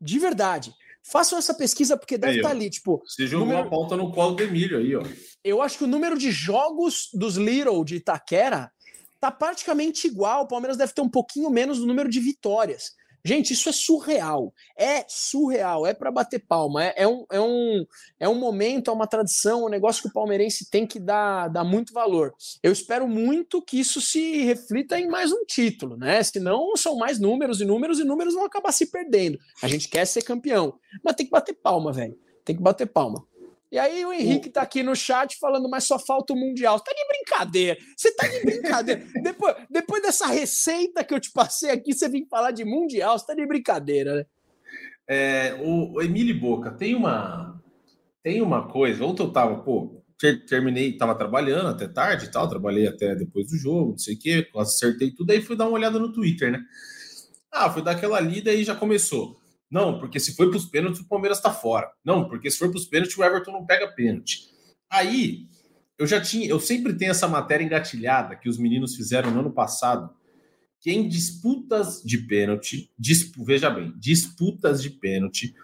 De 0.00 0.18
verdade. 0.18 0.72
Façam 1.02 1.38
essa 1.38 1.54
pesquisa, 1.54 1.96
porque 1.96 2.18
deve 2.18 2.36
estar 2.36 2.50
ali, 2.50 2.68
tipo. 2.70 3.02
Você 3.06 3.26
jogou 3.26 3.46
número... 3.46 3.64
uma 3.64 3.70
pauta 3.70 3.96
no 3.96 4.12
colo 4.12 4.34
do 4.34 4.42
Emílio 4.42 4.78
aí, 4.78 4.94
ó. 4.94 5.02
Eu 5.42 5.62
acho 5.62 5.78
que 5.78 5.84
o 5.84 5.88
número 5.88 6.18
de 6.18 6.30
jogos 6.30 7.08
dos 7.14 7.36
Little 7.36 7.84
de 7.84 7.96
Itaquera 7.96 8.70
tá 9.18 9.30
praticamente 9.30 10.06
igual. 10.06 10.42
O 10.42 10.48
Palmeiras 10.48 10.76
deve 10.76 10.92
ter 10.92 11.00
um 11.00 11.08
pouquinho 11.08 11.50
menos 11.50 11.78
do 11.78 11.86
número 11.86 12.08
de 12.08 12.20
vitórias. 12.20 12.92
Gente, 13.24 13.52
isso 13.52 13.68
é 13.68 13.72
surreal. 13.72 14.52
É 14.76 15.04
surreal. 15.08 15.86
É 15.86 15.94
para 15.94 16.10
bater 16.10 16.38
palma. 16.38 16.84
É, 16.84 16.94
é, 16.96 17.08
um, 17.08 17.24
é, 17.30 17.40
um, 17.40 17.86
é 18.18 18.28
um 18.28 18.34
momento, 18.34 18.90
é 18.90 18.94
uma 18.94 19.06
tradição, 19.06 19.64
um 19.64 19.68
negócio 19.68 20.02
que 20.02 20.08
o 20.08 20.12
palmeirense 20.12 20.68
tem 20.70 20.86
que 20.86 20.98
dar, 20.98 21.48
dar 21.48 21.64
muito 21.64 21.92
valor. 21.92 22.32
Eu 22.62 22.72
espero 22.72 23.06
muito 23.06 23.62
que 23.62 23.78
isso 23.78 24.00
se 24.00 24.42
reflita 24.42 24.98
em 24.98 25.08
mais 25.08 25.32
um 25.32 25.44
título, 25.44 25.96
né? 25.96 26.22
Senão 26.22 26.76
são 26.76 26.96
mais 26.96 27.18
números 27.18 27.60
e 27.60 27.64
números 27.64 27.98
e 27.98 28.04
números 28.04 28.34
vão 28.34 28.44
acabar 28.44 28.72
se 28.72 28.86
perdendo. 28.86 29.38
A 29.62 29.68
gente 29.68 29.88
quer 29.88 30.06
ser 30.06 30.22
campeão, 30.22 30.74
mas 31.04 31.14
tem 31.14 31.26
que 31.26 31.32
bater 31.32 31.54
palma, 31.54 31.92
velho. 31.92 32.18
Tem 32.44 32.56
que 32.56 32.62
bater 32.62 32.86
palma. 32.86 33.24
E 33.70 33.78
aí 33.78 34.04
o 34.04 34.12
Henrique 34.12 34.50
tá 34.50 34.62
aqui 34.62 34.82
no 34.82 34.96
chat 34.96 35.38
falando, 35.38 35.68
mas 35.68 35.84
só 35.84 35.98
falta 35.98 36.32
o 36.32 36.36
Mundial. 36.36 36.78
Você 36.78 36.84
tá 36.84 36.92
de 36.92 37.06
brincadeira. 37.06 37.78
Você 37.96 38.14
tá 38.14 38.26
de 38.26 38.40
brincadeira. 38.40 39.06
depois, 39.22 39.54
depois 39.70 40.02
dessa 40.02 40.26
receita 40.26 41.04
que 41.04 41.14
eu 41.14 41.20
te 41.20 41.30
passei 41.30 41.70
aqui, 41.70 41.94
você 41.94 42.08
vem 42.08 42.26
falar 42.26 42.50
de 42.50 42.64
Mundial. 42.64 43.16
Você 43.18 43.26
tá 43.26 43.34
de 43.34 43.46
brincadeira, 43.46 44.16
né? 44.16 44.26
É, 45.08 45.54
o, 45.60 45.94
o 45.94 46.02
Emílio 46.02 46.38
Boca, 46.38 46.70
tem 46.72 46.94
uma, 46.94 47.60
tem 48.22 48.42
uma 48.42 48.68
coisa. 48.68 49.04
Ontem 49.04 49.22
eu 49.22 49.32
tava, 49.32 49.62
pô, 49.62 50.02
terminei, 50.48 50.96
tava 50.96 51.14
trabalhando 51.14 51.68
até 51.68 51.88
tarde 51.88 52.26
e 52.26 52.30
tal, 52.30 52.48
trabalhei 52.48 52.86
até 52.86 53.14
depois 53.14 53.48
do 53.48 53.56
jogo, 53.56 53.92
não 53.92 53.98
sei 53.98 54.14
o 54.14 54.18
quê, 54.18 54.48
acertei 54.56 55.10
tudo, 55.12 55.30
aí 55.30 55.40
fui 55.40 55.56
dar 55.56 55.66
uma 55.66 55.74
olhada 55.76 55.98
no 55.98 56.12
Twitter, 56.12 56.52
né? 56.52 56.60
Ah, 57.50 57.70
fui 57.70 57.82
dar 57.82 57.92
aquela 57.92 58.20
lida 58.20 58.52
e 58.52 58.62
já 58.62 58.74
começou. 58.74 59.39
Não, 59.70 59.98
porque 59.98 60.18
se 60.18 60.34
foi 60.34 60.48
para 60.48 60.56
os 60.56 60.66
pênaltis, 60.66 61.00
o 61.00 61.08
Palmeiras 61.08 61.38
está 61.38 61.52
fora. 61.52 61.90
Não, 62.04 62.28
porque 62.28 62.50
se 62.50 62.58
for 62.58 62.70
para 62.70 62.78
os 62.78 62.86
pênaltis, 62.86 63.16
o 63.16 63.22
Everton 63.22 63.52
não 63.52 63.64
pega 63.64 63.86
pênalti. 63.86 64.50
Aí, 64.90 65.46
eu 65.96 66.06
já 66.06 66.20
tinha, 66.20 66.48
eu 66.48 66.58
sempre 66.58 66.94
tenho 66.94 67.10
essa 67.10 67.28
matéria 67.28 67.62
engatilhada 67.62 68.34
que 68.34 68.48
os 68.48 68.58
meninos 68.58 68.96
fizeram 68.96 69.30
no 69.30 69.40
ano 69.40 69.52
passado, 69.52 70.12
que 70.80 70.90
em 70.90 71.06
disputas 71.06 72.02
de 72.02 72.18
pênalti, 72.18 72.90
disp, 72.98 73.36
veja 73.44 73.70
bem, 73.70 73.92
disputas 73.98 74.82
de 74.82 74.90
pênalti, 74.90 75.54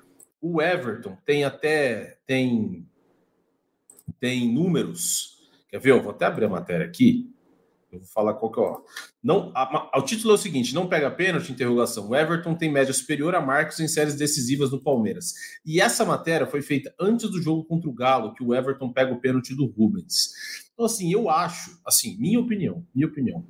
o 0.40 0.61
Everton 0.61 1.16
tem 1.24 1.42
até 1.42 2.18
tem 2.26 2.86
tem 4.20 4.52
números. 4.52 5.36
Quer 5.68 5.80
ver? 5.80 5.90
Eu 5.90 6.02
vou 6.02 6.12
até 6.12 6.26
abrir 6.26 6.44
a 6.44 6.50
matéria 6.50 6.86
aqui. 6.86 7.34
Eu 7.97 8.01
vou 8.01 8.09
falar 8.12 8.34
qual 8.34 8.53
que 8.53 8.61
é 8.61 8.62
o. 8.62 8.84
Não, 9.22 9.51
a, 9.55 9.88
a, 9.97 9.99
o 9.99 10.03
título 10.03 10.32
é 10.32 10.34
o 10.34 10.38
seguinte: 10.38 10.74
não 10.74 10.86
pega 10.86 11.11
pênalti? 11.11 11.51
Interrogação. 11.51 12.09
O 12.09 12.16
Everton 12.16 12.55
tem 12.55 12.70
média 12.70 12.92
superior 12.92 13.34
a 13.34 13.40
Marcos 13.40 13.80
em 13.80 13.88
séries 13.88 14.14
decisivas 14.14 14.70
no 14.70 14.82
Palmeiras. 14.82 15.32
E 15.64 15.80
essa 15.80 16.05
matéria 16.05 16.47
foi 16.47 16.62
feita 16.62 16.94
antes 17.01 17.30
do 17.30 17.40
jogo 17.42 17.64
contra 17.64 17.88
o 17.88 17.94
Galo, 17.94 18.34
que 18.34 18.44
o 18.44 18.55
Everton 18.55 18.92
pega 18.92 19.12
o 19.12 19.20
pênalti 19.20 19.55
do 19.55 19.66
Rubens. 19.66 20.30
Então, 20.72 20.86
assim, 20.86 21.12
eu 21.12 21.30
acho, 21.30 21.80
assim, 21.86 22.16
minha 22.18 22.38
opinião, 22.38 22.86
minha 22.94 23.09
opinião. 23.09 23.47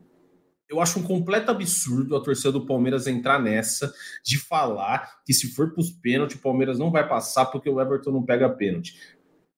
Eu 0.68 0.80
acho 0.80 0.98
um 0.98 1.02
completo 1.02 1.50
absurdo 1.50 2.16
a 2.16 2.20
torcida 2.20 2.50
do 2.50 2.66
Palmeiras 2.66 3.06
entrar 3.06 3.40
nessa 3.40 3.92
de 4.24 4.36
falar 4.36 5.20
que 5.24 5.32
se 5.32 5.48
for 5.54 5.72
para 5.72 5.80
os 5.80 5.90
pênaltis, 5.90 6.36
o 6.36 6.42
Palmeiras 6.42 6.76
não 6.76 6.90
vai 6.90 7.08
passar 7.08 7.46
porque 7.46 7.70
o 7.70 7.80
Everton 7.80 8.10
não 8.10 8.24
pega 8.24 8.48
pênalti 8.48 8.94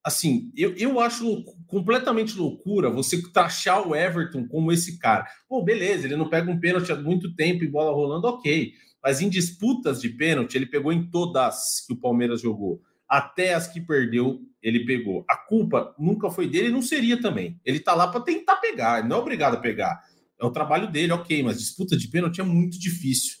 assim, 0.03 0.51
eu, 0.55 0.73
eu 0.75 0.99
acho 0.99 1.43
completamente 1.67 2.37
loucura 2.37 2.89
você 2.89 3.21
taxar 3.31 3.87
o 3.87 3.95
Everton 3.95 4.47
como 4.47 4.71
esse 4.71 4.97
cara. 4.97 5.25
Pô, 5.47 5.63
beleza, 5.63 6.05
ele 6.05 6.15
não 6.15 6.29
pega 6.29 6.49
um 6.49 6.59
pênalti 6.59 6.91
há 6.91 6.95
muito 6.95 7.35
tempo 7.35 7.63
e 7.63 7.67
bola 7.67 7.91
rolando, 7.91 8.27
ok. 8.27 8.73
Mas 9.03 9.21
em 9.21 9.29
disputas 9.29 10.01
de 10.01 10.09
pênalti, 10.09 10.55
ele 10.55 10.65
pegou 10.65 10.91
em 10.91 11.09
todas 11.09 11.85
que 11.85 11.93
o 11.93 11.97
Palmeiras 11.97 12.41
jogou. 12.41 12.81
Até 13.07 13.53
as 13.53 13.67
que 13.67 13.81
perdeu, 13.81 14.41
ele 14.61 14.85
pegou. 14.85 15.25
A 15.27 15.35
culpa 15.35 15.95
nunca 15.97 16.29
foi 16.29 16.47
dele 16.47 16.67
e 16.67 16.71
não 16.71 16.81
seria 16.81 17.19
também. 17.19 17.59
Ele 17.65 17.79
tá 17.79 17.93
lá 17.93 18.07
para 18.07 18.21
tentar 18.21 18.57
pegar, 18.57 19.07
não 19.07 19.17
é 19.17 19.19
obrigado 19.19 19.55
a 19.55 19.59
pegar. 19.59 19.99
É 20.39 20.45
o 20.45 20.51
trabalho 20.51 20.89
dele, 20.89 21.11
ok, 21.11 21.43
mas 21.43 21.57
disputa 21.57 21.97
de 21.97 22.07
pênalti 22.07 22.39
é 22.39 22.43
muito 22.43 22.79
difícil. 22.79 23.37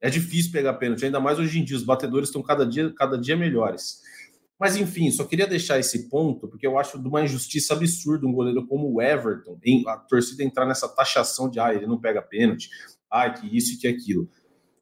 É 0.00 0.10
difícil 0.10 0.50
pegar 0.50 0.74
pênalti, 0.74 1.04
ainda 1.04 1.20
mais 1.20 1.38
hoje 1.38 1.58
em 1.58 1.64
dia. 1.64 1.76
Os 1.76 1.84
batedores 1.84 2.28
estão 2.28 2.42
cada 2.42 2.66
dia, 2.66 2.92
cada 2.94 3.16
dia 3.16 3.36
melhores. 3.36 4.00
Mas 4.62 4.76
enfim, 4.76 5.10
só 5.10 5.24
queria 5.24 5.48
deixar 5.48 5.80
esse 5.80 6.08
ponto, 6.08 6.46
porque 6.46 6.64
eu 6.64 6.78
acho 6.78 6.96
de 6.96 7.08
uma 7.08 7.20
injustiça 7.20 7.74
absurda 7.74 8.28
um 8.28 8.32
goleiro 8.32 8.64
como 8.64 8.94
o 8.94 9.02
Everton, 9.02 9.58
em, 9.64 9.82
a 9.88 9.96
torcida 9.96 10.44
entrar 10.44 10.64
nessa 10.64 10.88
taxação 10.88 11.50
de 11.50 11.58
ah, 11.58 11.74
ele 11.74 11.84
não 11.84 12.00
pega 12.00 12.22
pênalti, 12.22 12.70
ah, 13.10 13.28
que 13.28 13.56
isso 13.56 13.74
e 13.74 13.76
que 13.76 13.88
aquilo. 13.88 14.30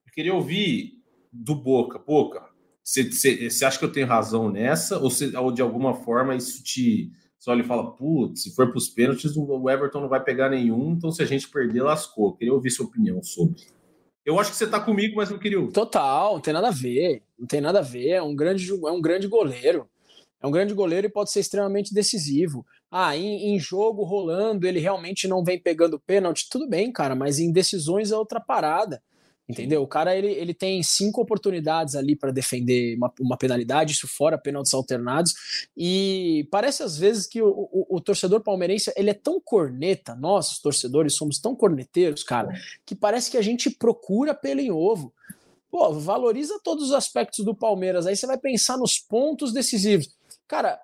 Eu 0.06 0.12
queria 0.12 0.34
ouvir 0.34 0.98
do 1.32 1.54
Boca, 1.54 1.98
Boca, 1.98 2.44
você 2.84 3.64
acha 3.64 3.78
que 3.78 3.84
eu 3.86 3.90
tenho 3.90 4.06
razão 4.06 4.50
nessa, 4.50 4.98
ou, 4.98 5.10
cê, 5.10 5.34
ou 5.34 5.50
de 5.50 5.62
alguma 5.62 5.94
forma 5.94 6.36
isso 6.36 6.62
te, 6.62 7.10
você 7.38 7.48
olha 7.50 7.62
e 7.62 7.66
fala, 7.66 7.96
putz, 7.96 8.42
se 8.42 8.54
for 8.54 8.68
para 8.68 8.76
os 8.76 8.90
pênaltis, 8.90 9.34
o 9.34 9.70
Everton 9.70 10.02
não 10.02 10.10
vai 10.10 10.22
pegar 10.22 10.50
nenhum, 10.50 10.92
então 10.92 11.10
se 11.10 11.22
a 11.22 11.26
gente 11.26 11.48
perder, 11.48 11.82
lascou. 11.82 12.36
Queria 12.36 12.52
ouvir 12.52 12.70
sua 12.70 12.84
opinião 12.84 13.22
sobre. 13.22 13.56
Eu 14.30 14.38
acho 14.38 14.52
que 14.52 14.56
você 14.56 14.64
está 14.64 14.78
comigo, 14.78 15.16
mas 15.16 15.28
não 15.28 15.40
queria. 15.40 15.60
Total, 15.72 16.34
não 16.34 16.40
tem 16.40 16.54
nada 16.54 16.68
a 16.68 16.70
ver. 16.70 17.20
Não 17.36 17.48
tem 17.48 17.60
nada 17.60 17.80
a 17.80 17.82
ver. 17.82 18.10
É 18.10 18.22
um 18.22 18.34
grande, 18.34 18.70
é 18.70 18.90
um 18.90 19.00
grande 19.00 19.26
goleiro. 19.26 19.88
É 20.40 20.46
um 20.46 20.52
grande 20.52 20.72
goleiro 20.72 21.08
e 21.08 21.10
pode 21.10 21.32
ser 21.32 21.40
extremamente 21.40 21.92
decisivo. 21.92 22.64
Ah, 22.88 23.16
em, 23.16 23.52
em, 23.52 23.58
jogo 23.58 24.04
rolando, 24.04 24.68
ele 24.68 24.78
realmente 24.78 25.26
não 25.26 25.42
vem 25.42 25.58
pegando 25.58 25.98
pênalti. 25.98 26.48
Tudo 26.48 26.68
bem, 26.68 26.92
cara, 26.92 27.16
mas 27.16 27.40
em 27.40 27.50
decisões 27.50 28.12
é 28.12 28.16
outra 28.16 28.38
parada. 28.38 29.02
Entendeu? 29.50 29.82
O 29.82 29.86
cara 29.86 30.16
ele, 30.16 30.28
ele 30.28 30.54
tem 30.54 30.80
cinco 30.80 31.20
oportunidades 31.20 31.96
ali 31.96 32.14
para 32.14 32.30
defender 32.30 32.96
uma, 32.96 33.12
uma, 33.18 33.36
penalidade, 33.36 33.94
isso 33.94 34.06
fora 34.06 34.38
pênaltis 34.38 34.72
alternados. 34.72 35.34
E 35.76 36.46
parece 36.52 36.84
às 36.84 36.96
vezes 36.96 37.26
que 37.26 37.42
o, 37.42 37.48
o, 37.48 37.96
o, 37.96 38.00
torcedor 38.00 38.42
palmeirense 38.42 38.92
ele 38.96 39.10
é 39.10 39.14
tão 39.14 39.40
corneta, 39.40 40.14
nós, 40.14 40.60
torcedores, 40.60 41.16
somos 41.16 41.40
tão 41.40 41.56
corneteiros, 41.56 42.22
cara, 42.22 42.48
que 42.86 42.94
parece 42.94 43.28
que 43.28 43.36
a 43.36 43.42
gente 43.42 43.68
procura 43.70 44.32
pelo 44.32 44.60
em 44.60 44.70
ovo. 44.70 45.12
Pô, 45.68 45.92
valoriza 45.94 46.60
todos 46.62 46.84
os 46.84 46.92
aspectos 46.92 47.44
do 47.44 47.54
Palmeiras. 47.54 48.06
Aí 48.06 48.14
você 48.14 48.26
vai 48.28 48.38
pensar 48.38 48.78
nos 48.78 49.00
pontos 49.00 49.52
decisivos. 49.52 50.08
Cara, 50.46 50.80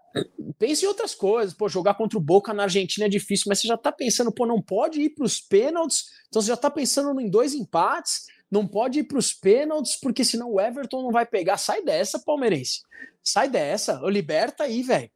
pense 0.58 0.84
em 0.84 0.88
outras 0.88 1.14
coisas. 1.14 1.54
Pô, 1.54 1.68
jogar 1.68 1.94
contra 1.94 2.18
o 2.18 2.22
Boca 2.22 2.52
na 2.52 2.64
Argentina 2.64 3.06
é 3.06 3.08
difícil, 3.08 3.46
mas 3.48 3.60
você 3.60 3.68
já 3.68 3.76
tá 3.76 3.92
pensando, 3.92 4.32
pô, 4.32 4.44
não 4.44 4.60
pode 4.60 5.00
ir 5.00 5.10
para 5.10 5.24
os 5.24 5.40
pênaltis. 5.40 6.04
Então 6.28 6.42
você 6.42 6.48
já 6.48 6.56
tá 6.56 6.70
pensando 6.70 7.20
em 7.20 7.30
dois 7.30 7.54
empates 7.54 8.26
não 8.50 8.66
pode 8.66 9.00
ir 9.00 9.04
para 9.04 9.18
os 9.18 9.32
pênaltis, 9.32 9.98
porque 10.00 10.24
senão 10.24 10.52
o 10.52 10.60
Everton 10.60 11.02
não 11.02 11.10
vai 11.10 11.26
pegar. 11.26 11.56
Sai 11.56 11.82
dessa, 11.82 12.18
palmeirense. 12.18 12.80
Sai 13.22 13.48
dessa. 13.48 14.00
Liberta 14.04 14.64
aí, 14.64 14.82
velho. 14.82 15.10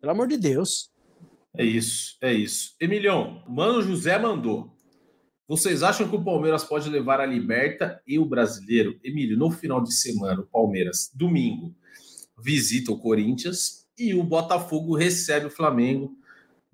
Pelo 0.00 0.12
amor 0.12 0.28
de 0.28 0.36
Deus. 0.36 0.90
É 1.56 1.64
isso, 1.64 2.16
é 2.20 2.32
isso. 2.32 2.74
Emilhão, 2.80 3.42
Mano 3.48 3.80
José 3.80 4.18
mandou. 4.18 4.74
Vocês 5.46 5.82
acham 5.82 6.08
que 6.08 6.16
o 6.16 6.24
Palmeiras 6.24 6.64
pode 6.64 6.88
levar 6.88 7.20
a 7.20 7.26
Liberta 7.26 8.02
e 8.06 8.18
o 8.18 8.24
Brasileiro? 8.24 8.98
Emílio, 9.04 9.36
no 9.36 9.50
final 9.50 9.82
de 9.82 9.94
semana, 9.94 10.40
o 10.40 10.46
Palmeiras, 10.46 11.10
domingo, 11.14 11.74
visita 12.42 12.90
o 12.90 12.98
Corinthians 12.98 13.86
e 13.96 14.14
o 14.14 14.22
Botafogo 14.24 14.96
recebe 14.96 15.46
o 15.46 15.50
Flamengo 15.50 16.16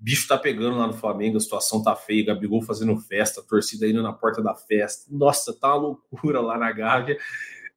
bicho 0.01 0.27
tá 0.27 0.35
pegando 0.35 0.77
lá 0.77 0.87
no 0.87 0.93
Flamengo, 0.93 1.37
a 1.37 1.39
situação 1.39 1.83
tá 1.83 1.95
feia, 1.95 2.25
Gabigol 2.25 2.63
fazendo 2.63 2.97
festa, 2.97 3.43
torcida 3.43 3.87
indo 3.87 4.01
na 4.01 4.11
porta 4.11 4.41
da 4.41 4.55
festa. 4.55 5.05
Nossa, 5.15 5.53
tá 5.53 5.75
uma 5.75 5.89
loucura 6.11 6.41
lá 6.41 6.57
na 6.57 6.71
Gávea. 6.71 7.19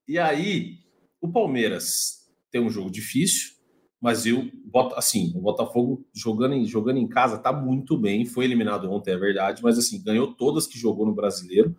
E 0.09 0.19
aí, 0.19 0.79
o 1.21 1.31
Palmeiras 1.31 2.25
tem 2.51 2.63
um 2.63 2.71
jogo 2.71 2.91
difícil, 2.91 3.53
mas 4.01 4.25
eu 4.25 4.51
boto 4.65 4.95
assim, 4.97 5.33
o 5.37 5.41
Botafogo 5.41 6.07
jogando 6.15 6.55
em, 6.55 6.67
jogando 6.67 6.99
em 6.99 7.09
casa 7.09 7.39
tá 7.39 7.53
muito 7.53 7.99
bem, 7.99 8.25
foi 8.25 8.47
eliminado 8.47 8.91
ontem, 8.91 9.13
é 9.13 9.17
verdade, 9.17 9.63
mas 9.63 9.79
assim, 9.79 10.03
ganhou 10.03 10.35
todas 10.35 10.67
que 10.67 10.79
jogou 10.79 11.05
no 11.05 11.15
Brasileiro. 11.15 11.77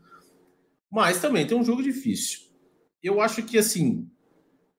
Mas 0.91 1.19
também 1.19 1.45
tem 1.47 1.57
um 1.57 1.63
jogo 1.63 1.81
difícil. 1.81 2.41
Eu 3.01 3.19
acho 3.19 3.43
que 3.43 3.57
assim, 3.57 4.07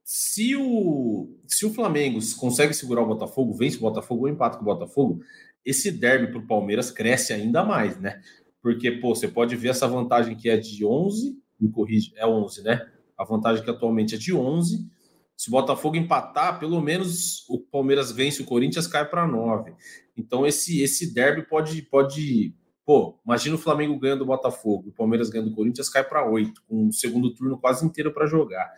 se 0.05 0.55
o, 0.55 1.37
se 1.49 1.67
o 1.67 1.75
Flamengo 1.75 2.21
consegue 2.39 2.73
segurar 2.73 3.03
o 3.03 3.09
Botafogo, 3.09 3.53
vence 3.55 3.77
o 3.77 3.81
Botafogo 3.81 4.23
ou 4.23 4.29
empata 4.29 4.57
com 4.57 4.63
o 4.63 4.67
Botafogo, 4.67 5.21
esse 5.67 5.91
derby 5.91 6.29
para 6.29 6.39
o 6.39 6.47
Palmeiras 6.47 6.93
cresce 6.93 7.33
ainda 7.33 7.65
mais, 7.65 8.01
né? 8.01 8.23
Porque, 8.63 8.91
pô, 8.93 9.15
você 9.15 9.27
pode 9.27 9.57
ver 9.57 9.71
essa 9.71 9.89
vantagem 9.89 10.37
que 10.37 10.49
é 10.49 10.57
de 10.57 10.85
11, 10.85 11.37
me 11.61 11.71
corrige, 11.71 12.13
é 12.17 12.27
11, 12.27 12.63
né? 12.63 12.89
A 13.19 13.25
vantagem 13.25 13.65
que 13.65 13.71
atualmente 13.71 14.15
é 14.15 14.19
de 14.19 14.33
11. 14.33 14.89
Se 15.37 15.49
o 15.49 15.51
Botafogo 15.51 15.97
empatar, 15.97 16.61
pelo 16.61 16.81
menos 16.81 17.45
o 17.49 17.59
Palmeiras 17.59 18.13
vence 18.13 18.41
o 18.41 18.47
Corinthians, 18.47 18.87
cai 18.87 19.09
para 19.09 19.27
9. 19.27 19.75
Então, 20.17 20.47
esse, 20.47 20.81
esse 20.81 21.13
derby 21.13 21.43
pode, 21.43 21.83
pode. 21.83 22.55
Pô, 22.85 23.19
imagina 23.25 23.57
o 23.57 23.59
Flamengo 23.59 23.99
ganhando 23.99 24.23
o 24.23 24.27
Botafogo, 24.27 24.91
o 24.91 24.93
Palmeiras 24.93 25.29
ganhando 25.29 25.51
o 25.51 25.55
Corinthians, 25.55 25.89
cai 25.89 26.05
para 26.05 26.29
8, 26.31 26.63
com 26.69 26.87
o 26.87 26.93
segundo 26.93 27.35
turno 27.35 27.59
quase 27.59 27.85
inteiro 27.85 28.13
para 28.13 28.27
jogar. 28.27 28.73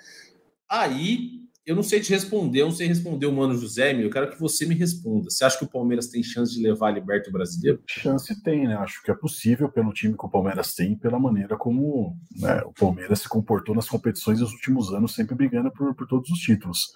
Aí 0.68 1.47
eu 1.68 1.76
não 1.76 1.82
sei 1.82 2.00
te 2.00 2.10
responder, 2.10 2.62
eu 2.62 2.64
não 2.64 2.74
sei 2.74 2.88
responder 2.88 3.26
o 3.26 3.32
Mano 3.32 3.54
José, 3.54 3.92
eu 3.92 4.08
quero 4.08 4.30
que 4.30 4.40
você 4.40 4.64
me 4.64 4.74
responda. 4.74 5.28
Você 5.28 5.44
acha 5.44 5.58
que 5.58 5.64
o 5.64 5.68
Palmeiras 5.68 6.06
tem 6.06 6.22
chance 6.22 6.54
de 6.54 6.62
levar 6.62 6.88
a 6.88 6.92
Liberta 6.92 7.30
brasileiro? 7.30 7.82
Chance 7.86 8.42
tem, 8.42 8.66
né? 8.66 8.74
Acho 8.76 9.02
que 9.02 9.10
é 9.10 9.14
possível 9.14 9.70
pelo 9.70 9.92
time 9.92 10.16
que 10.16 10.24
o 10.24 10.30
Palmeiras 10.30 10.74
tem, 10.74 10.96
pela 10.96 11.18
maneira 11.18 11.58
como 11.58 12.16
né, 12.34 12.62
o 12.64 12.72
Palmeiras 12.72 13.20
se 13.20 13.28
comportou 13.28 13.74
nas 13.74 13.86
competições 13.86 14.40
nos 14.40 14.50
últimos 14.50 14.94
anos, 14.94 15.14
sempre 15.14 15.34
brigando 15.34 15.70
por, 15.70 15.94
por 15.94 16.06
todos 16.06 16.30
os 16.30 16.38
títulos. 16.38 16.86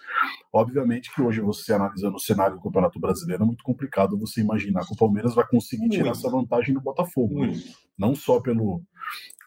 Obviamente 0.50 1.14
que 1.14 1.20
hoje, 1.20 1.42
você 1.42 1.74
analisando 1.74 2.16
o 2.16 2.20
cenário 2.20 2.56
do 2.56 2.62
Campeonato 2.62 2.98
Brasileiro, 2.98 3.42
é 3.42 3.46
muito 3.46 3.62
complicado 3.62 4.18
você 4.18 4.40
imaginar 4.40 4.86
que 4.86 4.94
o 4.94 4.96
Palmeiras 4.96 5.34
vai 5.34 5.46
conseguir 5.46 5.90
tirar 5.90 6.12
essa 6.12 6.30
vantagem 6.30 6.72
do 6.72 6.80
Botafogo. 6.80 7.44
Né? 7.44 7.60
Não 7.98 8.14
só 8.14 8.40
pelo, 8.40 8.82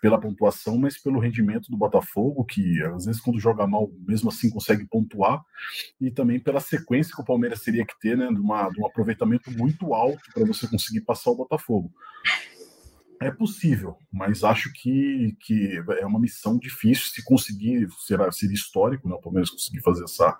pela 0.02 0.20
pontuação, 0.20 0.78
mas 0.78 0.98
pelo 0.98 1.20
rendimento 1.20 1.70
do 1.70 1.78
Botafogo, 1.78 2.46
que 2.46 2.82
às 2.84 3.06
vezes 3.06 3.22
quando 3.22 3.40
joga 3.40 3.66
mal, 3.66 3.92
mesmo 4.08 4.30
assim 4.30 4.50
consegue 4.50 4.86
pontuar, 4.86 5.44
e 6.00 6.12
também 6.12 6.40
pela 6.40 6.60
sequência 6.60 7.16
que 7.16 7.22
o 7.22 7.26
Palmeiras 7.26 7.62
teria 7.62 7.86
que 7.86 7.98
ter, 8.00 8.18
né, 8.18 8.28
de, 8.28 8.40
uma, 8.40 8.70
de 8.70 8.80
um 8.80 8.86
aproveitamento 8.86 9.52
muito 9.52 9.94
alto 9.94 10.22
para 10.34 10.46
você 10.46 10.68
conseguir 10.68 11.02
passar 11.02 11.32
o 11.32 11.36
Botafogo. 11.36 11.92
É 13.22 13.32
possível, 13.32 13.98
mas 14.12 14.44
acho 14.44 14.72
que, 14.74 15.36
que 15.40 15.82
é 16.00 16.06
uma 16.06 16.20
missão 16.20 16.58
difícil 16.58 17.06
se 17.06 17.24
conseguir, 17.24 17.88
será, 18.06 18.32
seria 18.32 18.54
histórico, 18.54 19.08
né, 19.08 19.16
o 19.16 19.22
Palmeiras 19.22 19.50
conseguir 19.50 19.82
fazer 19.82 20.04
essa, 20.04 20.38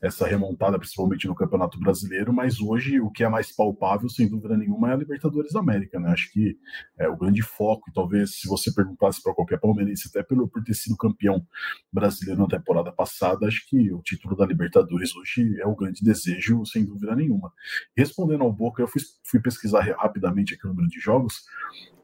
essa 0.00 0.26
remontada, 0.26 0.78
principalmente 0.78 1.26
no 1.26 1.34
Campeonato 1.34 1.78
Brasileiro, 1.78 2.32
mas 2.32 2.60
hoje 2.60 3.00
o 3.00 3.10
que 3.10 3.22
é 3.22 3.28
mais 3.28 3.54
palpável, 3.54 4.08
sem 4.08 4.28
dúvida 4.28 4.56
nenhuma, 4.56 4.90
é 4.90 4.92
a 4.94 4.96
Libertadores 4.96 5.54
América, 5.54 6.00
né, 6.00 6.10
acho 6.10 6.32
que 6.32 6.56
é 6.98 7.08
o 7.08 7.16
grande 7.16 7.42
foco, 7.42 7.90
e 7.90 7.92
talvez 7.92 8.40
se 8.40 8.48
você 8.48 8.72
perguntasse 8.72 9.22
para 9.22 9.34
qualquer 9.34 9.60
palmeirense, 9.60 10.08
até 10.08 10.22
pelo, 10.22 10.48
por 10.48 10.62
ter 10.64 10.74
sido 10.74 10.96
campeão 10.96 11.46
brasileiro 11.92 12.40
na 12.40 12.48
temporada 12.48 12.90
passada, 12.90 13.46
acho 13.46 13.66
que 13.68 13.92
o 13.92 14.00
título 14.00 14.34
da 14.36 14.46
Libertadores 14.46 15.14
hoje 15.14 15.60
é 15.60 15.66
o 15.66 15.76
grande 15.76 16.02
desejo, 16.02 16.64
sem 16.64 16.84
dúvida 16.84 17.14
nenhuma. 17.14 17.52
Respondendo 17.96 18.42
ao 18.42 18.52
Boca, 18.52 18.82
eu 18.82 18.88
fui, 18.88 19.02
fui 19.24 19.40
pesquisar 19.40 19.82
rapidamente 19.98 20.54
aqui 20.54 20.66
o 20.66 20.70
número 20.70 20.88
de 20.88 20.98
jogos, 20.98 21.44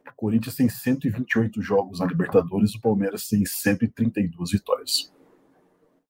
o 0.07 0.15
Corinthians 0.15 0.55
tem 0.55 0.69
128 0.69 1.63
jogos 1.63 2.01
na 2.01 2.07
Libertadores, 2.07 2.75
o 2.75 2.81
Palmeiras 2.81 3.29
tem 3.29 3.45
132 3.45 4.51
vitórias. 4.51 5.16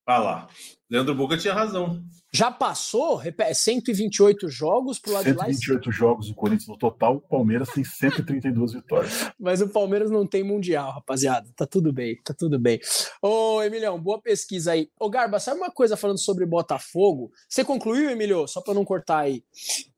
Ah 0.07 0.19
lá. 0.19 0.49
Leandro 0.89 1.17
Boca 1.17 1.37
tinha 1.37 1.53
razão. 1.53 2.01
Já 2.33 2.51
passou 2.51 3.21
128 3.55 4.49
jogos 4.49 4.99
pro 4.99 5.13
lado 5.13 5.25
128 5.25 5.33
de 5.33 5.39
lá? 5.39 5.45
128 5.53 5.93
jogos 5.93 6.31
o 6.31 6.35
Corinthians 6.35 6.69
no 6.69 6.77
total, 6.77 7.17
o 7.17 7.21
Palmeiras 7.21 7.71
tem 7.71 7.83
132 7.83 8.75
vitórias. 8.75 9.31
Mas 9.41 9.61
o 9.61 9.69
Palmeiras 9.69 10.11
não 10.11 10.27
tem 10.27 10.45
mundial, 10.45 10.93
rapaziada. 10.93 11.49
Tá 11.57 11.67
tudo 11.67 11.93
bem, 11.93 12.21
tá 12.23 12.35
tudo 12.35 12.59
bem. 12.59 12.79
Ô, 13.23 13.63
Emilhão, 13.63 14.01
boa 14.01 14.21
pesquisa 14.21 14.73
aí. 14.73 14.89
Ô, 15.01 15.09
Garba, 15.09 15.41
sabe 15.41 15.59
uma 15.59 15.71
coisa 15.71 15.97
falando 15.97 16.21
sobre 16.21 16.47
Botafogo? 16.47 17.33
Você 17.49 17.65
concluiu, 17.65 18.11
Emilio? 18.11 18.47
Só 18.47 18.61
para 18.61 18.75
não 18.75 18.85
cortar 18.85 19.21
aí. 19.21 19.43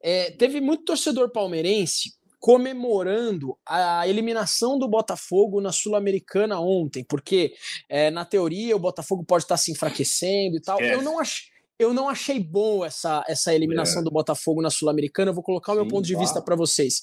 É, 0.01 0.31
teve 0.31 0.61
muito 0.61 0.85
torcedor 0.85 1.31
palmeirense 1.31 2.18
comemorando 2.39 3.57
a 3.67 4.07
eliminação 4.07 4.79
do 4.79 4.89
Botafogo 4.89 5.61
na 5.61 5.73
Sul-Americana 5.73 6.61
ontem, 6.61 7.05
porque 7.05 7.55
é, 7.89 8.11
na 8.11 8.25
teoria 8.25 8.77
o 8.77 8.81
Botafogo 8.81 9.25
pode 9.25 9.45
estar 9.45 9.57
se 9.57 9.73
enfraquecendo 9.73 10.57
e 10.57 10.61
tal. 10.61 10.81
Eu 10.81 11.03
não 11.03 11.19
achei. 11.19 11.49
Eu 11.79 11.95
não 11.95 12.09
achei 12.09 12.41
bom 12.41 12.85
essa, 12.85 13.25
essa 13.29 13.55
eliminação 13.55 14.01
é. 14.01 14.05
do 14.05 14.11
Botafogo 14.11 14.61
na 14.61 14.69
Sul-Americana. 14.69 15.31
Eu 15.31 15.35
vou 15.35 15.45
colocar 15.45 15.73
Sim, 15.73 15.79
o 15.79 15.83
meu 15.83 15.89
ponto 15.89 16.05
de 16.05 16.17
vista 16.17 16.43
para 16.43 16.57
vocês. 16.57 17.01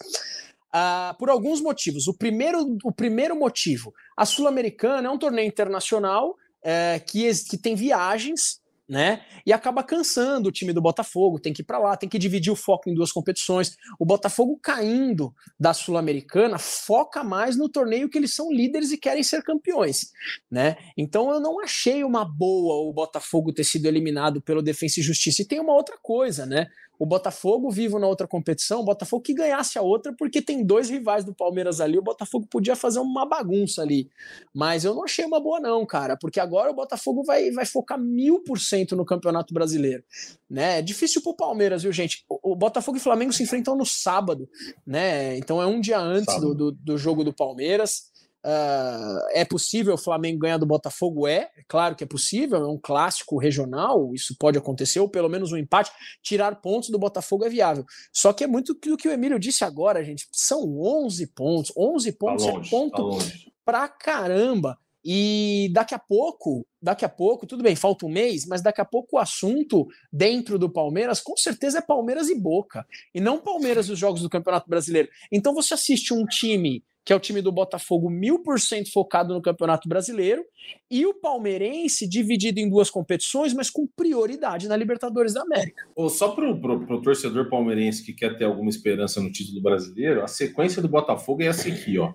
Uh, 0.67 1.17
por 1.17 1.29
alguns 1.29 1.61
motivos. 1.61 2.09
O 2.09 2.13
primeiro, 2.13 2.77
o 2.83 2.91
primeiro 2.91 3.37
motivo: 3.37 3.93
a 4.17 4.25
Sul-Americana 4.25 5.07
é 5.07 5.11
um 5.11 5.17
torneio 5.17 5.47
internacional 5.47 6.35
é, 6.61 6.99
que, 6.99 7.31
que 7.49 7.57
tem 7.57 7.73
viagens 7.73 8.59
né? 8.87 9.21
E 9.45 9.51
acaba 9.51 9.83
cansando 9.83 10.49
o 10.49 10.51
time 10.51 10.71
do 10.71 10.81
Botafogo, 10.81 11.39
tem 11.39 11.51
que 11.51 11.61
ir 11.61 11.65
para 11.65 11.79
lá, 11.79 11.97
tem 11.97 12.07
que 12.07 12.19
dividir 12.19 12.51
o 12.51 12.55
foco 12.55 12.89
em 12.89 12.93
duas 12.93 13.11
competições. 13.11 13.75
O 13.99 14.05
Botafogo 14.05 14.59
caindo 14.61 15.33
da 15.59 15.73
Sul-Americana 15.73 16.59
foca 16.59 17.23
mais 17.23 17.57
no 17.57 17.67
torneio 17.67 18.09
que 18.09 18.17
eles 18.17 18.35
são 18.35 18.51
líderes 18.51 18.91
e 18.91 18.97
querem 18.97 19.23
ser 19.23 19.41
campeões, 19.43 20.11
né? 20.49 20.77
Então 20.95 21.31
eu 21.31 21.39
não 21.39 21.59
achei 21.59 22.03
uma 22.03 22.23
boa 22.23 22.87
o 22.87 22.93
Botafogo 22.93 23.53
ter 23.53 23.63
sido 23.63 23.87
eliminado 23.87 24.41
pelo 24.41 24.61
Defensa 24.61 24.99
e 24.99 25.03
Justiça. 25.03 25.41
E 25.41 25.47
tem 25.47 25.59
uma 25.59 25.73
outra 25.73 25.97
coisa, 26.01 26.45
né? 26.45 26.67
O 26.97 27.05
Botafogo 27.05 27.69
vivo 27.69 27.99
na 27.99 28.07
outra 28.07 28.27
competição, 28.27 28.81
o 28.81 28.85
Botafogo 28.85 29.23
que 29.23 29.33
ganhasse 29.33 29.77
a 29.77 29.81
outra, 29.81 30.13
porque 30.17 30.41
tem 30.41 30.65
dois 30.65 30.89
rivais 30.89 31.23
do 31.23 31.33
Palmeiras 31.33 31.81
ali, 31.81 31.97
o 31.97 32.03
Botafogo 32.03 32.47
podia 32.49 32.75
fazer 32.75 32.99
uma 32.99 33.25
bagunça 33.25 33.81
ali. 33.81 34.09
Mas 34.53 34.85
eu 34.85 34.93
não 34.93 35.03
achei 35.03 35.25
uma 35.25 35.39
boa, 35.39 35.59
não, 35.59 35.85
cara, 35.85 36.17
porque 36.17 36.39
agora 36.39 36.71
o 36.71 36.75
Botafogo 36.75 37.23
vai, 37.23 37.51
vai 37.51 37.65
focar 37.65 37.99
mil 37.99 38.41
por 38.43 38.59
cento 38.59 38.95
no 38.95 39.05
Campeonato 39.05 39.53
Brasileiro. 39.53 40.03
Né? 40.49 40.79
É 40.79 40.81
difícil 40.81 41.21
pro 41.21 41.35
Palmeiras, 41.35 41.83
viu, 41.83 41.91
gente? 41.91 42.23
O, 42.29 42.51
o, 42.51 42.55
Botafogo 42.55 42.97
e 42.97 43.01
Flamengo 43.01 43.33
se 43.33 43.43
enfrentam 43.43 43.75
no 43.75 43.85
sábado, 43.85 44.49
né? 44.85 45.37
Então 45.37 45.61
é 45.61 45.65
um 45.65 45.81
dia 45.81 45.99
antes 45.99 46.39
do, 46.39 46.53
do, 46.53 46.71
do 46.71 46.97
jogo 46.97 47.23
do 47.23 47.33
Palmeiras. 47.33 48.14
Uh, 48.45 49.25
é 49.31 49.43
possível 49.43 49.95
o 49.95 49.97
Flamengo 49.97 50.37
ganhar 50.37 50.59
do 50.59 50.67
Botafogo? 50.67 51.27
É, 51.27 51.49
é 51.57 51.63
claro 51.67 51.95
que 51.95 52.03
é 52.03 52.07
possível, 52.07 52.59
é 52.59 52.67
um 52.67 52.77
clássico 52.77 53.39
regional, 53.39 54.13
isso 54.13 54.35
pode 54.37 54.55
acontecer, 54.55 54.99
ou 54.99 55.09
pelo 55.09 55.27
menos 55.27 55.51
um 55.51 55.57
empate. 55.57 55.91
Tirar 56.21 56.61
pontos 56.61 56.89
do 56.89 56.99
Botafogo 56.99 57.43
é 57.43 57.49
viável. 57.49 57.83
Só 58.13 58.31
que 58.33 58.43
é 58.43 58.47
muito 58.47 58.75
do 58.75 58.97
que 58.97 59.07
o 59.07 59.11
Emílio 59.11 59.39
disse 59.39 59.63
agora, 59.63 60.03
gente. 60.03 60.27
São 60.31 60.79
11 60.79 61.25
pontos. 61.33 61.73
11 61.75 62.11
pontos 62.11 62.45
tá 62.45 62.51
longe, 62.51 62.67
é 62.67 62.69
ponto 62.69 63.17
tá 63.17 63.25
pra 63.65 63.87
caramba. 63.87 64.77
E 65.03 65.69
daqui 65.71 65.95
a 65.95 65.99
pouco, 65.99 66.67
daqui 66.79 67.03
a 67.03 67.09
pouco, 67.09 67.47
tudo 67.47 67.63
bem, 67.63 67.75
falta 67.75 68.05
um 68.05 68.09
mês, 68.09 68.45
mas 68.45 68.61
daqui 68.61 68.81
a 68.81 68.85
pouco 68.85 69.15
o 69.15 69.19
assunto 69.19 69.87
dentro 70.11 70.59
do 70.59 70.69
Palmeiras 70.69 71.19
com 71.19 71.37
certeza 71.37 71.79
é 71.79 71.81
Palmeiras 71.81 72.27
e 72.27 72.33
Boca, 72.33 72.85
e 73.13 73.19
não 73.19 73.39
Palmeiras 73.39 73.87
os 73.87 73.99
jogos 73.99 74.23
do 74.23 74.29
Campeonato 74.29 74.67
Brasileiro. 74.67 75.07
Então 75.31 75.53
você 75.53 75.75
assiste 75.75 76.11
um 76.11 76.25
time 76.25 76.83
que 77.05 77.13
é 77.13 77.15
o 77.15 77.19
time 77.19 77.39
do 77.39 77.51
Botafogo 77.51 78.09
mil 78.09 78.39
por 78.39 78.59
cento 78.59 78.91
focado 78.91 79.31
no 79.31 79.41
Campeonato 79.41 79.87
Brasileiro, 79.87 80.43
e 80.89 81.05
o 81.05 81.13
palmeirense 81.13 82.09
dividido 82.09 82.59
em 82.59 82.67
duas 82.67 82.89
competições, 82.89 83.53
mas 83.53 83.69
com 83.69 83.85
prioridade 83.85 84.67
na 84.67 84.75
Libertadores 84.75 85.35
da 85.35 85.43
América. 85.43 85.83
Oh, 85.95 86.09
só 86.09 86.29
para 86.29 86.49
o 86.51 87.01
torcedor 87.01 87.47
palmeirense 87.47 88.03
que 88.03 88.11
quer 88.11 88.35
ter 88.35 88.45
alguma 88.45 88.69
esperança 88.69 89.21
no 89.21 89.31
título 89.31 89.61
brasileiro, 89.61 90.23
a 90.23 90.27
sequência 90.27 90.81
do 90.81 90.89
Botafogo 90.89 91.43
é 91.43 91.45
essa 91.45 91.69
aqui, 91.69 91.99
ó. 91.99 92.11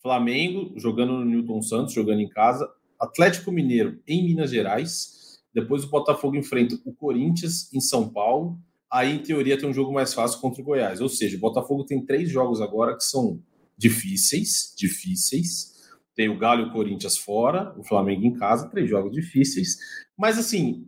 Flamengo 0.00 0.72
jogando 0.76 1.14
no 1.14 1.24
Newton 1.24 1.60
Santos, 1.62 1.92
jogando 1.92 2.20
em 2.20 2.28
casa, 2.28 2.70
Atlético 3.00 3.50
Mineiro 3.50 4.00
em 4.06 4.22
Minas 4.24 4.50
Gerais, 4.50 5.40
depois 5.52 5.82
o 5.82 5.90
Botafogo 5.90 6.36
enfrenta 6.36 6.76
o 6.84 6.94
Corinthians 6.94 7.72
em 7.72 7.80
São 7.80 8.08
Paulo, 8.08 8.58
aí 8.92 9.16
em 9.16 9.18
teoria 9.18 9.58
tem 9.58 9.68
um 9.68 9.74
jogo 9.74 9.92
mais 9.92 10.14
fácil 10.14 10.40
contra 10.40 10.62
o 10.62 10.64
Goiás, 10.64 11.00
ou 11.00 11.08
seja, 11.08 11.36
o 11.36 11.40
Botafogo 11.40 11.84
tem 11.84 12.04
três 12.04 12.30
jogos 12.30 12.60
agora 12.60 12.96
que 12.96 13.02
são 13.02 13.40
difíceis, 13.76 14.74
difíceis, 14.76 15.72
tem 16.14 16.28
o 16.28 16.38
Galo 16.38 16.62
e 16.62 16.68
o 16.68 16.72
Corinthians 16.72 17.18
fora, 17.18 17.74
o 17.78 17.82
Flamengo 17.82 18.24
em 18.24 18.34
casa, 18.34 18.68
três 18.68 18.88
jogos 18.88 19.12
difíceis, 19.12 19.76
mas 20.16 20.38
assim, 20.38 20.86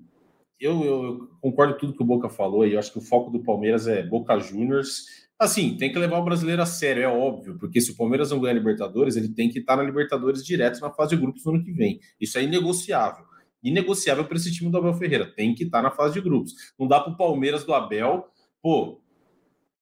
eu, 0.59 0.85
eu 0.85 1.31
concordo 1.41 1.75
com 1.75 1.81
tudo 1.81 1.97
que 1.97 2.03
o 2.03 2.07
Boca 2.07 2.29
falou 2.29 2.67
e 2.67 2.73
eu 2.73 2.79
acho 2.79 2.93
que 2.93 2.99
o 2.99 3.03
foco 3.03 3.31
do 3.31 3.43
Palmeiras 3.43 3.87
é 3.87 4.03
Boca 4.03 4.39
Juniors 4.39 5.05
Assim, 5.39 5.77
tem 5.77 5.93
que 5.93 5.99
levar 5.99 6.19
o 6.19 6.25
brasileiro 6.25 6.63
a 6.63 6.67
sério, 6.67 7.03
é 7.03 7.09
óbvio, 7.09 7.59
porque 7.59 7.79
se 7.79 7.91
o 7.91 7.97
Palmeiras 7.97 8.31
não 8.31 8.41
ganhar 8.41 8.55
Libertadores, 8.55 9.17
ele 9.17 9.29
tem 9.29 9.51
que 9.51 9.59
estar 9.59 9.77
na 9.77 9.83
Libertadores 9.83 10.43
direto 10.43 10.81
na 10.81 10.91
fase 10.91 11.15
de 11.15 11.21
grupos 11.21 11.45
no 11.45 11.53
ano 11.53 11.63
que 11.63 11.73
vem. 11.73 12.01
Isso 12.19 12.39
é 12.39 12.43
inegociável. 12.43 13.27
Inegociável 13.63 14.25
para 14.25 14.37
esse 14.39 14.51
time 14.51 14.71
do 14.71 14.79
Abel 14.79 14.95
Ferreira. 14.95 15.31
Tem 15.35 15.55
que 15.55 15.65
estar 15.65 15.83
na 15.83 15.91
fase 15.91 16.15
de 16.15 16.23
grupos. 16.23 16.55
Não 16.79 16.89
dá 16.89 17.01
para 17.01 17.13
o 17.13 17.17
Palmeiras 17.19 17.65
do 17.65 17.75
Abel, 17.75 18.25
pô, 18.63 19.03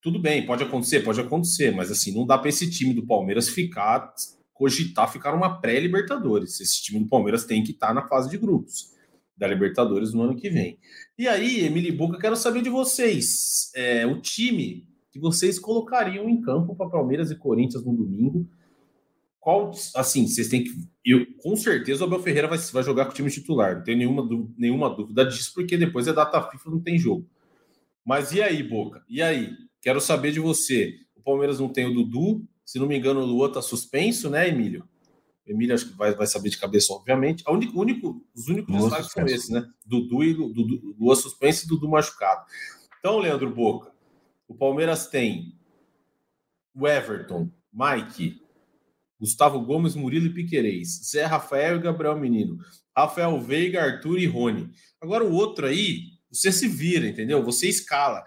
tudo 0.04 0.18
bem, 0.18 0.44
pode 0.44 0.62
acontecer, 0.62 1.00
pode 1.00 1.18
acontecer, 1.18 1.74
mas 1.74 1.90
assim, 1.90 2.12
não 2.12 2.26
dá 2.26 2.36
para 2.36 2.50
esse 2.50 2.70
time 2.70 2.92
do 2.92 3.06
Palmeiras 3.06 3.48
ficar, 3.48 4.12
cogitar 4.52 5.10
ficar 5.10 5.34
uma 5.34 5.62
pré-Libertadores. 5.62 6.60
Esse 6.60 6.82
time 6.82 7.00
do 7.00 7.08
Palmeiras 7.08 7.46
tem 7.46 7.64
que 7.64 7.70
estar 7.70 7.94
na 7.94 8.06
fase 8.06 8.28
de 8.28 8.36
grupos 8.36 8.92
da 9.34 9.48
Libertadores 9.48 10.12
no 10.12 10.20
ano 10.20 10.36
que 10.36 10.50
vem. 10.50 10.78
E 11.18 11.26
aí, 11.26 11.64
Emily 11.64 11.90
Boca, 11.90 12.18
quero 12.18 12.36
saber 12.36 12.60
de 12.60 12.68
vocês. 12.68 13.72
É, 13.74 14.06
o 14.06 14.20
time 14.20 14.86
que 15.10 15.18
vocês 15.18 15.58
colocariam 15.58 16.28
em 16.28 16.38
campo 16.38 16.76
para 16.76 16.90
Palmeiras 16.90 17.30
e 17.30 17.36
Corinthians 17.36 17.82
no 17.82 17.96
domingo? 17.96 18.46
Qual, 19.40 19.72
assim, 19.96 20.26
vocês 20.26 20.48
têm 20.48 20.64
que. 20.64 20.70
Eu, 21.02 21.24
com 21.42 21.56
certeza 21.56 22.04
o 22.04 22.06
Abel 22.06 22.20
Ferreira 22.20 22.46
vai, 22.46 22.58
vai 22.58 22.82
jogar 22.82 23.06
com 23.06 23.12
o 23.12 23.14
time 23.14 23.30
titular, 23.30 23.76
não 23.76 23.82
tenho 23.82 23.96
nenhuma, 23.96 24.28
nenhuma 24.58 24.94
dúvida 24.94 25.24
disso, 25.24 25.50
porque 25.54 25.78
depois 25.78 26.06
é 26.06 26.12
data 26.12 26.42
FIFA, 26.42 26.70
não 26.70 26.80
tem 26.80 26.98
jogo. 26.98 27.26
Mas 28.04 28.32
e 28.32 28.42
aí, 28.42 28.62
Boca? 28.62 29.02
E 29.08 29.22
aí? 29.22 29.50
Quero 29.84 30.00
saber 30.00 30.32
de 30.32 30.40
você. 30.40 30.98
O 31.14 31.20
Palmeiras 31.20 31.60
não 31.60 31.68
tem 31.68 31.84
o 31.84 31.92
Dudu, 31.92 32.42
se 32.64 32.78
não 32.78 32.86
me 32.86 32.96
engano, 32.96 33.20
o 33.20 33.26
Lua 33.26 33.48
está 33.48 33.60
suspenso, 33.60 34.30
né, 34.30 34.48
Emílio? 34.48 34.88
O 35.46 35.50
Emílio 35.50 35.74
acho 35.74 35.90
que 35.90 35.94
vai, 35.94 36.14
vai 36.14 36.26
saber 36.26 36.48
de 36.48 36.56
cabeça, 36.56 36.90
obviamente. 36.94 37.44
A 37.46 37.52
único, 37.52 37.78
único, 37.78 38.26
os 38.34 38.48
únicos 38.48 38.74
destaques 38.74 39.12
são 39.12 39.26
esses, 39.26 39.50
né? 39.50 39.62
Dudu 39.84 40.24
e 40.24 40.32
Dudu, 40.32 40.96
Lua 40.98 41.14
suspenso 41.14 41.66
e 41.66 41.68
Dudu 41.68 41.86
machucado. 41.86 42.46
Então, 42.98 43.18
Leandro 43.18 43.54
Boca, 43.54 43.92
o 44.48 44.54
Palmeiras 44.54 45.06
tem 45.06 45.54
o 46.74 46.88
Everton, 46.88 47.50
Mike, 47.70 48.40
Gustavo 49.20 49.60
Gomes, 49.60 49.94
Murilo 49.94 50.26
e 50.26 50.32
Piquerez, 50.32 51.10
Zé 51.10 51.26
Rafael 51.26 51.76
e 51.76 51.80
Gabriel 51.80 52.18
Menino, 52.18 52.56
Rafael 52.96 53.38
Veiga, 53.38 53.82
Arthur 53.82 54.18
e 54.18 54.26
Rony. 54.26 54.70
Agora 54.98 55.22
o 55.22 55.34
outro 55.34 55.66
aí, 55.66 56.14
você 56.34 56.50
se 56.50 56.66
vira, 56.66 57.06
entendeu? 57.06 57.44
Você 57.44 57.68
escala. 57.68 58.24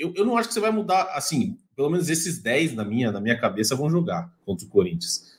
Eu, 0.00 0.14
eu 0.16 0.24
não 0.24 0.38
acho 0.38 0.48
que 0.48 0.54
você 0.54 0.60
vai 0.60 0.70
mudar, 0.70 1.02
assim, 1.14 1.58
pelo 1.76 1.90
menos 1.90 2.08
esses 2.08 2.42
10 2.42 2.74
na 2.74 2.86
minha, 2.86 3.12
na 3.12 3.20
minha 3.20 3.38
cabeça 3.38 3.76
vão 3.76 3.90
jogar 3.90 4.32
contra 4.46 4.66
o 4.66 4.70
Corinthians. 4.70 5.38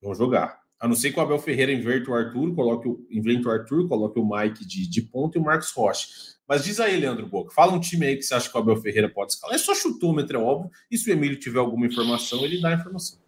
Vão 0.00 0.14
jogar. 0.14 0.60
A 0.80 0.88
não 0.88 0.94
ser 0.94 1.12
que 1.12 1.18
o 1.18 1.22
Abel 1.22 1.38
Ferreira 1.38 1.72
inverte 1.72 2.08
o 2.08 2.14
Arthur, 2.14 2.54
coloque 2.54 2.88
o, 2.88 3.06
invente 3.10 3.46
o 3.46 3.50
Arthur, 3.50 3.86
coloque 3.86 4.18
o 4.18 4.26
Mike 4.26 4.66
de, 4.66 4.88
de 4.88 5.02
ponta 5.02 5.36
e 5.36 5.40
o 5.40 5.44
Marcos 5.44 5.70
Rocha. 5.72 6.08
Mas 6.48 6.64
diz 6.64 6.80
aí, 6.80 6.98
Leandro 6.98 7.26
Boca, 7.26 7.52
fala 7.52 7.74
um 7.74 7.80
time 7.80 8.06
aí 8.06 8.16
que 8.16 8.22
você 8.22 8.34
acha 8.34 8.48
que 8.48 8.56
o 8.56 8.60
Abel 8.60 8.80
Ferreira 8.80 9.10
pode 9.10 9.32
escalar. 9.32 9.54
É 9.54 9.58
só 9.58 9.74
chutômetro, 9.74 10.38
é 10.38 10.40
óbvio. 10.40 10.70
E 10.90 10.96
se 10.96 11.10
o 11.10 11.12
Emílio 11.12 11.38
tiver 11.38 11.58
alguma 11.58 11.86
informação, 11.86 12.42
ele 12.46 12.62
dá 12.62 12.70
a 12.70 12.74
informação. 12.74 13.18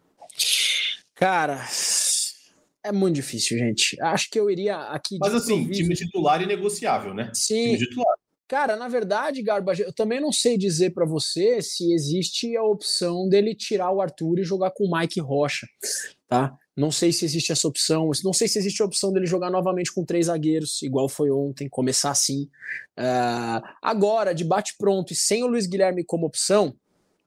Cara, 1.14 1.66
é 2.82 2.90
muito 2.90 3.16
difícil, 3.16 3.58
gente. 3.58 4.00
Acho 4.00 4.30
que 4.30 4.40
eu 4.40 4.48
iria 4.50 4.76
aqui. 4.84 5.18
Mas 5.20 5.34
assim, 5.34 5.68
time 5.70 5.94
titular 5.94 6.40
e 6.40 6.46
negociável, 6.46 7.12
né? 7.12 7.30
Sim. 7.34 7.76
Time 7.76 7.78
titular. 7.78 8.14
Cara, 8.50 8.74
na 8.74 8.88
verdade, 8.88 9.40
Garba, 9.42 9.72
eu 9.74 9.92
também 9.92 10.18
não 10.20 10.32
sei 10.32 10.58
dizer 10.58 10.90
para 10.90 11.06
você 11.06 11.62
se 11.62 11.92
existe 11.92 12.56
a 12.56 12.64
opção 12.64 13.28
dele 13.28 13.54
tirar 13.54 13.92
o 13.92 14.00
Arthur 14.00 14.40
e 14.40 14.42
jogar 14.42 14.72
com 14.72 14.86
o 14.86 14.90
Mike 14.90 15.20
Rocha, 15.20 15.68
tá? 16.26 16.58
Não 16.76 16.90
sei 16.90 17.12
se 17.12 17.24
existe 17.24 17.52
essa 17.52 17.68
opção, 17.68 18.10
não 18.24 18.32
sei 18.32 18.48
se 18.48 18.58
existe 18.58 18.82
a 18.82 18.86
opção 18.86 19.12
dele 19.12 19.24
jogar 19.24 19.52
novamente 19.52 19.94
com 19.94 20.04
três 20.04 20.26
zagueiros, 20.26 20.82
igual 20.82 21.08
foi 21.08 21.30
ontem, 21.30 21.68
começar 21.68 22.10
assim. 22.10 22.50
Uh, 22.98 23.62
agora, 23.80 24.34
de 24.34 24.42
bate 24.42 24.74
pronto 24.76 25.12
e 25.12 25.16
sem 25.16 25.44
o 25.44 25.46
Luiz 25.46 25.68
Guilherme 25.68 26.02
como 26.02 26.26
opção, 26.26 26.74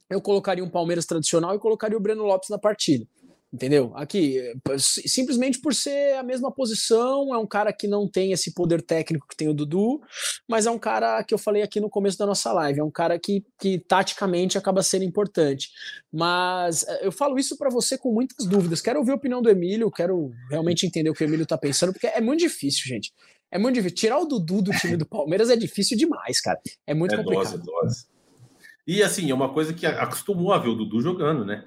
eu 0.10 0.22
colocaria 0.22 0.62
um 0.62 0.70
Palmeiras 0.70 1.06
tradicional 1.06 1.56
e 1.56 1.60
colocaria 1.60 1.98
o 1.98 2.02
Breno 2.02 2.26
Lopes 2.26 2.50
na 2.50 2.60
partida. 2.60 3.08
Entendeu? 3.54 3.92
Aqui, 3.94 4.42
simplesmente 4.80 5.62
por 5.62 5.76
ser 5.76 6.16
a 6.16 6.24
mesma 6.24 6.52
posição, 6.52 7.36
é 7.36 7.38
um 7.38 7.46
cara 7.46 7.72
que 7.72 7.88
não 7.88 8.10
tem 8.10 8.32
esse 8.32 8.52
poder 8.52 8.82
técnico 8.82 9.28
que 9.28 9.38
tem 9.38 9.48
o 9.48 9.54
Dudu, 9.54 10.02
mas 10.50 10.66
é 10.66 10.72
um 10.72 10.80
cara 10.80 11.24
que 11.24 11.36
eu 11.36 11.38
falei 11.38 11.62
aqui 11.62 11.80
no 11.80 11.88
começo 11.88 12.18
da 12.18 12.26
nossa 12.26 12.52
live, 12.52 12.80
é 12.80 12.84
um 12.84 12.90
cara 12.90 13.20
que, 13.20 13.46
que 13.60 13.78
taticamente 13.78 14.58
acaba 14.58 14.82
sendo 14.82 15.04
importante. 15.04 15.70
Mas 16.12 16.84
eh, 16.88 17.06
eu 17.06 17.12
falo 17.12 17.38
isso 17.38 17.56
para 17.56 17.70
você 17.70 17.96
com 17.96 18.12
muitas 18.12 18.48
dúvidas. 18.48 18.82
Quero 18.82 18.98
ouvir 18.98 19.12
a 19.12 19.16
opinião 19.16 19.40
do 19.40 19.52
Emílio, 19.52 19.92
quero 19.92 20.32
realmente 20.50 20.88
entender 20.88 21.12
o 21.12 21.14
que 21.14 21.24
o 21.24 21.28
Emílio 21.28 21.46
tá 21.46 21.58
pensando, 21.58 21.94
porque 21.94 22.08
é 22.08 22.22
muito 22.22 22.40
difícil, 22.40 22.88
gente. 22.88 23.14
É 23.52 23.60
muito 23.60 23.76
difícil. 23.76 23.98
Tirar 23.98 24.18
o 24.18 24.26
Dudu 24.26 24.64
do 24.64 24.72
time 24.72 24.98
do 24.98 25.06
Palmeiras 25.06 25.52
é 25.52 25.56
difícil 25.56 25.96
demais, 25.96 26.42
cara. 26.42 26.60
É 26.88 26.96
muito 26.96 27.14
é 27.14 27.18
complicado. 27.18 27.60
Dose, 27.60 27.64
dose. 27.64 28.14
E 28.88 29.04
assim, 29.04 29.30
é 29.30 29.34
uma 29.34 29.54
coisa 29.54 29.74
que 29.74 29.86
acostumou 29.86 30.52
a 30.52 30.58
ver 30.58 30.70
o 30.70 30.76
Dudu 30.76 31.02
jogando, 31.02 31.46
né? 31.46 31.64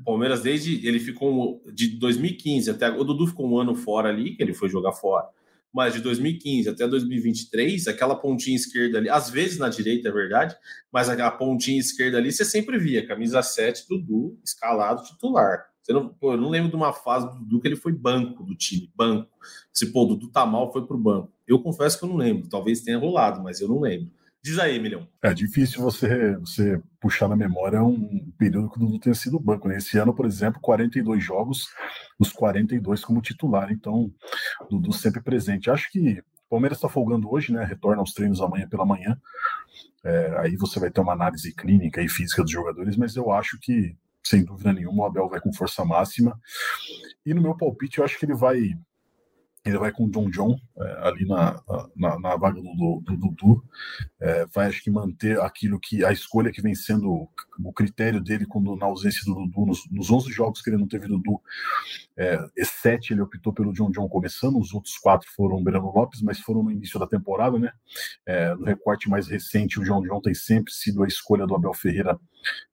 O 0.00 0.04
Palmeiras, 0.04 0.40
desde 0.40 0.86
ele 0.86 0.98
ficou 0.98 1.62
de 1.74 1.88
2015 1.88 2.70
até. 2.70 2.90
O 2.90 3.04
Dudu 3.04 3.26
ficou 3.26 3.46
um 3.46 3.58
ano 3.58 3.74
fora 3.74 4.08
ali, 4.08 4.34
que 4.34 4.42
ele 4.42 4.54
foi 4.54 4.70
jogar 4.70 4.92
fora. 4.92 5.28
Mas 5.72 5.92
de 5.92 6.00
2015 6.00 6.70
até 6.70 6.88
2023, 6.88 7.86
aquela 7.86 8.16
pontinha 8.16 8.56
esquerda 8.56 8.98
ali, 8.98 9.10
às 9.10 9.28
vezes 9.28 9.58
na 9.58 9.68
direita, 9.68 10.08
é 10.08 10.12
verdade, 10.12 10.56
mas 10.90 11.08
aquela 11.08 11.30
pontinha 11.30 11.78
esquerda 11.78 12.18
ali 12.18 12.32
você 12.32 12.44
sempre 12.44 12.76
via, 12.78 13.06
camisa 13.06 13.40
7, 13.42 13.86
Dudu, 13.88 14.36
escalado 14.42 15.04
titular. 15.04 15.66
Você 15.82 15.92
não, 15.92 16.08
pô, 16.08 16.32
eu 16.32 16.38
não 16.38 16.48
lembro 16.48 16.70
de 16.70 16.76
uma 16.76 16.92
fase 16.92 17.26
do 17.26 17.38
Dudu 17.38 17.60
que 17.60 17.68
ele 17.68 17.76
foi 17.76 17.92
banco 17.92 18.42
do 18.42 18.54
time, 18.54 18.90
banco. 18.96 19.30
Se 19.72 19.92
pô, 19.92 20.04
o 20.04 20.06
Dudu 20.06 20.28
tá 20.28 20.44
mal, 20.44 20.72
foi 20.72 20.84
pro 20.86 20.98
banco. 20.98 21.32
Eu 21.46 21.60
confesso 21.60 21.98
que 21.98 22.04
eu 22.04 22.08
não 22.08 22.16
lembro, 22.16 22.48
talvez 22.48 22.80
tenha 22.80 22.98
rolado, 22.98 23.42
mas 23.42 23.60
eu 23.60 23.68
não 23.68 23.80
lembro. 23.80 24.10
Diz 24.42 24.58
aí, 24.58 24.76
Emilhão. 24.76 25.06
É 25.22 25.34
difícil 25.34 25.82
você, 25.82 26.34
você 26.36 26.82
puxar 26.98 27.28
na 27.28 27.36
memória 27.36 27.82
um 27.82 28.32
período 28.38 28.70
que 28.70 28.78
o 28.78 28.80
Dudu 28.80 28.98
tenha 28.98 29.14
sido 29.14 29.38
banco. 29.38 29.68
Né? 29.68 29.76
Esse 29.76 29.98
ano, 29.98 30.14
por 30.14 30.24
exemplo, 30.24 30.60
42 30.62 31.22
jogos, 31.22 31.68
os 32.18 32.32
42 32.32 33.04
como 33.04 33.20
titular. 33.20 33.70
Então, 33.70 34.10
Dudu 34.70 34.92
sempre 34.92 35.22
presente. 35.22 35.70
Acho 35.70 35.90
que 35.92 36.20
o 36.20 36.48
Palmeiras 36.48 36.78
está 36.78 36.88
folgando 36.88 37.30
hoje, 37.30 37.52
né? 37.52 37.64
Retorna 37.64 38.00
aos 38.00 38.14
treinos 38.14 38.40
amanhã 38.40 38.66
pela 38.66 38.86
manhã. 38.86 39.20
É, 40.02 40.34
aí 40.38 40.56
você 40.56 40.80
vai 40.80 40.90
ter 40.90 41.02
uma 41.02 41.12
análise 41.12 41.54
clínica 41.54 42.00
e 42.02 42.08
física 42.08 42.42
dos 42.42 42.50
jogadores, 42.50 42.96
mas 42.96 43.14
eu 43.16 43.30
acho 43.30 43.58
que, 43.60 43.94
sem 44.24 44.42
dúvida 44.42 44.72
nenhuma, 44.72 45.02
o 45.02 45.06
Abel 45.06 45.28
vai 45.28 45.40
com 45.40 45.52
força 45.52 45.84
máxima. 45.84 46.38
E 47.26 47.34
no 47.34 47.42
meu 47.42 47.54
palpite, 47.54 47.98
eu 47.98 48.04
acho 48.04 48.18
que 48.18 48.24
ele 48.24 48.34
vai 48.34 48.74
ele 49.64 49.78
vai 49.78 49.92
com 49.92 50.04
o 50.04 50.10
John 50.10 50.30
John 50.30 50.58
é, 50.78 51.08
ali 51.08 51.26
na, 51.26 51.62
na, 51.94 52.18
na, 52.18 52.36
vaga 52.36 52.60
do 52.60 53.02
Dudu. 53.04 53.62
É, 54.18 54.46
vai, 54.46 54.66
acho 54.66 54.82
que, 54.82 54.90
manter 54.90 55.38
aquilo 55.40 55.78
que 55.78 56.04
a 56.04 56.12
escolha 56.12 56.50
que 56.50 56.62
vem 56.62 56.74
sendo 56.74 57.28
o 57.62 57.72
critério 57.72 58.22
dele 58.22 58.46
quando 58.46 58.74
na 58.74 58.86
ausência 58.86 59.22
do 59.24 59.34
Dudu, 59.34 59.66
nos, 59.66 59.90
nos 59.90 60.10
11 60.10 60.32
jogos 60.32 60.62
que 60.62 60.70
ele 60.70 60.78
não 60.78 60.88
teve 60.88 61.06
Dudu, 61.06 61.40
é, 62.16 62.38
sete 62.64 63.12
ele 63.12 63.20
optou 63.20 63.52
pelo 63.52 63.72
John 63.72 63.90
John 63.90 64.08
começando, 64.08 64.58
os 64.58 64.72
outros 64.72 64.96
quatro 64.96 65.28
foram 65.34 65.62
Breno 65.62 65.92
Lopes, 65.94 66.22
mas 66.22 66.40
foram 66.40 66.62
no 66.62 66.70
início 66.70 66.98
da 66.98 67.06
temporada, 67.06 67.58
né? 67.58 67.72
É, 68.26 68.54
no 68.54 68.64
recorte 68.64 69.08
mais 69.08 69.28
recente, 69.28 69.78
o 69.78 69.84
John 69.84 70.02
John 70.02 70.20
tem 70.20 70.34
sempre 70.34 70.72
sido 70.72 71.02
a 71.02 71.06
escolha 71.06 71.46
do 71.46 71.54
Abel 71.54 71.74
Ferreira 71.74 72.18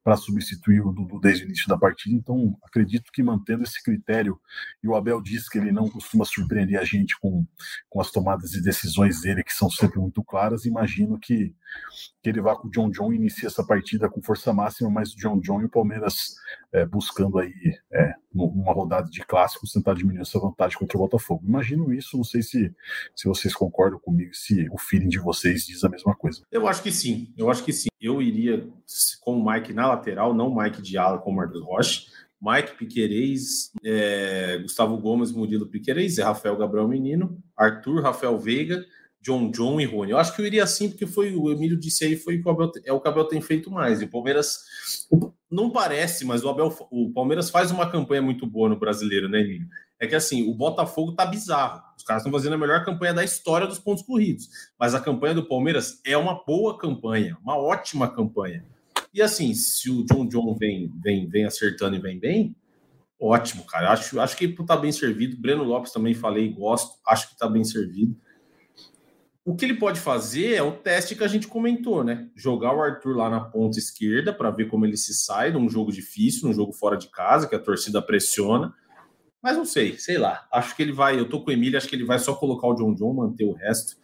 para 0.03 0.15
substituir 0.15 0.81
o 0.81 0.93
Dudu 0.93 1.19
desde 1.19 1.43
o 1.43 1.47
início 1.47 1.67
da 1.67 1.77
partida, 1.77 2.15
então 2.15 2.57
acredito 2.63 3.11
que 3.11 3.21
mantendo 3.21 3.63
esse 3.63 3.83
critério, 3.83 4.39
e 4.81 4.87
o 4.87 4.95
Abel 4.95 5.21
diz 5.21 5.49
que 5.49 5.57
ele 5.57 5.71
não 5.71 5.89
costuma 5.89 6.23
surpreender 6.23 6.76
a 6.77 6.83
gente 6.83 7.19
com, 7.19 7.45
com 7.89 8.01
as 8.01 8.11
tomadas 8.11 8.51
de 8.51 8.61
decisões 8.61 9.21
dele, 9.21 9.43
que 9.43 9.53
são 9.53 9.69
sempre 9.69 9.99
muito 9.99 10.23
claras, 10.23 10.65
imagino 10.65 11.19
que, 11.19 11.55
que 12.21 12.29
ele 12.29 12.41
vá 12.41 12.55
com 12.55 12.67
o 12.67 12.71
John 12.71 12.89
John 12.89 13.11
e 13.11 13.15
inicie 13.15 13.45
essa 13.45 13.65
partida 13.65 14.09
com 14.09 14.21
força 14.21 14.53
máxima, 14.53 14.89
mas 14.89 15.13
o 15.13 15.17
John 15.17 15.39
John 15.39 15.61
e 15.61 15.65
o 15.65 15.69
Palmeiras 15.69 16.35
é, 16.73 16.85
buscando 16.85 17.39
aí 17.39 17.53
é, 17.91 18.13
numa 18.33 18.73
rodada 18.73 19.09
de 19.09 19.21
clássicos 19.25 19.71
tentar 19.71 19.93
diminuir 19.93 20.21
essa 20.21 20.39
vantagem 20.39 20.77
contra 20.77 20.97
o 20.97 21.01
Botafogo. 21.01 21.43
Imagino 21.45 21.91
isso, 21.93 22.17
não 22.17 22.23
sei 22.23 22.41
se, 22.41 22.73
se 23.15 23.27
vocês 23.27 23.53
concordam 23.53 23.99
comigo, 23.99 24.33
se 24.33 24.67
o 24.71 24.77
feeling 24.77 25.09
de 25.09 25.19
vocês 25.19 25.65
diz 25.65 25.83
a 25.83 25.89
mesma 25.89 26.15
coisa. 26.15 26.41
Eu 26.51 26.67
acho 26.67 26.83
que 26.83 26.91
sim, 26.91 27.33
eu 27.37 27.49
acho 27.49 27.63
que 27.63 27.73
sim. 27.73 27.87
Eu 27.99 28.21
iria 28.21 28.67
com 29.21 29.39
o 29.39 29.51
Mike 29.51 29.73
na 29.73 29.87
lateral, 29.87 30.33
não 30.33 30.55
Mike 30.55 30.81
de 30.81 30.97
ala 30.97 31.17
com 31.17 31.31
o 31.31 31.35
Marcos 31.35 31.61
Rocha. 31.63 32.01
Mike 32.41 32.77
Piquerez, 32.77 33.71
é, 33.83 34.59
Gustavo 34.61 34.97
Gomes, 34.97 35.31
Murilo 35.31 35.67
Piquerez, 35.67 36.17
Rafael 36.19 36.55
Gabriel 36.57 36.87
Menino, 36.87 37.41
Arthur, 37.55 38.01
Rafael 38.01 38.37
Veiga, 38.37 38.85
John 39.21 39.51
John 39.51 39.81
e 39.81 39.85
Rony. 39.85 40.11
Eu 40.11 40.17
acho 40.17 40.35
que 40.35 40.41
eu 40.41 40.45
iria 40.45 40.63
assim, 40.63 40.89
porque 40.89 41.05
foi 41.05 41.35
o 41.35 41.51
Emílio 41.51 41.77
disse 41.77 42.05
aí, 42.05 42.15
foi 42.15 42.41
o 42.41 42.49
Abel, 42.49 42.71
é 42.85 42.93
o 42.93 42.99
que 43.01 43.07
o 43.07 43.11
Abel 43.11 43.25
tem 43.25 43.41
feito 43.41 43.69
mais. 43.71 44.01
E 44.01 44.05
o 44.05 44.09
Palmeiras 44.09 44.59
não 45.49 45.69
parece, 45.69 46.23
mas 46.23 46.43
o 46.43 46.49
Abel, 46.49 46.73
o 46.91 47.11
Palmeiras 47.11 47.49
faz 47.49 47.71
uma 47.71 47.89
campanha 47.89 48.21
muito 48.21 48.45
boa 48.45 48.69
no 48.69 48.79
brasileiro, 48.79 49.27
né, 49.27 49.41
Emílio? 49.41 49.67
É 49.99 50.05
que 50.05 50.15
assim, 50.15 50.47
o 50.49 50.53
Botafogo 50.53 51.13
tá 51.13 51.25
bizarro. 51.25 51.81
Os 51.97 52.03
caras 52.03 52.21
estão 52.21 52.31
fazendo 52.31 52.53
a 52.53 52.57
melhor 52.57 52.85
campanha 52.85 53.13
da 53.13 53.23
história 53.23 53.65
dos 53.65 53.79
pontos 53.79 54.03
corridos. 54.03 54.47
Mas 54.79 54.93
a 54.93 55.01
campanha 55.01 55.33
do 55.33 55.47
Palmeiras 55.47 55.99
é 56.05 56.15
uma 56.15 56.43
boa 56.45 56.77
campanha, 56.77 57.37
uma 57.41 57.57
ótima 57.57 58.07
campanha. 58.07 58.63
E 59.17 59.21
assim, 59.23 59.51
se 59.55 59.89
o 59.89 60.05
John 60.05 60.27
John 60.27 60.55
vem, 60.55 60.93
vem, 61.03 61.27
vem 61.27 61.43
acertando 61.43 61.95
e 61.95 61.99
vem 61.99 62.19
bem, 62.19 62.55
ótimo, 63.19 63.65
cara. 63.65 63.89
Acho, 63.89 64.19
acho 64.19 64.37
que 64.37 64.47
tá 64.63 64.77
bem 64.77 64.91
servido. 64.91 65.41
Breno 65.41 65.63
Lopes 65.63 65.91
também 65.91 66.13
falei, 66.13 66.53
gosto, 66.53 66.99
acho 67.03 67.29
que 67.29 67.35
tá 67.35 67.49
bem 67.49 67.63
servido. 67.63 68.15
O 69.43 69.55
que 69.55 69.65
ele 69.65 69.73
pode 69.73 69.99
fazer 69.99 70.53
é 70.53 70.61
o 70.61 70.71
teste 70.71 71.15
que 71.15 71.23
a 71.23 71.27
gente 71.27 71.47
comentou, 71.47 72.03
né? 72.03 72.29
Jogar 72.35 72.75
o 72.75 72.79
Arthur 72.79 73.15
lá 73.15 73.27
na 73.27 73.39
ponta 73.39 73.79
esquerda 73.79 74.31
para 74.31 74.51
ver 74.51 74.67
como 74.67 74.85
ele 74.85 74.95
se 74.95 75.15
sai 75.15 75.51
num 75.51 75.67
jogo 75.67 75.91
difícil, 75.91 76.47
num 76.47 76.53
jogo 76.53 76.71
fora 76.71 76.95
de 76.95 77.09
casa, 77.09 77.47
que 77.47 77.55
a 77.55 77.59
torcida 77.59 77.99
pressiona. 78.03 78.71
Mas 79.41 79.57
não 79.57 79.65
sei, 79.65 79.97
sei 79.97 80.19
lá. 80.19 80.47
Acho 80.53 80.75
que 80.75 80.83
ele 80.83 80.91
vai. 80.91 81.19
Eu 81.19 81.27
tô 81.27 81.41
com 81.41 81.49
o 81.49 81.53
Emílio, 81.53 81.75
acho 81.75 81.87
que 81.87 81.95
ele 81.95 82.05
vai 82.05 82.19
só 82.19 82.35
colocar 82.35 82.67
o 82.67 82.75
John 82.75 82.93
John, 82.93 83.15
manter 83.15 83.45
o 83.45 83.53
resto 83.53 83.97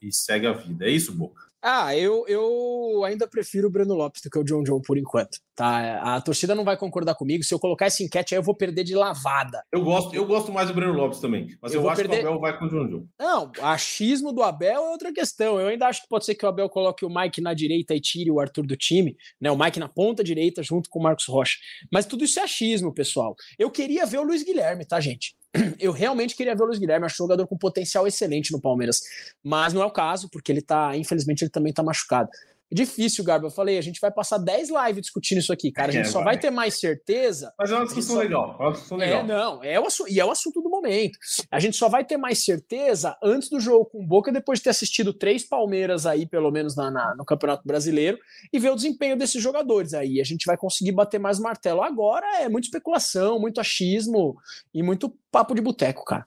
e 0.00 0.12
segue 0.12 0.46
a 0.46 0.52
vida. 0.52 0.86
É 0.86 0.90
isso, 0.90 1.12
Boca? 1.12 1.42
Ah, 1.66 1.96
eu, 1.96 2.26
eu 2.28 3.04
ainda 3.06 3.26
prefiro 3.26 3.68
o 3.68 3.70
Breno 3.70 3.94
Lopes 3.94 4.20
do 4.20 4.28
que 4.28 4.38
o 4.38 4.44
John 4.44 4.62
John 4.62 4.82
por 4.82 4.98
enquanto. 4.98 5.38
Tá? 5.54 6.16
A 6.16 6.20
torcida 6.20 6.54
não 6.54 6.62
vai 6.62 6.76
concordar 6.76 7.14
comigo. 7.14 7.42
Se 7.42 7.54
eu 7.54 7.58
colocar 7.58 7.86
essa 7.86 8.02
enquete 8.02 8.34
aí, 8.34 8.38
eu 8.38 8.42
vou 8.42 8.54
perder 8.54 8.84
de 8.84 8.94
lavada. 8.94 9.64
Eu 9.72 9.82
gosto, 9.82 10.14
eu 10.14 10.26
gosto 10.26 10.52
mais 10.52 10.68
do 10.68 10.74
Breno 10.74 10.92
Lopes 10.92 11.20
também. 11.20 11.56
Mas 11.62 11.72
eu, 11.72 11.80
eu 11.80 11.88
acho 11.88 12.02
perder... 12.02 12.18
que 12.18 12.24
o 12.26 12.28
Abel 12.28 12.40
vai 12.40 12.58
com 12.58 12.66
o 12.66 12.68
John 12.68 12.86
John. 12.86 13.06
Não, 13.18 13.50
achismo 13.62 14.30
do 14.30 14.42
Abel 14.42 14.84
é 14.84 14.90
outra 14.90 15.10
questão. 15.10 15.58
Eu 15.58 15.68
ainda 15.68 15.86
acho 15.86 16.02
que 16.02 16.08
pode 16.08 16.26
ser 16.26 16.34
que 16.34 16.44
o 16.44 16.48
Abel 16.50 16.68
coloque 16.68 17.02
o 17.02 17.08
Mike 17.08 17.40
na 17.40 17.54
direita 17.54 17.94
e 17.94 18.00
tire 18.00 18.30
o 18.30 18.40
Arthur 18.40 18.66
do 18.66 18.76
time, 18.76 19.16
né? 19.40 19.50
O 19.50 19.56
Mike 19.56 19.80
na 19.80 19.88
ponta 19.88 20.22
direita 20.22 20.62
junto 20.62 20.90
com 20.90 20.98
o 20.98 21.02
Marcos 21.02 21.24
Rocha. 21.26 21.56
Mas 21.90 22.04
tudo 22.04 22.24
isso 22.24 22.38
é 22.40 22.42
achismo, 22.42 22.92
pessoal. 22.92 23.34
Eu 23.58 23.70
queria 23.70 24.04
ver 24.04 24.18
o 24.18 24.22
Luiz 24.22 24.42
Guilherme, 24.42 24.84
tá, 24.84 25.00
gente? 25.00 25.34
eu 25.78 25.92
realmente 25.92 26.36
queria 26.36 26.54
ver 26.54 26.62
o 26.62 26.66
Luiz 26.66 26.78
Guilherme, 26.78 27.06
acho 27.06 27.22
um 27.22 27.26
jogador 27.26 27.46
com 27.46 27.56
potencial 27.56 28.06
excelente 28.06 28.52
no 28.52 28.60
Palmeiras, 28.60 29.00
mas 29.42 29.72
não 29.72 29.82
é 29.82 29.86
o 29.86 29.90
caso, 29.90 30.28
porque 30.28 30.50
ele 30.50 30.62
tá, 30.62 30.96
infelizmente, 30.96 31.42
ele 31.42 31.50
também 31.50 31.72
tá 31.72 31.82
machucado. 31.82 32.28
É 32.70 32.74
difícil, 32.74 33.22
Garba. 33.24 33.46
Eu 33.46 33.50
falei, 33.50 33.78
a 33.78 33.82
gente 33.82 34.00
vai 34.00 34.10
passar 34.10 34.38
10 34.38 34.70
lives 34.70 35.02
discutindo 35.02 35.38
isso 35.38 35.52
aqui, 35.52 35.70
cara. 35.70 35.90
A 35.90 35.92
gente 35.92 36.06
é, 36.06 36.10
só 36.10 36.18
vai. 36.18 36.34
vai. 36.34 36.38
ter 36.38 36.50
mais 36.50 36.78
certeza. 36.80 37.52
Mas 37.58 37.70
é 37.70 37.74
uma 37.74 37.84
discussão 37.84 38.16
só... 38.16 38.22
legal. 38.22 38.56
É 38.58 38.62
uma 38.62 38.72
discussão 38.72 38.98
legal. 38.98 39.20
É, 39.20 39.22
não, 39.22 39.64
é 39.64 39.80
o, 39.80 39.86
e 40.08 40.20
é 40.20 40.24
o 40.24 40.30
assunto 40.30 40.60
do 40.60 40.70
momento. 40.70 41.18
A 41.50 41.60
gente 41.60 41.76
só 41.76 41.88
vai 41.88 42.04
ter 42.04 42.16
mais 42.16 42.44
certeza 42.44 43.16
antes 43.22 43.48
do 43.48 43.60
jogo 43.60 43.86
com 43.86 44.02
o 44.02 44.06
Boca, 44.06 44.32
depois 44.32 44.58
de 44.58 44.64
ter 44.64 44.70
assistido 44.70 45.12
três 45.12 45.46
Palmeiras 45.46 46.06
aí, 46.06 46.26
pelo 46.26 46.50
menos 46.50 46.74
na, 46.76 46.90
na, 46.90 47.14
no 47.14 47.24
Campeonato 47.24 47.62
Brasileiro, 47.66 48.18
e 48.52 48.58
ver 48.58 48.70
o 48.70 48.76
desempenho 48.76 49.16
desses 49.16 49.42
jogadores. 49.42 49.94
Aí 49.94 50.20
a 50.20 50.24
gente 50.24 50.44
vai 50.46 50.56
conseguir 50.56 50.92
bater 50.92 51.20
mais 51.20 51.38
martelo. 51.38 51.82
Agora 51.82 52.40
é 52.40 52.48
muita 52.48 52.66
especulação, 52.66 53.38
muito 53.38 53.60
achismo 53.60 54.36
e 54.72 54.82
muito 54.82 55.14
papo 55.30 55.54
de 55.54 55.60
boteco, 55.60 56.04
cara. 56.04 56.26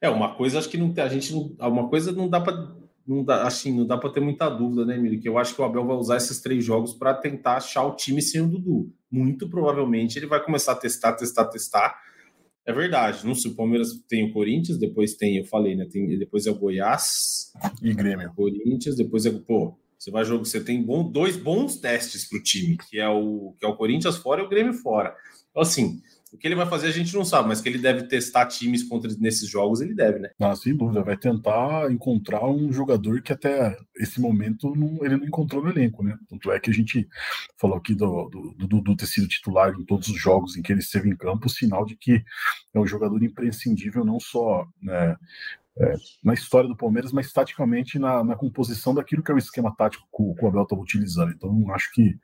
É, 0.00 0.08
uma 0.08 0.34
coisa 0.34 0.58
acho 0.58 0.68
que 0.68 0.76
não 0.76 0.92
a 0.96 1.08
gente 1.08 1.32
não, 1.32 1.54
uma 1.68 1.88
coisa 1.88 2.12
não 2.12 2.28
dá 2.28 2.40
para 2.40 2.81
não 3.06 3.24
dá, 3.24 3.46
assim, 3.46 3.76
não 3.76 3.86
dá 3.86 3.98
para 3.98 4.10
ter 4.10 4.20
muita 4.20 4.48
dúvida, 4.48 4.84
né, 4.84 4.96
Emílio? 4.96 5.20
Que 5.20 5.28
eu 5.28 5.38
acho 5.38 5.54
que 5.54 5.60
o 5.60 5.64
Abel 5.64 5.86
vai 5.86 5.96
usar 5.96 6.16
esses 6.16 6.40
três 6.40 6.64
jogos 6.64 6.92
para 6.94 7.14
tentar 7.14 7.56
achar 7.56 7.84
o 7.84 7.96
time 7.96 8.22
sem 8.22 8.40
o 8.40 8.48
Dudu. 8.48 8.92
Muito 9.10 9.48
provavelmente 9.48 10.18
ele 10.18 10.26
vai 10.26 10.42
começar 10.42 10.72
a 10.72 10.76
testar, 10.76 11.12
testar, 11.14 11.46
testar. 11.46 12.00
É 12.64 12.72
verdade. 12.72 13.26
Não 13.26 13.34
sei, 13.34 13.50
o 13.50 13.56
Palmeiras 13.56 13.88
tem 14.08 14.24
o 14.24 14.32
Corinthians, 14.32 14.78
depois 14.78 15.14
tem, 15.14 15.36
eu 15.36 15.44
falei, 15.44 15.74
né? 15.74 15.86
Tem, 15.90 16.18
depois 16.18 16.46
é 16.46 16.50
o 16.50 16.54
Goiás 16.54 17.52
e 17.82 17.92
Grêmio. 17.92 18.32
Corinthians, 18.34 18.96
depois 18.96 19.26
é 19.26 19.30
pô, 19.30 19.76
você 19.98 20.10
vai 20.10 20.24
jogar, 20.24 20.44
você 20.44 20.62
tem 20.62 20.82
bom, 20.82 21.10
dois 21.10 21.36
bons 21.36 21.76
testes 21.76 22.28
para 22.28 22.38
o 22.38 22.42
time, 22.42 22.76
que 22.76 22.98
é 22.98 23.08
o 23.08 23.54
que 23.58 23.64
é 23.64 23.68
o 23.68 23.76
Corinthians 23.76 24.16
fora 24.16 24.42
e 24.42 24.44
o 24.44 24.48
Grêmio 24.48 24.74
fora. 24.74 25.14
Então, 25.50 25.62
assim, 25.62 26.00
o 26.32 26.38
que 26.38 26.48
ele 26.48 26.54
vai 26.54 26.66
fazer 26.66 26.88
a 26.88 26.90
gente 26.90 27.14
não 27.14 27.24
sabe, 27.26 27.48
mas 27.48 27.60
que 27.60 27.68
ele 27.68 27.78
deve 27.78 28.04
testar 28.04 28.46
times 28.46 28.82
contra 28.82 29.12
nesses 29.18 29.48
jogos, 29.48 29.82
ele 29.82 29.94
deve, 29.94 30.18
né? 30.18 30.30
Ah, 30.40 30.56
sem 30.56 30.74
dúvida. 30.74 31.02
Vai 31.02 31.16
tentar 31.16 31.92
encontrar 31.92 32.48
um 32.48 32.72
jogador 32.72 33.20
que 33.20 33.34
até 33.34 33.76
esse 33.96 34.18
momento 34.18 34.74
não, 34.74 35.04
ele 35.04 35.18
não 35.18 35.26
encontrou 35.26 35.62
no 35.62 35.68
elenco, 35.68 36.02
né? 36.02 36.16
Tanto 36.28 36.50
é 36.50 36.58
que 36.58 36.70
a 36.70 36.72
gente 36.72 37.06
falou 37.58 37.76
aqui 37.76 37.94
do, 37.94 38.30
do, 38.56 38.80
do, 38.80 38.96
ter 38.96 39.06
sido 39.06 39.28
titular 39.28 39.74
em 39.78 39.84
todos 39.84 40.08
os 40.08 40.18
jogos 40.18 40.56
em 40.56 40.62
que 40.62 40.72
ele 40.72 40.80
esteve 40.80 41.10
em 41.10 41.16
campo, 41.16 41.50
sinal 41.50 41.84
de 41.84 41.96
que 41.96 42.24
é 42.72 42.80
um 42.80 42.86
jogador 42.86 43.22
imprescindível, 43.22 44.02
não 44.02 44.18
só 44.18 44.66
né, 44.80 45.16
é, 45.78 45.94
na 46.24 46.32
história 46.32 46.68
do 46.68 46.76
Palmeiras, 46.76 47.12
mas 47.12 47.30
taticamente 47.30 47.98
na, 47.98 48.24
na, 48.24 48.36
composição 48.36 48.94
daquilo 48.94 49.22
que 49.22 49.30
é 49.30 49.34
o 49.34 49.38
esquema 49.38 49.74
tático 49.76 50.06
que, 50.16 50.34
que 50.38 50.44
o 50.44 50.48
Abel 50.48 50.62
estava 50.62 50.80
utilizando. 50.80 51.32
Então, 51.32 51.70
acho 51.72 51.92
que 51.92 52.18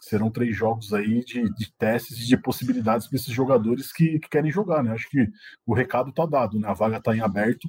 serão 0.00 0.30
três 0.30 0.56
jogos 0.56 0.92
aí 0.92 1.24
de, 1.24 1.42
de 1.54 1.72
testes 1.78 2.18
e 2.18 2.26
de 2.26 2.36
possibilidades 2.36 3.06
para 3.06 3.16
esses 3.16 3.32
jogadores 3.32 3.92
que, 3.92 4.18
que, 4.18 4.28
querem 4.28 4.50
jogar, 4.50 4.82
né? 4.82 4.92
Acho 4.92 5.08
que 5.08 5.28
o 5.66 5.74
recado 5.74 6.10
está 6.10 6.26
dado, 6.26 6.58
né? 6.58 6.68
A 6.68 6.74
vaga 6.74 6.98
está 6.98 7.16
em 7.16 7.20
aberto, 7.20 7.68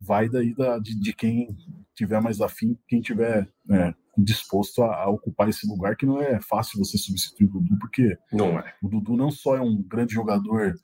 vai 0.00 0.28
daí 0.28 0.54
da, 0.54 0.78
de, 0.78 0.98
de, 0.98 1.12
quem 1.12 1.56
tiver 1.94 2.20
mais 2.20 2.40
afim, 2.40 2.78
quem 2.86 3.00
tiver 3.00 3.48
né, 3.64 3.94
disposto 4.16 4.82
a, 4.82 5.04
a, 5.04 5.08
ocupar 5.08 5.48
esse 5.48 5.66
lugar, 5.66 5.96
que 5.96 6.06
não 6.06 6.20
é 6.20 6.40
fácil 6.40 6.78
você 6.78 6.98
substituir 6.98 7.46
o 7.46 7.50
Dudu, 7.50 7.78
porque 7.78 8.16
não 8.32 8.58
é. 8.58 8.74
o 8.82 8.88
Dudu 8.88 9.16
não 9.16 9.30
só 9.30 9.56
é 9.56 9.60
um 9.60 9.82
grande 9.82 10.14
jogador 10.14 10.74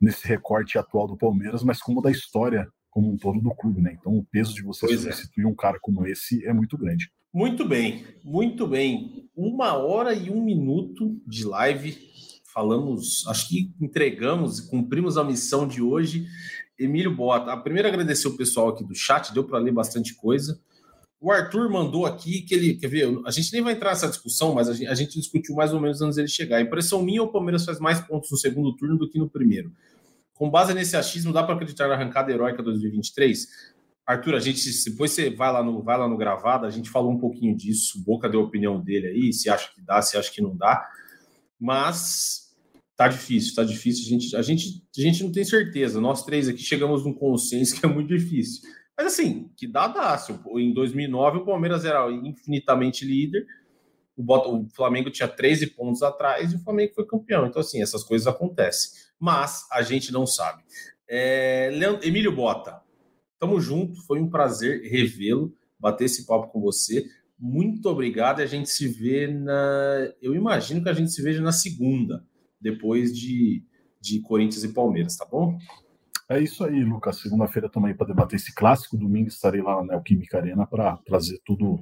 nesse 0.00 0.26
recorte 0.26 0.78
atual 0.78 1.06
do 1.06 1.16
Palmeiras, 1.16 1.62
mas 1.62 1.80
como 1.80 2.00
da 2.00 2.10
história 2.10 2.68
como 2.96 3.12
um 3.12 3.16
todo 3.18 3.38
do 3.42 3.54
clube, 3.54 3.82
né? 3.82 3.94
Então 4.00 4.16
o 4.16 4.24
peso 4.24 4.54
de 4.54 4.62
você 4.62 4.86
pois 4.86 5.04
é. 5.04 5.12
substituir 5.12 5.44
é. 5.44 5.46
um 5.46 5.54
cara 5.54 5.78
como 5.78 6.06
esse 6.06 6.42
é 6.46 6.52
muito 6.54 6.78
grande. 6.78 7.10
Muito 7.36 7.68
bem, 7.68 8.02
muito 8.24 8.66
bem. 8.66 9.28
Uma 9.36 9.74
hora 9.74 10.14
e 10.14 10.30
um 10.30 10.42
minuto 10.42 11.20
de 11.26 11.44
live. 11.44 11.94
Falamos, 12.46 13.26
acho 13.28 13.50
que 13.50 13.74
entregamos 13.78 14.58
e 14.58 14.70
cumprimos 14.70 15.18
a 15.18 15.22
missão 15.22 15.68
de 15.68 15.82
hoje. 15.82 16.26
Emílio 16.78 17.14
Bota, 17.14 17.52
a 17.52 17.56
primeira 17.58 17.90
agradecer 17.90 18.26
o 18.26 18.38
pessoal 18.38 18.70
aqui 18.70 18.82
do 18.82 18.94
chat, 18.94 19.34
deu 19.34 19.44
para 19.44 19.58
ler 19.58 19.70
bastante 19.70 20.14
coisa. 20.14 20.58
O 21.20 21.30
Arthur 21.30 21.70
mandou 21.70 22.06
aqui 22.06 22.40
que 22.40 22.54
ele, 22.54 22.72
quer 22.72 22.88
ver, 22.88 23.20
a 23.26 23.30
gente 23.30 23.52
nem 23.52 23.60
vai 23.60 23.74
entrar 23.74 23.90
nessa 23.90 24.08
discussão, 24.08 24.54
mas 24.54 24.70
a 24.70 24.72
gente, 24.72 24.88
a 24.88 24.94
gente 24.94 25.20
discutiu 25.20 25.54
mais 25.54 25.74
ou 25.74 25.80
menos 25.80 26.00
antes 26.00 26.16
dele 26.16 26.28
chegar. 26.28 26.62
Impressão 26.62 27.02
minha, 27.02 27.22
o 27.22 27.28
Palmeiras 27.28 27.66
faz 27.66 27.78
mais 27.78 28.00
pontos 28.00 28.30
no 28.30 28.38
segundo 28.38 28.74
turno 28.74 28.96
do 28.96 29.10
que 29.10 29.18
no 29.18 29.28
primeiro. 29.28 29.70
Com 30.32 30.50
base 30.50 30.72
nesse 30.72 30.96
achismo, 30.96 31.34
dá 31.34 31.42
para 31.42 31.54
acreditar 31.54 31.86
na 31.86 31.96
arrancada 31.96 32.32
heróica 32.32 32.62
2023? 32.62 33.75
Arthur, 34.06 34.36
a 34.36 34.40
gente 34.40 34.62
depois 34.84 35.10
você 35.10 35.30
vai 35.30 35.52
lá 35.52 35.64
no 35.64 35.82
vai 35.82 35.98
lá 35.98 36.08
no 36.08 36.16
gravado, 36.16 36.64
a 36.64 36.70
gente 36.70 36.88
falou 36.88 37.10
um 37.10 37.18
pouquinho 37.18 37.56
disso, 37.56 38.02
Boca 38.04 38.28
deu 38.28 38.40
a 38.40 38.44
opinião 38.44 38.80
dele 38.80 39.08
aí, 39.08 39.32
se 39.32 39.50
acha 39.50 39.68
que 39.74 39.82
dá, 39.82 40.00
se 40.00 40.16
acha 40.16 40.30
que 40.30 40.40
não 40.40 40.56
dá. 40.56 40.88
Mas 41.58 42.54
tá 42.96 43.08
difícil, 43.08 43.54
tá 43.56 43.64
difícil, 43.64 44.06
a 44.06 44.08
gente 44.08 44.36
a 44.36 44.42
gente 44.42 44.82
a 44.96 45.00
gente 45.00 45.24
não 45.24 45.32
tem 45.32 45.44
certeza. 45.44 46.00
Nós 46.00 46.24
três 46.24 46.48
aqui 46.48 46.62
chegamos 46.62 47.04
num 47.04 47.12
consenso 47.12 47.74
que 47.80 47.84
é 47.84 47.88
muito 47.88 48.16
difícil. 48.16 48.62
Mas 48.96 49.08
assim, 49.08 49.50
que 49.56 49.66
dá 49.66 49.88
dá. 49.88 50.24
Em 50.54 50.72
2009 50.72 51.38
o 51.38 51.44
Palmeiras 51.44 51.84
era 51.84 52.08
infinitamente 52.10 53.04
líder, 53.04 53.44
o, 54.16 54.66
Flamengo 54.74 55.10
tinha 55.10 55.28
13 55.28 55.66
pontos 55.68 56.02
atrás 56.02 56.52
e 56.52 56.56
o 56.56 56.60
Flamengo 56.60 56.94
foi 56.94 57.04
campeão. 57.04 57.44
Então 57.44 57.60
assim, 57.60 57.82
essas 57.82 58.04
coisas 58.04 58.28
acontecem. 58.28 58.92
Mas 59.18 59.66
a 59.72 59.82
gente 59.82 60.12
não 60.12 60.26
sabe. 60.26 60.62
É, 61.08 61.70
Emílio 62.02 62.34
Bota, 62.34 62.80
tamo 63.38 63.60
junto, 63.60 64.04
foi 64.06 64.20
um 64.20 64.28
prazer 64.28 64.82
revê-lo, 64.82 65.54
bater 65.78 66.04
esse 66.04 66.26
papo 66.26 66.48
com 66.48 66.60
você. 66.60 67.06
Muito 67.38 67.88
obrigado. 67.88 68.40
A 68.40 68.46
gente 68.46 68.68
se 68.68 68.88
vê 68.88 69.26
na. 69.26 70.10
Eu 70.22 70.34
imagino 70.34 70.82
que 70.82 70.88
a 70.88 70.94
gente 70.94 71.12
se 71.12 71.22
veja 71.22 71.42
na 71.42 71.52
segunda, 71.52 72.24
depois 72.60 73.14
de, 73.16 73.62
de 74.00 74.20
Corinthians 74.20 74.64
e 74.64 74.72
Palmeiras, 74.72 75.16
tá 75.16 75.26
bom? 75.26 75.58
É 76.28 76.40
isso 76.40 76.64
aí, 76.64 76.82
Lucas. 76.82 77.20
Segunda-feira 77.20 77.68
também 77.68 77.94
para 77.94 78.08
debater 78.08 78.34
esse 78.34 78.52
clássico. 78.52 78.96
Domingo 78.96 79.28
estarei 79.28 79.62
lá 79.62 79.76
na 79.76 79.92
Neoquímica 79.92 80.38
Arena 80.38 80.66
para 80.66 80.96
trazer 81.06 81.40
tudo, 81.44 81.78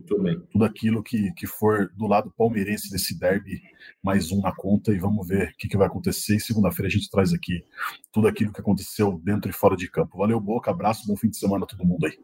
tudo 0.50 0.64
aquilo 0.64 1.02
que, 1.02 1.32
que 1.32 1.46
for 1.46 1.90
do 1.96 2.06
lado 2.06 2.30
palmeirense 2.36 2.90
desse 2.90 3.18
derby, 3.18 3.62
mais 4.02 4.30
um 4.30 4.42
na 4.42 4.54
conta 4.54 4.92
e 4.92 4.98
vamos 4.98 5.26
ver 5.26 5.48
o 5.48 5.56
que, 5.56 5.66
que 5.66 5.78
vai 5.78 5.86
acontecer. 5.86 6.36
E 6.36 6.40
segunda-feira 6.40 6.88
a 6.88 6.90
gente 6.90 7.08
traz 7.08 7.32
aqui 7.32 7.64
tudo 8.12 8.28
aquilo 8.28 8.52
que 8.52 8.60
aconteceu 8.60 9.18
dentro 9.24 9.48
e 9.48 9.54
fora 9.54 9.76
de 9.76 9.90
campo. 9.90 10.18
Valeu, 10.18 10.38
Boca. 10.38 10.70
Abraço, 10.70 11.06
bom 11.06 11.16
fim 11.16 11.30
de 11.30 11.38
semana 11.38 11.64
a 11.64 11.66
todo 11.66 11.86
mundo 11.86 12.04
aí. 12.04 12.18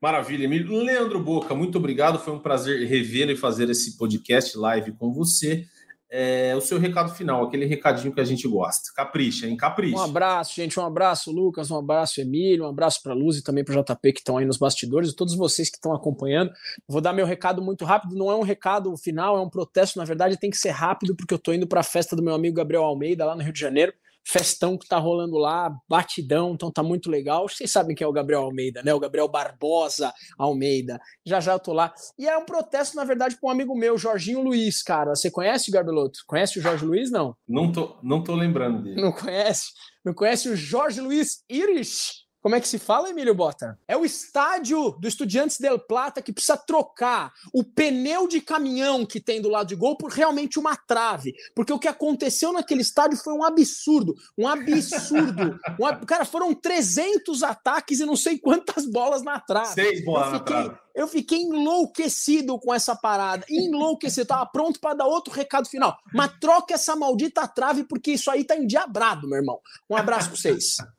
Maravilha, 0.00 0.44
Emílio. 0.44 0.80
Leandro 0.80 1.20
Boca, 1.20 1.56
muito 1.56 1.78
obrigado. 1.78 2.20
Foi 2.20 2.32
um 2.32 2.38
prazer 2.38 2.86
revê-lo 2.86 3.32
e 3.32 3.36
fazer 3.36 3.68
esse 3.68 3.98
podcast 3.98 4.56
live 4.56 4.92
com 4.92 5.12
você 5.12 5.66
é, 6.10 6.54
o 6.56 6.60
seu 6.60 6.78
recado 6.78 7.12
final, 7.12 7.44
aquele 7.44 7.66
recadinho 7.66 8.14
que 8.14 8.20
a 8.20 8.24
gente 8.24 8.46
gosta. 8.46 8.92
Capricha, 8.94 9.46
hein? 9.46 9.56
Capricha. 9.56 9.96
Um 9.96 10.02
abraço, 10.02 10.54
gente. 10.54 10.78
Um 10.78 10.84
abraço, 10.84 11.32
Lucas. 11.32 11.70
Um 11.70 11.78
abraço, 11.78 12.20
Emílio. 12.20 12.64
Um 12.64 12.68
abraço 12.68 13.02
para 13.02 13.12
a 13.12 13.14
Luz 13.14 13.38
e 13.38 13.42
também 13.42 13.64
para 13.64 13.78
o 13.78 13.82
JP 13.82 14.12
que 14.12 14.20
estão 14.20 14.36
aí 14.36 14.44
nos 14.44 14.56
bastidores 14.56 15.10
e 15.10 15.16
todos 15.16 15.34
vocês 15.34 15.68
que 15.68 15.76
estão 15.76 15.92
acompanhando. 15.92 16.52
Vou 16.86 17.00
dar 17.00 17.12
meu 17.12 17.26
recado 17.26 17.60
muito 17.60 17.84
rápido. 17.84 18.14
Não 18.14 18.30
é 18.30 18.36
um 18.36 18.42
recado 18.42 18.96
final, 18.96 19.36
é 19.36 19.40
um 19.40 19.50
protesto. 19.50 19.98
Na 19.98 20.04
verdade, 20.04 20.38
tem 20.38 20.50
que 20.50 20.56
ser 20.56 20.70
rápido 20.70 21.16
porque 21.16 21.34
eu 21.34 21.38
estou 21.38 21.52
indo 21.52 21.66
para 21.66 21.80
a 21.80 21.84
festa 21.84 22.14
do 22.14 22.22
meu 22.22 22.34
amigo 22.34 22.56
Gabriel 22.56 22.84
Almeida 22.84 23.24
lá 23.24 23.34
no 23.34 23.42
Rio 23.42 23.52
de 23.52 23.60
Janeiro 23.60 23.92
festão 24.26 24.76
que 24.76 24.88
tá 24.88 24.98
rolando 24.98 25.36
lá, 25.36 25.72
batidão, 25.88 26.52
então 26.52 26.70
tá 26.70 26.82
muito 26.82 27.08
legal. 27.08 27.48
Vocês 27.48 27.70
sabem 27.70 27.94
quem 27.94 28.04
é 28.04 28.08
o 28.08 28.12
Gabriel 28.12 28.42
Almeida, 28.42 28.82
né? 28.82 28.92
O 28.92 28.98
Gabriel 28.98 29.28
Barbosa 29.28 30.12
Almeida. 30.36 31.00
Já 31.24 31.38
já 31.38 31.52
eu 31.52 31.60
tô 31.60 31.72
lá. 31.72 31.94
E 32.18 32.26
é 32.26 32.36
um 32.36 32.44
protesto, 32.44 32.96
na 32.96 33.04
verdade, 33.04 33.36
para 33.40 33.48
um 33.48 33.52
amigo 33.52 33.76
meu, 33.76 33.96
Jorginho 33.96 34.42
Luiz, 34.42 34.82
cara. 34.82 35.14
Você 35.14 35.30
conhece 35.30 35.70
o 35.70 35.72
Garbeloto? 35.72 36.20
Conhece 36.26 36.58
o 36.58 36.62
Jorge 36.62 36.84
Luiz, 36.84 37.10
não? 37.10 37.36
Não 37.48 37.70
tô, 37.70 37.96
não 38.02 38.22
tô 38.22 38.34
lembrando 38.34 38.82
dele. 38.82 39.00
Não 39.00 39.12
conhece? 39.12 39.70
Não 40.04 40.12
conhece 40.12 40.48
o 40.48 40.56
Jorge 40.56 41.00
Luiz 41.00 41.44
Irish? 41.48 42.25
Como 42.46 42.54
é 42.54 42.60
que 42.60 42.68
se 42.68 42.78
fala, 42.78 43.10
Emílio 43.10 43.34
Bota? 43.34 43.76
É 43.88 43.96
o 43.96 44.04
estádio 44.04 44.92
do 45.00 45.08
Estudiantes 45.08 45.58
del 45.58 45.80
Plata 45.80 46.22
que 46.22 46.32
precisa 46.32 46.56
trocar 46.56 47.32
o 47.52 47.64
pneu 47.64 48.28
de 48.28 48.40
caminhão 48.40 49.04
que 49.04 49.18
tem 49.18 49.42
do 49.42 49.48
lado 49.48 49.66
de 49.66 49.74
gol 49.74 49.96
por 49.96 50.12
realmente 50.12 50.56
uma 50.56 50.76
trave. 50.76 51.34
Porque 51.56 51.72
o 51.72 51.78
que 51.80 51.88
aconteceu 51.88 52.52
naquele 52.52 52.82
estádio 52.82 53.18
foi 53.18 53.34
um 53.34 53.42
absurdo. 53.42 54.14
Um 54.38 54.46
absurdo. 54.46 55.58
um, 55.76 56.06
cara, 56.06 56.24
foram 56.24 56.54
300 56.54 57.42
ataques 57.42 57.98
e 57.98 58.06
não 58.06 58.14
sei 58.14 58.38
quantas 58.38 58.86
bolas 58.86 59.22
na 59.24 59.40
trave. 59.40 59.74
Seis 59.74 60.04
bolas 60.04 60.30
na 60.30 60.38
trave. 60.38 60.78
Eu 60.94 61.08
fiquei 61.08 61.42
enlouquecido 61.42 62.60
com 62.60 62.72
essa 62.72 62.94
parada. 62.94 63.44
Enlouquecido. 63.50 64.22
Eu 64.22 64.26
tava 64.26 64.46
pronto 64.46 64.78
para 64.78 64.94
dar 64.94 65.06
outro 65.06 65.34
recado 65.34 65.68
final. 65.68 65.98
Mas 66.14 66.30
troca 66.40 66.74
essa 66.74 66.94
maldita 66.94 67.46
trave, 67.48 67.82
porque 67.82 68.12
isso 68.12 68.30
aí 68.30 68.44
tá 68.44 68.56
endiabrado, 68.56 69.28
meu 69.28 69.36
irmão. 69.36 69.58
Um 69.90 69.96
abraço 69.96 70.28
pra 70.28 70.38
vocês. 70.38 70.76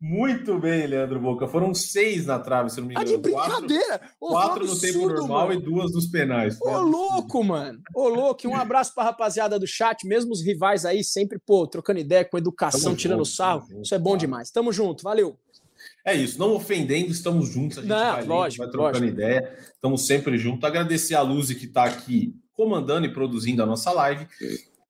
Muito 0.00 0.58
bem, 0.58 0.86
Leandro 0.86 1.20
Boca. 1.20 1.46
Foram 1.46 1.72
seis 1.72 2.26
na 2.26 2.38
trave, 2.38 2.70
se 2.70 2.80
não 2.80 2.88
me 2.88 2.94
engano. 2.94 3.08
Ah, 3.08 3.16
de 3.16 3.22
brincadeira! 3.22 3.98
Quatro, 3.98 4.16
oh, 4.20 4.28
quatro 4.28 4.66
no 4.66 4.80
tempo 4.80 5.08
normal 5.08 5.48
mano. 5.48 5.60
e 5.60 5.62
duas 5.62 5.92
nos 5.92 6.06
penais. 6.06 6.58
Ô, 6.60 6.80
louco, 6.80 7.44
mano! 7.44 7.80
Ô, 7.94 8.08
louco! 8.08 8.44
E 8.44 8.48
um 8.48 8.56
abraço 8.56 8.94
pra 8.94 9.04
rapaziada 9.04 9.58
do 9.58 9.66
chat, 9.66 10.06
mesmo 10.06 10.32
os 10.32 10.44
rivais 10.44 10.84
aí, 10.84 11.04
sempre, 11.04 11.38
pô, 11.38 11.66
trocando 11.66 12.00
ideia 12.00 12.24
com 12.24 12.36
educação, 12.36 12.80
tamo 12.80 12.96
tirando 12.96 13.24
junto, 13.24 13.28
sarro. 13.28 13.66
Junto, 13.68 13.82
isso 13.82 13.94
é 13.94 13.98
bom 13.98 14.16
demais. 14.16 14.50
Tamo 14.50 14.72
junto, 14.72 15.02
valeu! 15.02 15.38
É 16.04 16.14
isso, 16.14 16.38
não 16.38 16.54
ofendendo, 16.54 17.10
estamos 17.10 17.48
juntos, 17.48 17.78
a 17.78 17.80
gente 17.80 17.90
não, 17.90 18.12
vai, 18.12 18.24
lógico, 18.24 18.64
vai 18.64 18.72
trocando 18.72 18.98
lógico. 18.98 19.20
ideia, 19.20 19.58
estamos 19.72 20.06
sempre 20.06 20.36
juntos. 20.38 20.64
Agradecer 20.64 21.14
a 21.14 21.22
Luzi 21.22 21.54
que 21.54 21.66
está 21.66 21.84
aqui 21.84 22.34
comandando 22.52 23.06
e 23.06 23.12
produzindo 23.12 23.62
a 23.62 23.66
nossa 23.66 23.90
live 23.92 24.26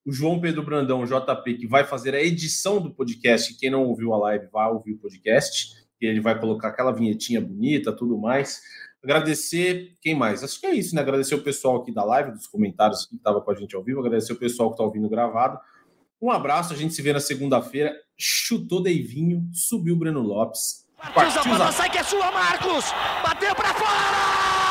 o 0.05 0.11
João 0.11 0.39
Pedro 0.39 0.63
Brandão, 0.63 1.01
o 1.01 1.05
JP, 1.05 1.55
que 1.55 1.67
vai 1.67 1.83
fazer 1.83 2.13
a 2.13 2.21
edição 2.21 2.81
do 2.81 2.91
podcast. 2.91 3.57
Quem 3.57 3.69
não 3.69 3.83
ouviu 3.83 4.13
a 4.13 4.17
live, 4.17 4.47
vai 4.51 4.69
ouvir 4.69 4.93
o 4.93 4.97
podcast. 4.97 5.81
Ele 6.01 6.19
vai 6.19 6.37
colocar 6.37 6.69
aquela 6.69 6.91
vinhetinha 6.91 7.39
bonita, 7.39 7.93
tudo 7.93 8.17
mais. 8.17 8.61
Agradecer, 9.01 9.95
quem 10.01 10.15
mais? 10.15 10.43
Acho 10.43 10.59
que 10.59 10.65
é 10.65 10.75
isso, 10.75 10.95
né? 10.95 11.01
Agradecer 11.01 11.35
o 11.35 11.41
pessoal 11.41 11.77
aqui 11.77 11.93
da 11.93 12.03
live, 12.03 12.31
dos 12.31 12.47
comentários 12.47 13.05
que 13.05 13.15
estava 13.15 13.41
com 13.41 13.51
a 13.51 13.55
gente 13.55 13.75
ao 13.75 13.83
vivo. 13.83 13.99
Agradecer 13.99 14.33
o 14.33 14.37
pessoal 14.37 14.69
que 14.69 14.75
está 14.75 14.83
ouvindo 14.83 15.09
gravado. 15.09 15.57
Um 16.21 16.31
abraço, 16.31 16.73
a 16.73 16.75
gente 16.75 16.93
se 16.93 17.01
vê 17.01 17.11
na 17.13 17.19
segunda-feira. 17.19 17.93
Chutou 18.17 18.81
Deivinho, 18.81 19.49
subiu 19.53 19.95
Breno 19.95 20.21
Lopes. 20.21 20.83
Partiu, 20.97 21.43
Partiu 21.43 21.71
sai 21.73 21.89
que 21.89 21.97
é 21.97 22.03
sua, 22.03 22.31
Marcos! 22.31 22.85
Bateu 23.23 23.53
para 23.55 23.73
fora! 23.73 24.62